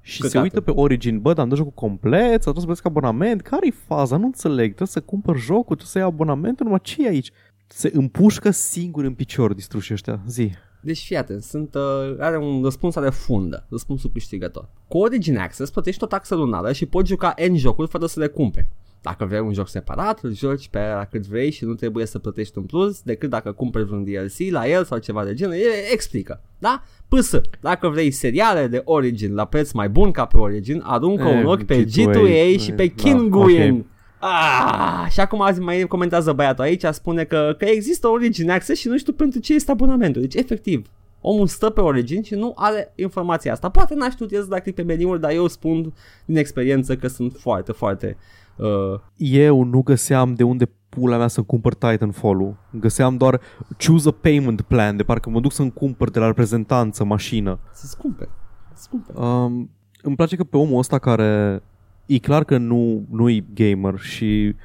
[0.06, 0.38] Și Căcate.
[0.38, 3.42] se uită pe Origin, bă, dar am dat jocul complet, sau trebuie să plătesc abonament,
[3.42, 4.18] care-i faza?
[4.18, 7.32] Nu înțeleg, trebuie să cumpăr jocul, trebuie să iau abonamentul, numai ce e aici?
[7.68, 10.52] Se împușcă singur în picior distruși ăștia, zi.
[10.84, 14.70] Deci fii atent, sunt, uh, are un răspuns are fundă, răspunsul câștigător.
[14.88, 18.28] Cu Origin Access plătești o taxă lunară și poți juca N jocuri fără să le
[18.28, 18.70] cumperi.
[19.02, 22.20] Dacă vrei un joc separat, îl joci pe la cât vrei și nu trebuie să
[22.20, 25.54] plătești un plus decât dacă cumperi vreun DLC la el sau ceva de genul.
[25.54, 26.84] E, explică, da?
[27.08, 31.40] PS, dacă vrei seriale de Origin la preț mai bun ca pe Origin, aruncă E,
[31.40, 33.86] un ochi pe G2A, G2A și pe da, Kinguin.
[34.24, 34.30] Ok.
[34.30, 38.88] Ah, și acum azi mai comentează băiatul aici, spune că, că există Origin Access și
[38.88, 40.22] nu știu pentru ce este abonamentul.
[40.22, 40.88] Deci, efectiv,
[41.22, 43.70] omul stă pe Origin și nu are informația asta.
[43.70, 45.94] Poate n-a știut el să da click pe meniuri, dar eu spun
[46.26, 48.18] din experiență că sunt foarte, foarte...
[48.56, 52.56] Uh, Eu nu găseam de unde pula mea să-mi cumpăr Titanfall-ul.
[52.72, 53.40] Găseam doar
[53.86, 57.60] choose a payment plan, de parcă mă duc să-mi cumpăr de la reprezentanță mașină.
[57.74, 58.30] să-ți cumperi.
[58.74, 59.18] Să-ți cumperi.
[59.18, 59.70] Um,
[60.02, 61.62] îmi place că pe omul ăsta care
[62.06, 64.56] e clar că nu, nu-i gamer și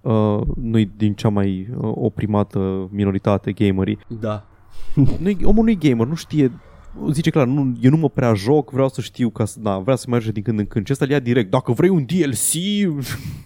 [0.00, 3.98] uh, nu-i din cea mai uh, oprimată minoritate gamerii.
[4.20, 4.46] Da.
[5.20, 6.52] Nu-i, omul nu-i gamer, nu știe
[7.10, 9.96] zice clar, nu, eu nu mă prea joc, vreau să știu ca să, da, vreau
[9.96, 10.84] să merge din când în când.
[10.86, 11.50] Ce ăsta îl ia direct.
[11.50, 12.52] Dacă vrei un DLC,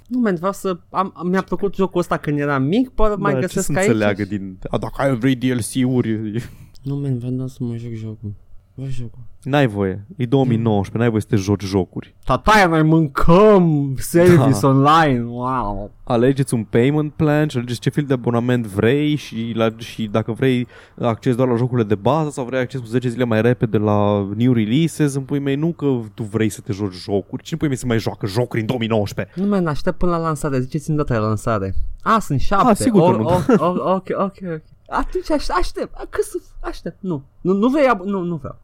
[0.06, 0.78] Nu, man, vreau să...
[0.90, 3.72] Am, am- mi-a plăcut jocul ăsta când eram mic, poate mai da, ce găsesc să
[3.72, 3.86] aici.
[3.86, 4.58] înțeleagă din...
[4.70, 6.42] A, dacă ai vrei DLC-uri,
[6.82, 8.32] Nu, man, vreau doar să mă joc jocul.
[8.78, 9.18] Vreau jocul.
[9.42, 10.06] n-ai voie.
[10.16, 12.14] E 2019, n-ai voie să te joci jocuri.
[12.24, 14.68] Tataia, noi mâncăm service Da.
[14.68, 15.24] online.
[15.26, 15.90] Wow.
[16.04, 20.32] alegeți un payment plan și alegeți ce fel de abonament vrei și, la, și dacă
[20.32, 20.66] vrei
[21.00, 24.28] acces doar la jocurile de bază sau vrei acces cu 10 zile mai repede la
[24.36, 27.68] new releases, îmi pui mei nu că tu vrei să te joci jocuri, cine pui
[27.68, 29.40] mei să mai joacă jocuri în 2019?
[29.40, 30.60] Nu, man, aștept până la lansare.
[30.60, 31.74] Ziceți-mi data de lansare.
[32.02, 32.68] A, sunt șapte.
[32.70, 33.24] Ah, sigur că O- nu.
[33.26, 34.62] o- o- Ok, ok, ok.
[34.88, 35.94] Atunci aș, aștept.
[35.94, 36.38] A, Că să...
[36.60, 36.96] Aștept.
[37.00, 37.24] Nu.
[37.40, 37.86] Nu, nu vrei...
[37.94, 38.58] ab- Nu, nu vreau.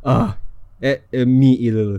[0.00, 0.34] Ah.
[0.78, 1.94] E, e, mi IRL.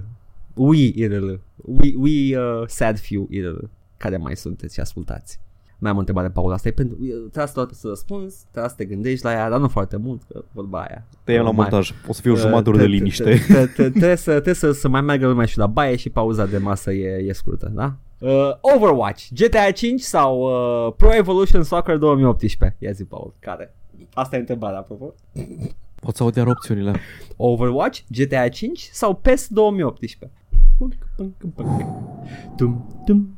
[0.53, 1.29] We IRL.
[1.55, 3.57] We, we uh, sad few IRL.
[3.97, 5.39] Care mai sunteți și ascultați?
[5.83, 6.51] Mai am o întrebare, Paul.
[6.53, 6.95] Asta e pentru...
[7.31, 10.43] Trebuie să, să răspunzi, trebuie să te gândești la ea, dar nu foarte mult, că
[10.51, 11.03] vorba aia.
[11.23, 12.89] Te iau la Mai- montaj, o să fie o Uh, jumătate de oră te- de
[12.89, 13.23] te- liniște.
[13.23, 16.09] te- te- te- Trebuie să, trebuie să, să mai meargă lumea și la baie și
[16.09, 17.95] pauza de masă e, e scurtă, da?
[18.19, 18.29] Uh,
[18.75, 20.39] Overwatch, GTA 5 sau
[20.87, 22.75] uh, Pro Evolution Soccer 2018?
[22.79, 23.75] Ia zi, Paul, care?
[24.13, 25.13] Asta e întrebarea, apropo.
[25.99, 26.99] Poți să aud iar opțiunile.
[27.37, 30.31] Overwatch, GTA 5 sau PES 2018?
[30.77, 31.81] Punk, punk, punk.
[32.55, 33.37] Tum, tum,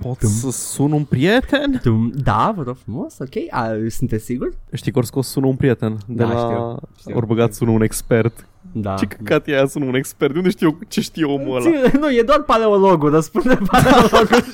[0.00, 1.80] Pot să sun un prieten?
[2.14, 3.34] Da, vă rog frumos, ok.
[3.50, 4.52] A, sunteți sigur?
[4.72, 6.38] Știi că ori scos sună un prieten de da, la...
[6.38, 7.16] Știu, știu.
[7.16, 8.94] Ori băgat sună un expert da.
[8.94, 10.32] Ce căcat e aia sună un expert?
[10.32, 11.64] De unde știu ce știe omul ăla?
[11.64, 14.44] Ține, nu, e doar paleologul, dar spune paleologul.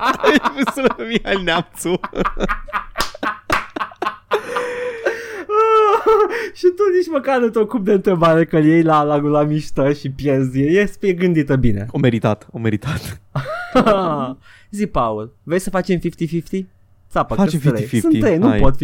[0.74, 2.00] Sună al Neamțu.
[6.58, 9.42] și tu nici măcar nu te ocupi de întrebare că îl iei la, la, la
[9.42, 10.60] mișto și pierzi.
[10.60, 11.86] E, e gândită bine.
[11.90, 13.20] O meritat, o meritat.
[14.70, 16.00] Zi, Paul, vrei să facem 50-50?
[17.10, 17.86] Țapă, Facem că sunt trei.
[17.86, 18.58] 50-50, Sunt trei, nu hai.
[18.58, 18.78] pot 50-50,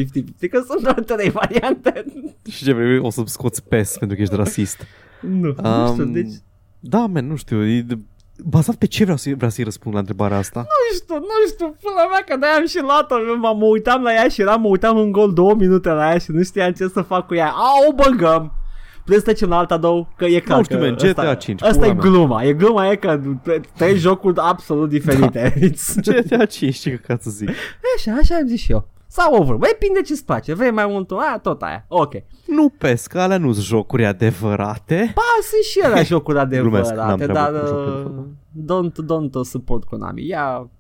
[0.51, 2.05] că sunt doar trei variante.
[2.51, 4.87] Și ce vrei, o să-mi scoți pes pentru că ești rasist.
[5.21, 6.33] Nu, nu știu, Um, deci...
[6.81, 7.67] Da, man, nu știu.
[7.67, 7.99] E de...
[8.43, 10.61] Bazat pe ce vreau, să, vreau să-i răspund la întrebarea asta?
[10.61, 14.13] Nu știu, nu știu, pula mea că de-aia am și luat-o, mă, mă uitam la
[14.13, 16.89] ea și eram, mă uitam în gol două minute la ea și nu știam ce
[16.89, 17.49] să fac cu ea.
[17.51, 18.53] A, o băgăm!
[19.05, 21.63] Putem să trecem la alta două, că e clar știu, că man, GTA ăsta, 5,
[21.63, 22.03] Asta pula e mea.
[22.03, 23.21] gluma, e gluma e că
[23.77, 25.55] trei jocuri absolut diferite.
[25.97, 26.13] Da.
[26.21, 27.49] GTA 5, ce căcat să zic.
[27.97, 28.89] așa, așa am zis și eu.
[29.17, 32.13] Sau over, băi, depinde ce-ți place, vrei mai mult, a, tot aia, ok.
[32.47, 35.13] Nu pes, că alea nu-s jocuri adevărate.
[35.15, 38.91] Ba, sunt și ele jocuri Glumesc, adevărate, n-am dar treabă cu jocuri uh, adevărate.
[38.91, 40.29] don't, don't uh, support Konami.
[40.29, 40.71] Ea,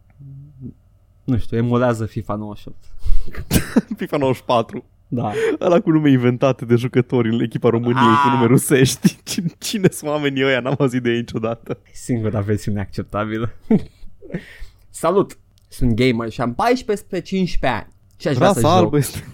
[1.25, 2.77] nu știu, emulează FIFA 98.
[3.99, 4.85] FIFA 94.
[5.09, 5.33] Da.
[5.61, 8.21] Ăla cu nume inventate de jucători în echipa României Ah.
[8.25, 9.17] cu nume rusești.
[9.31, 10.61] Cine, cine sunt oamenii ăia?
[10.61, 11.79] N-am auzit de ei niciodată.
[11.93, 13.53] Singura versiune acceptabilă.
[14.91, 15.39] Salut!
[15.69, 17.93] Sunt gamer și am 14 spre 15 ani.
[18.25, 18.83] Și aș vrea să Rasa joc.
[18.85, 19.25] albă este...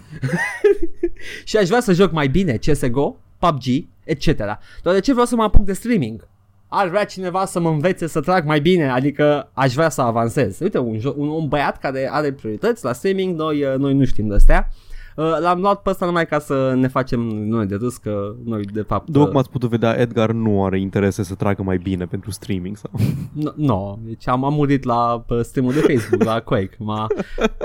[1.49, 3.63] Și aș vrea să joc mai bine CSGO, PUBG,
[4.03, 4.37] etc.
[4.83, 6.27] Doar de ce vreau să mă apuc de streaming?
[6.67, 10.59] Ar vrea cineva să mă învețe să trag mai bine, adică aș vrea să avansez.
[10.59, 14.05] Uite, un, jo- un, un băiat care are priorități la streaming, noi, uh, noi nu
[14.05, 14.67] știm de astea.
[14.69, 18.63] Uh, l-am luat pe ăsta numai ca să ne facem noi de râs că noi
[18.63, 19.09] de fapt...
[19.09, 22.31] După cum uh, ați putut vedea, Edgar nu are interese să tragă mai bine pentru
[22.31, 22.77] streaming.
[22.77, 22.89] Sau...
[23.33, 26.75] Nu, no, deci am, am murit la pe streamul de Facebook, la Quake.
[26.77, 27.07] M-a,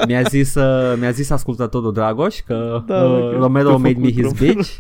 [0.06, 4.09] mi-a, zis, uh, mi-a zis ascultătorul Dragoș că Da, uh, că Romero te-a made me
[4.09, 4.55] făcut his Romero.
[4.55, 4.78] bitch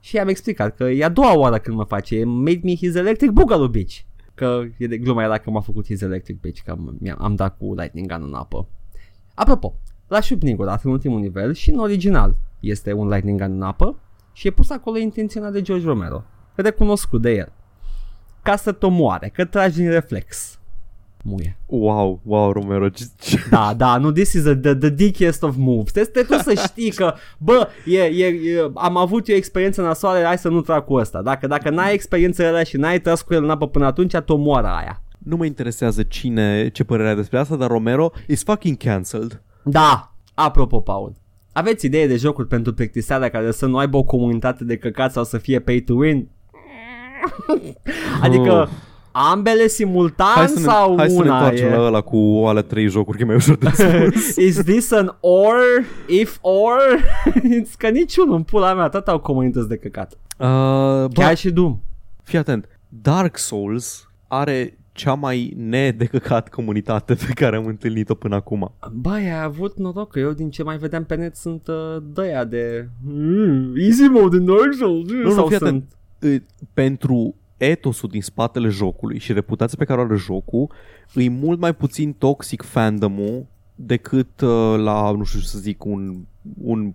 [0.00, 3.30] și i-am explicat că e a doua oară când mă face made me his electric
[3.30, 3.98] boogaloo bitch.
[4.34, 7.34] Că e de gluma era că m-a făcut his electric bitch, că am, mi-am, am
[7.34, 8.68] dat cu lightning gun în apă.
[9.34, 9.74] Apropo,
[10.08, 13.96] la Shubnigurat în ultimul nivel și în original este un lightning gun în apă
[14.32, 16.24] și e pus acolo intenționat de George Romero.
[16.54, 17.52] Recunoscut de el.
[18.42, 20.58] Ca să te omoare, că tragi din reflex.
[21.22, 21.56] Muie.
[21.66, 22.88] Wow, wow, Romero.
[22.88, 23.38] Ce, ce...
[23.50, 25.92] Da, da, nu, this is a, the, the dickiest of moves.
[25.92, 30.38] Trebuie tu să știi că, bă, e, e, e, am avut eu experiență nasoală, hai
[30.38, 31.22] să nu trag cu ăsta.
[31.22, 34.32] Dacă, dacă n-ai experiență ăla și n-ai tras cu el în apă până atunci, te
[34.32, 35.02] omoară aia.
[35.18, 39.42] Nu mă interesează cine, ce părere are despre asta, dar Romero is fucking cancelled.
[39.68, 41.14] Da, apropo, Paul.
[41.52, 45.24] Aveți idee de jocuri pentru plictiseală care să nu aibă o comunitate de căcat sau
[45.24, 46.28] să fie pay to win?
[48.20, 48.68] adică Oh.
[49.30, 51.76] ambele simultan Hai să ne, sau hai să ne una întoarcem e?
[51.76, 54.36] la ăla cu ale trei jocuri, că e mai ușor de spus.
[54.48, 55.56] Is this an or?
[56.08, 56.78] If or?
[57.34, 60.12] It's că niciunul în pula mea, tot au comunități de căcat.
[60.12, 61.78] uh, bă, Chiar și Doom.
[62.22, 62.68] fii atent.
[62.88, 68.72] Dark Souls are cea mai nedecăcat comunitate pe care am întâlnit-o până acum.
[68.92, 72.44] Bă, ai avut noroc că eu din ce mai vedeam pe net sunt uh, dăia
[72.44, 75.92] de mm, Easy mode in Dark Souls Nu, sau nu, fii sunt atent.
[76.22, 76.40] Uh,
[76.72, 80.70] Pentru etosul din spatele jocului și reputația pe care o are jocul,
[81.14, 86.24] e mult mai puțin toxic fandomul decât uh, la, nu știu ce să zic, un,
[86.62, 86.94] un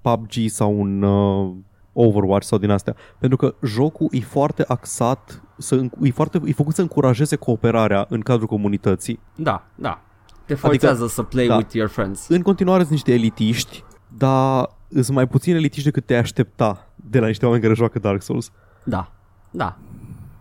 [0.00, 1.54] PUBG sau un uh,
[2.00, 2.96] Overwatch sau din astea.
[3.18, 8.20] Pentru că jocul e foarte axat, să, e, foarte, e făcut să încurajeze cooperarea în
[8.20, 9.20] cadrul comunității.
[9.34, 10.02] Da, da
[10.44, 11.56] Te forțează să play da.
[11.56, 13.84] with your friends În continuare sunt niște elitiști,
[14.16, 18.22] dar sunt mai puțin elitiști decât te aștepta de la niște oameni care joacă Dark
[18.22, 18.50] Souls.
[18.84, 19.12] Da,
[19.50, 19.76] da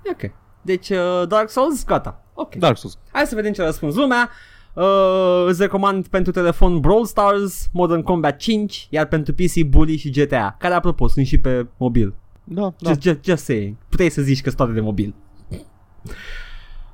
[0.03, 0.31] E ok
[0.61, 2.97] Deci uh, Dark Souls, gata Ok Dark Souls.
[3.11, 4.29] Hai să vedem ce a răspuns lumea
[4.77, 10.09] Uh, îți recomand pentru telefon Brawl Stars, Modern Combat 5, iar pentru PC Bully și
[10.09, 12.13] GTA, care apropo sunt și pe mobil.
[12.43, 12.89] Da, da.
[12.89, 13.75] Just, just, just saying.
[13.89, 15.15] Puteai să zici că sunt toate de mobil.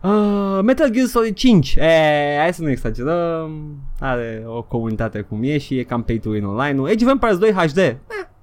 [0.01, 5.57] Uh, Metal Gear Solid 5 e, Hai să nu exagerăm Are o comunitate cum e
[5.57, 7.97] și e cam pay to win online Age of Empires 2 HD eh,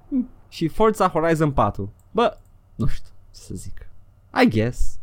[0.07, 0.29] mm.
[0.49, 2.37] Și Forza Horizon 4 Bă,
[2.75, 3.89] nu știu ce să zic
[4.43, 4.99] I guess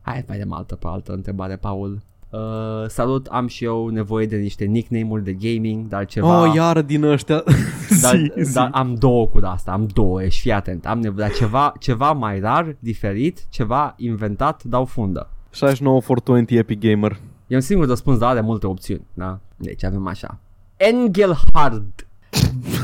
[0.00, 2.40] Hai mai de altă pe altă întrebare, Paul uh,
[2.88, 7.02] Salut, am și eu nevoie de niște nickname-uri de gaming Dar ceva Oh, iară din
[7.02, 7.44] ăștia.
[8.02, 8.52] dar, zi, zi.
[8.52, 12.12] dar am două cu asta, am două, ești fii atent Am nevoie, dar ceva, ceva
[12.12, 17.20] mai rar, diferit, ceva inventat, dau fundă 69 for 20 Epic Gamer.
[17.46, 19.40] E un singur răspuns, dar are multe opțiuni, da?
[19.56, 20.38] Deci avem așa.
[20.76, 22.06] Engelhard,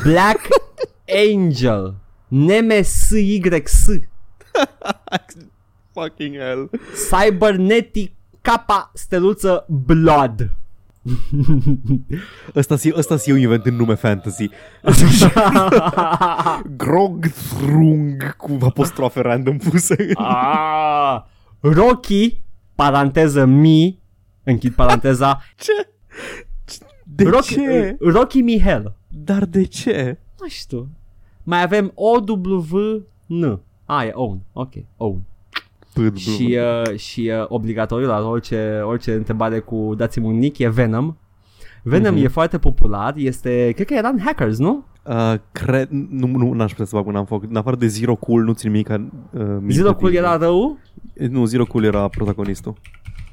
[0.02, 0.40] Black
[1.32, 1.94] Angel,
[2.28, 3.84] NMSYX,
[5.92, 6.70] Fucking hell.
[7.10, 8.12] Cybernetic,
[8.42, 10.50] Kappa, steluță, Blood.
[12.54, 14.48] Ăsta si, ăsta si eu invent în nume fantasy.
[16.76, 20.10] Grogthrung cu apostrofe random puse.
[20.14, 21.22] ah,
[21.60, 22.42] Rocky,
[22.74, 23.98] paranteză mi,
[24.44, 25.88] închid paranteza, Ce?
[27.04, 27.96] De Rocky, ce?
[28.00, 28.94] Rocky Mihel.
[29.08, 30.18] Dar de ce?
[30.40, 30.88] Nu știu.
[31.42, 33.60] Mai avem OWN.
[33.84, 34.40] Ah, e own.
[34.52, 35.22] Ok, own.
[35.92, 36.58] Pâd, Și,
[36.90, 41.16] uh, și uh, obligatoriu la orice, orice întrebare cu dați-mi un nick e Venom.
[41.82, 42.24] Venom Mhm.
[42.24, 44.84] e foarte popular, este, cred că era în Hackers, nu?
[45.08, 47.42] Uh, cred, nu, nu, n-aș putea să bag mâna în foc.
[47.48, 48.88] În afară de Zero Cool, nu țin nimic.
[48.88, 48.96] Uh,
[49.40, 50.78] minte Zero Cool din- era rău?
[51.30, 52.74] Nu, Zero Cool era protagonistul.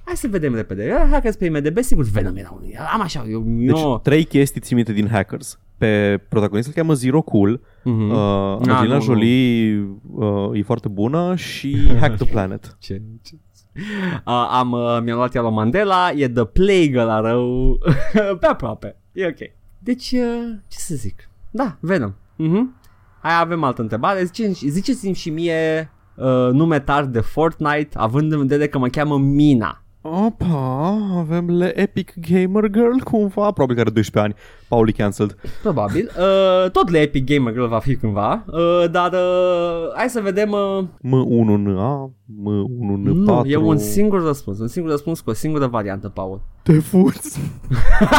[0.03, 0.83] Hai să vedem repede.
[0.83, 2.71] Era Hackers pe IMDB, sigur Venom era unul.
[2.93, 3.97] Am așa, eu, Deci, no.
[3.97, 5.59] trei chestii țin minte din Hackers.
[5.79, 8.09] Pe protagonistul îl cheamă Zero Cool, Mhm.
[8.09, 8.99] uh, Ah, Angelina nu, nu.
[9.01, 12.75] Jolie uh, e foarte bună și Hack the Planet.
[12.79, 13.35] Ce, ce?
[13.75, 17.77] Uh, am, uh, mi-am luat iar la Mandela, e The Plague la rău,
[18.39, 19.37] pe aproape, e ok.
[19.79, 21.29] Deci, uh, ce să zic?
[21.51, 22.11] Da, Venom.
[22.13, 22.77] Uh-huh.
[23.21, 28.39] Hai avem altă întrebare, Zice, ziceți-mi și mie uh, nume tari de Fortnite, având în
[28.39, 29.83] vedere că mă cheamă Mina.
[30.01, 34.35] Opa, avem le Epic Gamer Girl cumva, probabil că are 12 ani.
[34.67, 35.35] Pauli cancelled.
[35.61, 36.09] Probabil.
[36.19, 40.51] Uh, tot le Epic Gamer Girl va fi cândva, uh, dar uh, hai să vedem...
[40.51, 42.09] Uh, M1NA,
[42.43, 43.13] M1N4.
[43.13, 46.41] nu, e un singur răspuns, un singur răspuns cu o singură variantă, Paul.
[46.63, 47.39] Te fuți.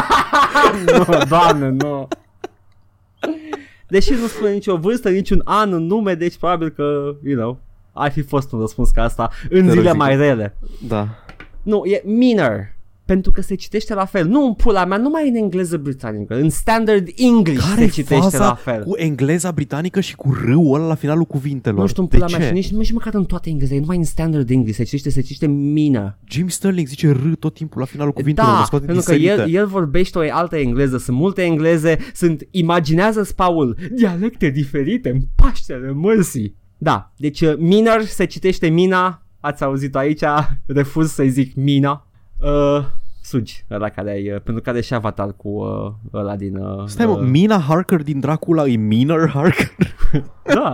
[0.86, 2.08] nu, doamne, nu.
[3.88, 6.82] Deși nu spune nicio vârstă, niciun an în nume, deci probabil că,
[7.24, 7.58] you know,
[7.92, 10.20] ar fi fost un răspuns ca asta în Te zile rog, mai zic.
[10.20, 10.56] rele.
[10.88, 11.08] Da.
[11.62, 12.78] Nu, e Miner.
[13.04, 14.26] pentru că se citește la fel.
[14.26, 18.54] Nu în pula mea, numai în engleză britanică, în standard English Care se citește la
[18.54, 18.82] fel.
[18.82, 21.80] cu engleza britanică și cu râul ăla la finalul cuvintelor?
[21.80, 22.36] Nu știu în de pula ce?
[22.36, 25.20] mea și nici, nici măcar în toate engleze, numai în standard English se citește, se
[25.20, 26.18] citește mină.
[26.28, 29.22] Jim Sterling zice r tot timpul la finalul cuvintelor, Da, le scoate pentru din că
[29.22, 29.56] el, sărite.
[29.58, 35.90] el vorbește o altă engleză, sunt multe engleze, sunt, imaginează Paul, dialecte diferite în Paștele
[35.90, 36.56] Măsii.
[36.78, 40.24] Da, deci uh, Miner se citește Mina, ați auzit aici,
[40.66, 42.06] refuz să-i zic Mina.
[42.38, 42.84] Uh,
[43.22, 46.56] sugi, ăla care ai, uh, pentru care e și avatar cu uh, ăla din...
[46.56, 49.72] Uh, Stai mă, uh, Mina Harker din Dracula e Miner Harker?
[50.54, 50.72] Da,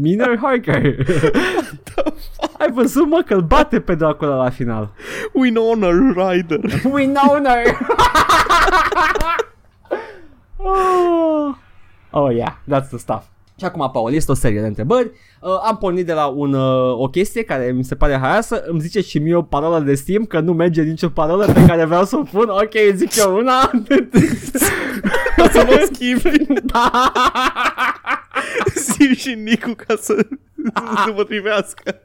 [0.00, 0.82] Miner Harker.
[2.58, 4.90] Ai văzut mă că îl bate pe Dracula la final.
[5.32, 6.60] Winona Ryder.
[6.84, 7.78] We know her.
[10.56, 11.54] oh.
[12.22, 13.24] oh yeah, that's the stuff.
[13.58, 15.10] Și acum, Paul, este o serie de întrebări.
[15.40, 18.62] Uh, am pornit de la un, uh, o chestie care mi se pare haioasă.
[18.66, 21.84] Îmi zice și mie o parolă de Steam, că nu merge nicio parolă pe care
[21.84, 22.48] vreau să o pun.
[22.48, 23.70] Ok, zic eu una.
[25.52, 26.46] să mă schimbi.
[26.62, 27.12] da.
[28.74, 30.26] Zi și Nicu ca să
[30.74, 32.00] să se potrivească.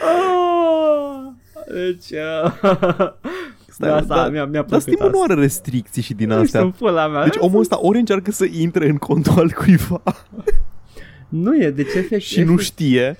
[0.00, 1.32] Oh.
[1.72, 3.12] Deci, uh,
[3.78, 5.32] Stai, da, asta dar- mi-a, mi-a Dar plăcut Steam nu asta.
[5.32, 6.86] are restricții și din Nu știu, în astea.
[6.88, 7.22] pula mea.
[7.22, 10.02] Deci omul ăsta ori încearcă să intre în contul al cuiva
[11.28, 12.20] Nu e, deci efectiv.
[12.20, 13.16] și nu știe.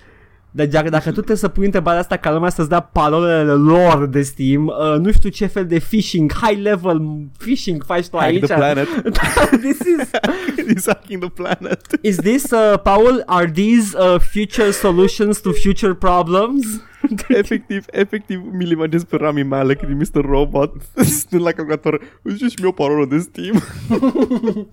[0.51, 4.07] Deci dacă, dacă tu trebuie să pui întrebarea asta ca lumea să-ți dea parolele lor
[4.07, 7.03] de Steam, uh, nu știu ce fel de phishing, high level
[7.39, 8.45] phishing faci tu Hack aici.
[8.45, 8.87] the planet.
[9.65, 10.11] this is,
[10.69, 11.81] He's hacking the planet.
[12.01, 16.81] is this, uh, Paul, are these uh, future solutions to future problems?
[17.29, 20.25] efectiv, efectiv mi-l imaginez pe Rami Malek din Mr.
[20.25, 20.73] Robot
[21.21, 22.01] stând la calculator.
[22.23, 23.63] Îți zici mi o parolă de Steam.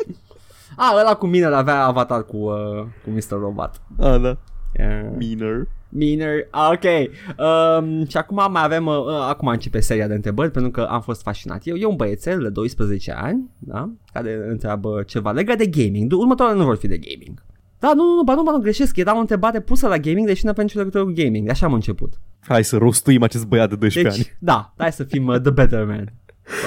[0.78, 3.40] Ah, ăla cu mine avea avatar cu, uh, cu Mr.
[3.40, 3.82] Robot.
[4.00, 4.38] ah, da.
[4.80, 5.10] Yeah.
[5.18, 5.68] Meaner.
[5.90, 6.84] Miner, ah, ok.
[7.38, 11.02] Um, și acum mai avem, uh, uh, acum începe seria de întrebări pentru că am
[11.02, 11.62] fost fascinat.
[11.64, 13.90] Eu, e un băiețel de 12 ani, da?
[14.14, 16.14] Care întreabă ceva legat de gaming.
[16.14, 17.44] Următoarele nu vor fi de gaming.
[17.84, 18.98] Da, nu, nu, nu, ba nu, ba nu, greșesc.
[18.98, 21.50] Era o întrebare pusă la gaming, deși nu avea nicio legătură cu gaming.
[21.50, 22.14] Așa am început.
[22.48, 24.38] Hai să rostuim acest băiat de 12 Deci, ani.
[24.40, 26.14] da, hai să fim uh, the better man.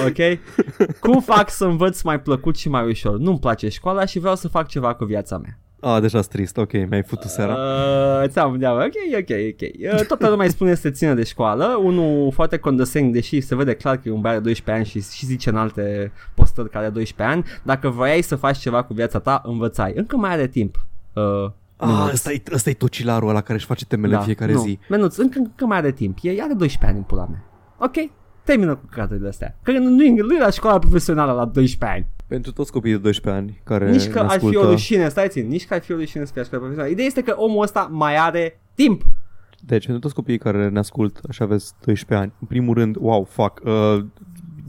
[0.07, 0.39] Ok?
[0.99, 3.17] Cum fac să învăț mai plăcut și mai ușor?
[3.17, 5.59] Nu-mi place școala și vreau să fac ceva cu viața mea.
[5.79, 6.57] Ah, deja trist.
[6.57, 7.53] Ok, mi-ai futut seara.
[7.53, 8.79] Uh, ți-am da, ok,
[9.19, 9.93] ok, ok.
[9.99, 11.79] Uh, toată lumea îi spune să se țină de școală.
[11.83, 15.17] Unul foarte condescending, deși se vede clar că e un băiat de 12 ani și,
[15.17, 18.93] și zice în alte postări care are 12 ani, dacă voiai să faci ceva cu
[18.93, 19.93] viața ta, învățai.
[19.95, 20.86] Încă mai are timp.
[21.43, 24.59] Uh, Ah, ăsta e, ăsta e tocilarul ăla care își face temele în fiecare nu.
[24.61, 24.79] zi.
[24.89, 26.17] Menuț, încă, încă mai are timp.
[26.21, 27.43] E, are 12 ani în pula mea.
[27.77, 27.93] Ok,
[28.43, 29.57] termină cu cărțile astea.
[29.63, 32.07] Că nu, nu, e- nu e la școala profesională la 12 ani.
[32.27, 34.59] Pentru toți copiii de 12 ani care Nici că ne ar fi ascultă.
[34.59, 36.93] o rușine, stai țin, nici că ar fi o rușine să fie școala profesională.
[36.93, 39.01] Ideea este că omul ăsta mai are timp.
[39.59, 43.23] Deci, pentru toți copiii care ne ascultă și aveți 12 ani, în primul rând, wow,
[43.23, 44.05] fuck, uh,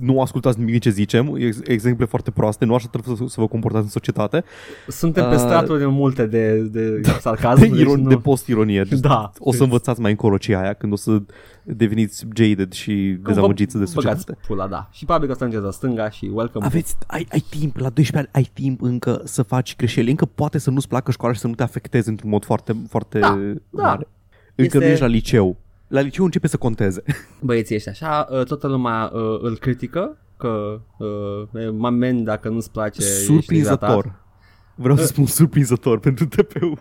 [0.00, 3.46] nu ascultați nimic ce zicem, ex- exemple foarte proaste, nu așa trebuie să, să vă
[3.48, 4.44] comportați în societate,
[4.88, 7.60] Suntem pe Uh, straturi multe de, de sarcasm.
[7.60, 8.84] de, deci iron, nu- de post-ironie.
[9.00, 9.30] Da.
[9.38, 11.22] O să învățați mai încolo ce e aia, când o să
[11.64, 14.46] deveniți jaded și Când dezamăgiți vă de băgați societate.
[14.46, 14.88] pula, da.
[14.92, 16.64] Și probabil că o să ajungeți la stânga și welcome.
[16.66, 20.58] Aveți, ai, ai timp, la 12 ani ai timp încă să faci greșeli, încă poate
[20.58, 23.38] să nu-ți placă școala și să nu te afecteze într-un mod foarte, foarte Da,
[23.70, 23.82] da.
[23.82, 24.08] mare.
[24.54, 25.56] Încă Este- nu ești la liceu.
[25.88, 27.02] La liceu începe să conteze.
[27.40, 32.70] Băieții ăștia așa, uh, toată lumea uh, îl critică că uh, mă men dacă nu-ți
[32.70, 33.90] place ești exatat.
[33.90, 34.26] Surprinzător.
[34.74, 36.78] Vreau să spun surprinzător pentru TPU.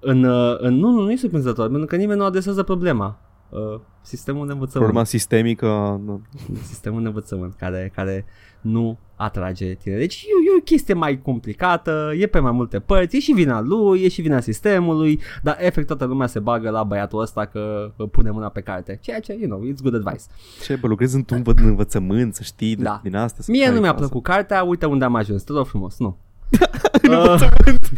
[0.00, 3.20] În, uh, în, nu, nu, nu e surprinzător, pentru că nimeni nu adresează problema.
[3.48, 4.84] Uh, sistemul de învățământ.
[4.84, 6.00] Problema sistemică...
[6.04, 6.22] nu.
[6.62, 8.24] Sistemul de învățământ care, care
[8.60, 9.96] nu atrage tine.
[9.96, 13.60] Deci e, e o chestie mai complicată, e pe mai multe părți, e și vina
[13.60, 17.92] lui, e și vina sistemului, dar efect toată lumea se bagă la băiatul ăsta că
[18.10, 18.98] pune mâna pe carte.
[19.02, 20.24] Ceea ce, you know, it's good advice.
[20.64, 22.82] Ce, bă, lucrezi într-un învăț- învățământ, să știi, Da.
[22.82, 23.00] da.
[23.02, 23.42] din astea.
[23.44, 24.04] să Mie ai nu mi-a acasă.
[24.08, 26.16] plăcut cartea, uite unde am ajuns, te rog frumos, nu.
[27.02, 27.90] În Uh, învățământ.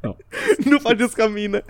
[0.00, 0.16] no.
[0.70, 1.64] nu faceți ca mine.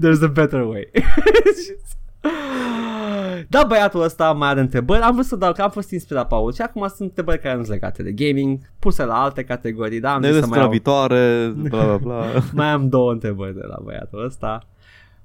[0.00, 0.90] There's a better way.
[3.48, 5.02] da, băiatul ăsta mai are întrebări.
[5.02, 7.62] Am vrut să dau că am fost inspirat, Paul, și acum sunt întrebări care nu
[7.62, 10.14] sunt legate de gaming, puse la alte categorii, da?
[10.14, 12.24] Am Ne zis să la mai, au, viitoare, bla bla bla.
[12.52, 14.66] mai am două întrebări de la băiatul ăsta.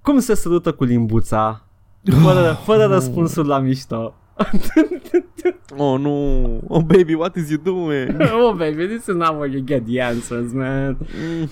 [0.02, 1.64] Cum se sărută cu limbuța?
[2.22, 4.14] Fără, fără răspunsul la mișto.
[5.78, 6.62] Oh, nu.
[6.68, 8.22] Oh, baby, what is you doing?
[8.42, 10.98] oh, baby, this is not where you get the answers, man.
[11.00, 11.50] Mm.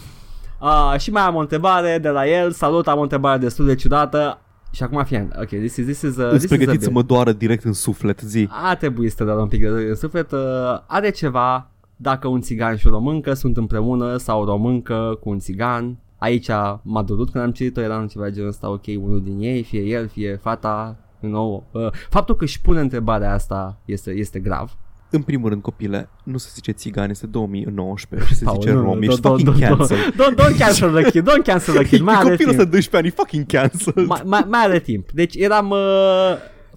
[0.61, 2.51] Uh, și mai am o întrebare de la el.
[2.51, 4.39] Salut, am o întrebare destul de ciudată.
[4.72, 6.89] Și acum fie, ok, this is, this is, uh, Îți this is a pregătiți să
[6.89, 6.98] bit.
[6.98, 8.48] mă doară direct în suflet, zi.
[8.64, 10.31] A trebuit să te dau un pic de în suflet.
[10.31, 10.39] Uh,
[10.88, 15.39] are ceva dacă un țigan și o româncă sunt împreună sau o româncă cu un
[15.39, 15.98] țigan.
[16.18, 16.49] Aici
[16.81, 20.07] m-a durut când am citit-o, era ceva genul ăsta, ok, unul din ei, fie el,
[20.07, 21.64] fie fata, You know?
[21.72, 24.77] Uh, faptul că își pune întrebarea asta este, este grav.
[25.11, 28.81] În primul rând, copile, nu se zice țigani, este 2019 și se Paul, zice nu,
[28.81, 29.05] romi.
[29.05, 29.97] don't- Ești don't- fucking don't- cancel.
[30.21, 32.71] Don't, don't cancel the kid, don't cancel the kid, mai are Copilul ăsta timp.
[32.73, 34.05] de 12 ani, e fucking cancel.
[34.05, 35.11] Mai, mai, mai are timp.
[35.11, 35.69] Deci eram...
[35.69, 35.77] Uh,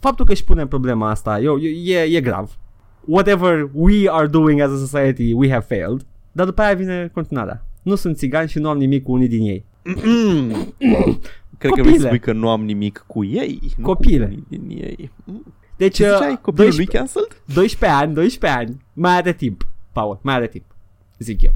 [0.01, 2.59] faptul că își pune problema asta eu, eu, e, e grav.
[3.05, 6.07] Whatever we are doing as a society, we have failed.
[6.33, 7.65] Dar după aia vine continuarea.
[7.83, 9.65] Nu sunt țigani și nu am nimic cu unii din ei.
[11.59, 11.83] Cred că Copile.
[11.83, 13.61] vrei să spui că nu am nimic cu ei.
[13.77, 14.25] Nu Copile.
[14.27, 15.11] Cu unii din ei.
[15.75, 15.85] Mm.
[15.85, 16.39] Deci, Ce uh, ziceai?
[16.41, 17.43] Copilul 12 lui cancelled?
[17.55, 20.65] 12 ani, 12 ani, mai are timp, Paul, mai are timp,
[21.19, 21.55] zic eu.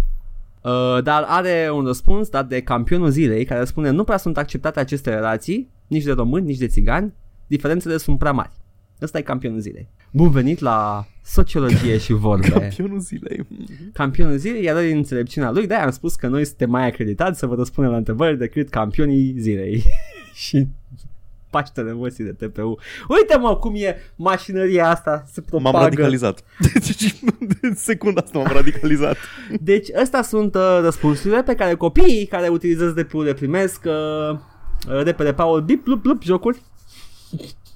[0.62, 4.80] Uh, dar are un răspuns dat de campionul zilei care spune nu prea sunt acceptate
[4.80, 7.12] aceste relații, nici de români, nici de țigani,
[7.46, 8.52] diferențele sunt prea mari.
[9.02, 9.88] Ăsta e campionul zilei.
[10.10, 12.48] Bun venit la sociologie și vorbe.
[12.58, 13.46] Campionul zilei.
[13.48, 13.66] Mm.
[13.92, 17.46] campionul zilei, iar în înțelepciunea lui, de am spus că noi suntem mai acreditați să
[17.46, 19.84] vă răspundem la întrebări decât campionii zilei.
[20.44, 20.66] și
[21.50, 22.78] Paștele văsii de TPU.
[23.08, 25.76] Uite mă cum e mașinăria asta se propagă.
[25.76, 26.44] M-am radicalizat.
[26.72, 27.14] Deci,
[27.62, 29.16] în secunda asta m-am radicalizat.
[29.60, 35.02] Deci astea sunt uh, răspunsurile pe care copiii care utilizează DPU le primesc uh, uh,
[35.02, 36.62] repede, Paul, bip, blup, blup, jocuri.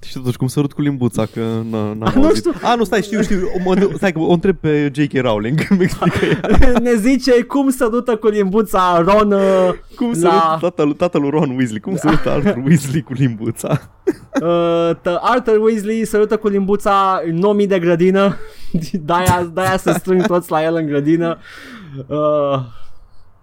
[0.02, 2.36] Și totuși cum sărut cu limbuța că n- n-am Ah, nu auzit.
[2.36, 2.52] știu.
[2.62, 3.38] A, nu, stai, știu, știu.
[3.58, 5.12] O, mă, stai că o întreb pe J.K.
[5.20, 5.66] Rowling.
[5.78, 6.78] Mi explică ea.
[6.82, 9.40] ne zice cum sărută cu limbuța Ron uh,
[9.96, 11.80] Cum La- sărut tatăl, tatăl lui Ron Weasley.
[11.80, 13.68] Cum sărut Arthur Weasley cu limbuța.
[14.42, 18.36] uh, tă- Arthur Weasley sărută cu limbuța nomii de grădină
[18.92, 21.38] de-aia, de-aia se strâng toți la el în grădină
[22.06, 22.58] uh,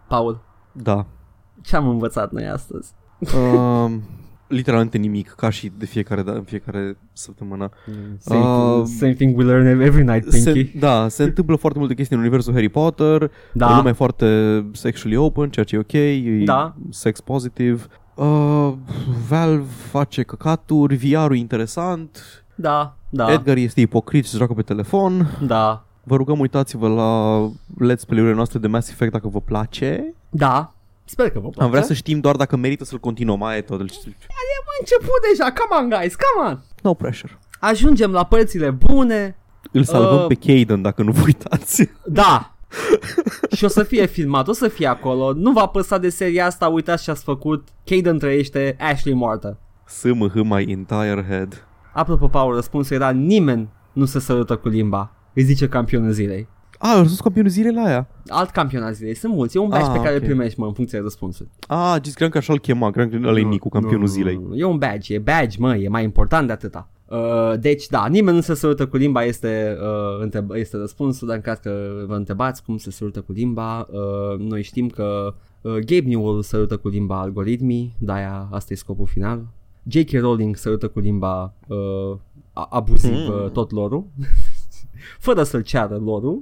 [0.07, 0.41] Paul,
[0.72, 1.06] Da.
[1.61, 2.91] ce am învățat noi astăzi?
[3.36, 4.02] Um,
[4.50, 7.70] literalmente nimic, ca și de fiecare, da, în fiecare săptămână.
[8.18, 11.94] Same, Uh, same thing we learn every night, Pinky Se, da, se întâmplă foarte multe
[11.94, 13.32] chestii în universul Harry Potter.
[13.54, 13.76] Da.
[13.76, 15.94] Lumea e foarte sexually open, ceea ce e ok.
[15.94, 16.76] E Da.
[16.90, 17.82] Sex positive.
[18.16, 18.74] Uh,
[19.28, 22.44] Valve face căcaturi, VR-ul e interesant.
[22.56, 25.38] Da, da, Edgar este ipocrit și se joacă pe telefon.
[25.48, 27.42] da, Vă rugăm uitați-vă la
[27.86, 30.14] let's play-urile noastre de Mass Effect dacă vă place.
[30.30, 30.74] da
[31.10, 33.61] Sper că vă place Am vrea să știm doar dacă merită să-l continuăm, aia e
[33.61, 33.80] tot.
[33.80, 33.88] Am
[34.80, 37.40] început deja, come on guys, come on No pressure.
[37.60, 39.38] Ajungem la părțile bune
[39.72, 40.26] Îl salvăm Uh.
[40.27, 41.90] pe Caden dacă nu vă uitați.
[42.06, 42.53] Da
[43.56, 46.68] Și o să fie filmat, o să fie acolo Nu va păsa de seria asta,
[46.68, 51.68] uitați ce ați făcut Caden trăiește, Ashley moartă SMH my entire head.
[51.94, 56.48] Apropo, Paul, răspunsul era nimeni nu se sărută cu limba Îi zice campionul zilei
[56.81, 58.07] A, a ajuns campionul zilei la aia.
[58.27, 60.22] Alt campion al zilei, sunt mulți, e un badge Ah, pe care ok.
[60.22, 63.10] îl primești mă în funcție de răspunsuri A, zis, cream că așa îl chema, cream
[63.10, 64.35] că ăla e Nu, Nicu, campionul nu, zilei.
[64.35, 64.56] nu, nu.
[64.56, 66.89] E un badge, e badge, mă, e mai important de atâta.
[67.06, 71.35] Uh, deci, da, nimeni nu se sărută cu limba este, uh, întreb- este răspunsul, dar
[71.35, 75.72] în caz că vă întrebați cum se sărută cu limba, uh, noi știm că uh,
[75.73, 79.41] Gabe Newell sărută cu limba algoritmii, de-aia asta e scopul final.
[79.84, 80.11] J.K.
[80.19, 82.18] Rowling sărută cu limba uh,
[82.53, 83.43] a- abuziv Mm.
[83.43, 84.06] uh, tot lorul,
[85.20, 86.42] fără să-l ceară lorul.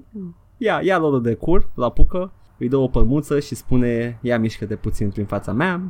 [0.57, 4.65] Ia, ia lorul de cur, la pucă, îi dă o pălmuță și spune ia mișcă
[4.65, 5.81] de puțin prin fața mea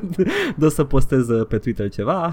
[0.56, 2.32] dă să postez pe Twitter ceva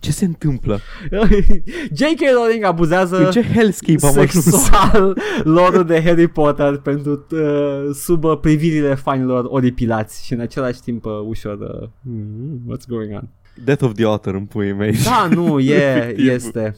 [0.00, 0.80] Ce se întâmplă?
[1.98, 2.20] J.K.
[2.34, 4.44] Rowling abuzează În ce hellscape am ajuns?
[4.44, 5.16] sexual
[5.56, 11.04] lorul de Harry Potter pentru uh, sub uh, privirile fanilor oripilați și în același timp
[11.04, 13.28] uh, ușor uh, hmm, what's going on
[13.64, 14.92] Death of the Author în puii mei.
[15.04, 16.28] da, nu, e, Efectiv.
[16.28, 16.76] este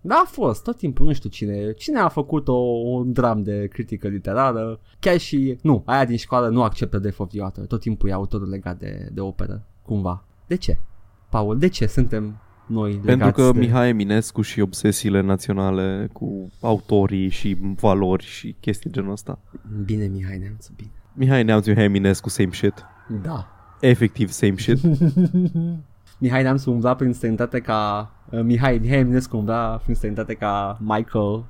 [0.00, 3.66] da, a fost, tot timpul, nu știu cine Cine a făcut o, un dram de
[3.66, 7.80] critică literară Chiar și, nu, aia din școală nu acceptă Death of the Author Tot
[7.80, 10.78] timpul e autorul legat de, de operă, cumva De ce?
[11.28, 13.58] Paul, de ce suntem noi legați Pentru că de...
[13.58, 19.38] Mihai Eminescu și obsesiile naționale cu autorii și valori și chestii genul ăsta.
[19.84, 22.84] Bine, Mihai Neamțu, bine Mihai Neamțu, Mihai Eminescu, same shit.
[23.22, 23.46] Da
[23.80, 24.78] Efectiv same shit.
[26.18, 31.44] Mihai Neamțu umbla prin străinătate ca uh, Mihai, Mihai Eminescu umbla prin străinătate ca Michael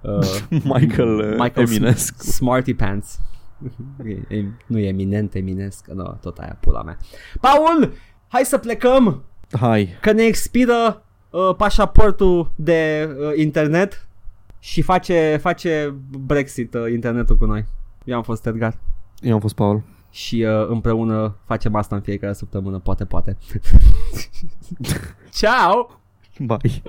[0.00, 0.40] uh,
[0.74, 2.16] Michael, uh, Michael Eminescu.
[2.24, 3.20] Sm- Smarty Pants
[4.28, 6.96] E- e- Nu e eminent, eminesc no, Tot aia pula mea
[7.40, 7.92] Paul,
[8.28, 9.22] hai să plecăm
[9.60, 9.88] Hai.
[10.00, 14.08] Că ne expiră uh, pașaportul de uh, internet
[14.58, 17.64] Și face, face Brexit uh, internetul cu noi
[18.04, 18.74] Eu am fost Edgar
[19.20, 19.82] Eu am fost Paul.
[20.10, 23.36] și uh, împreună facem asta în fiecare săptămână, poate, poate.
[25.30, 26.00] Ciao!
[26.38, 26.80] 妈呀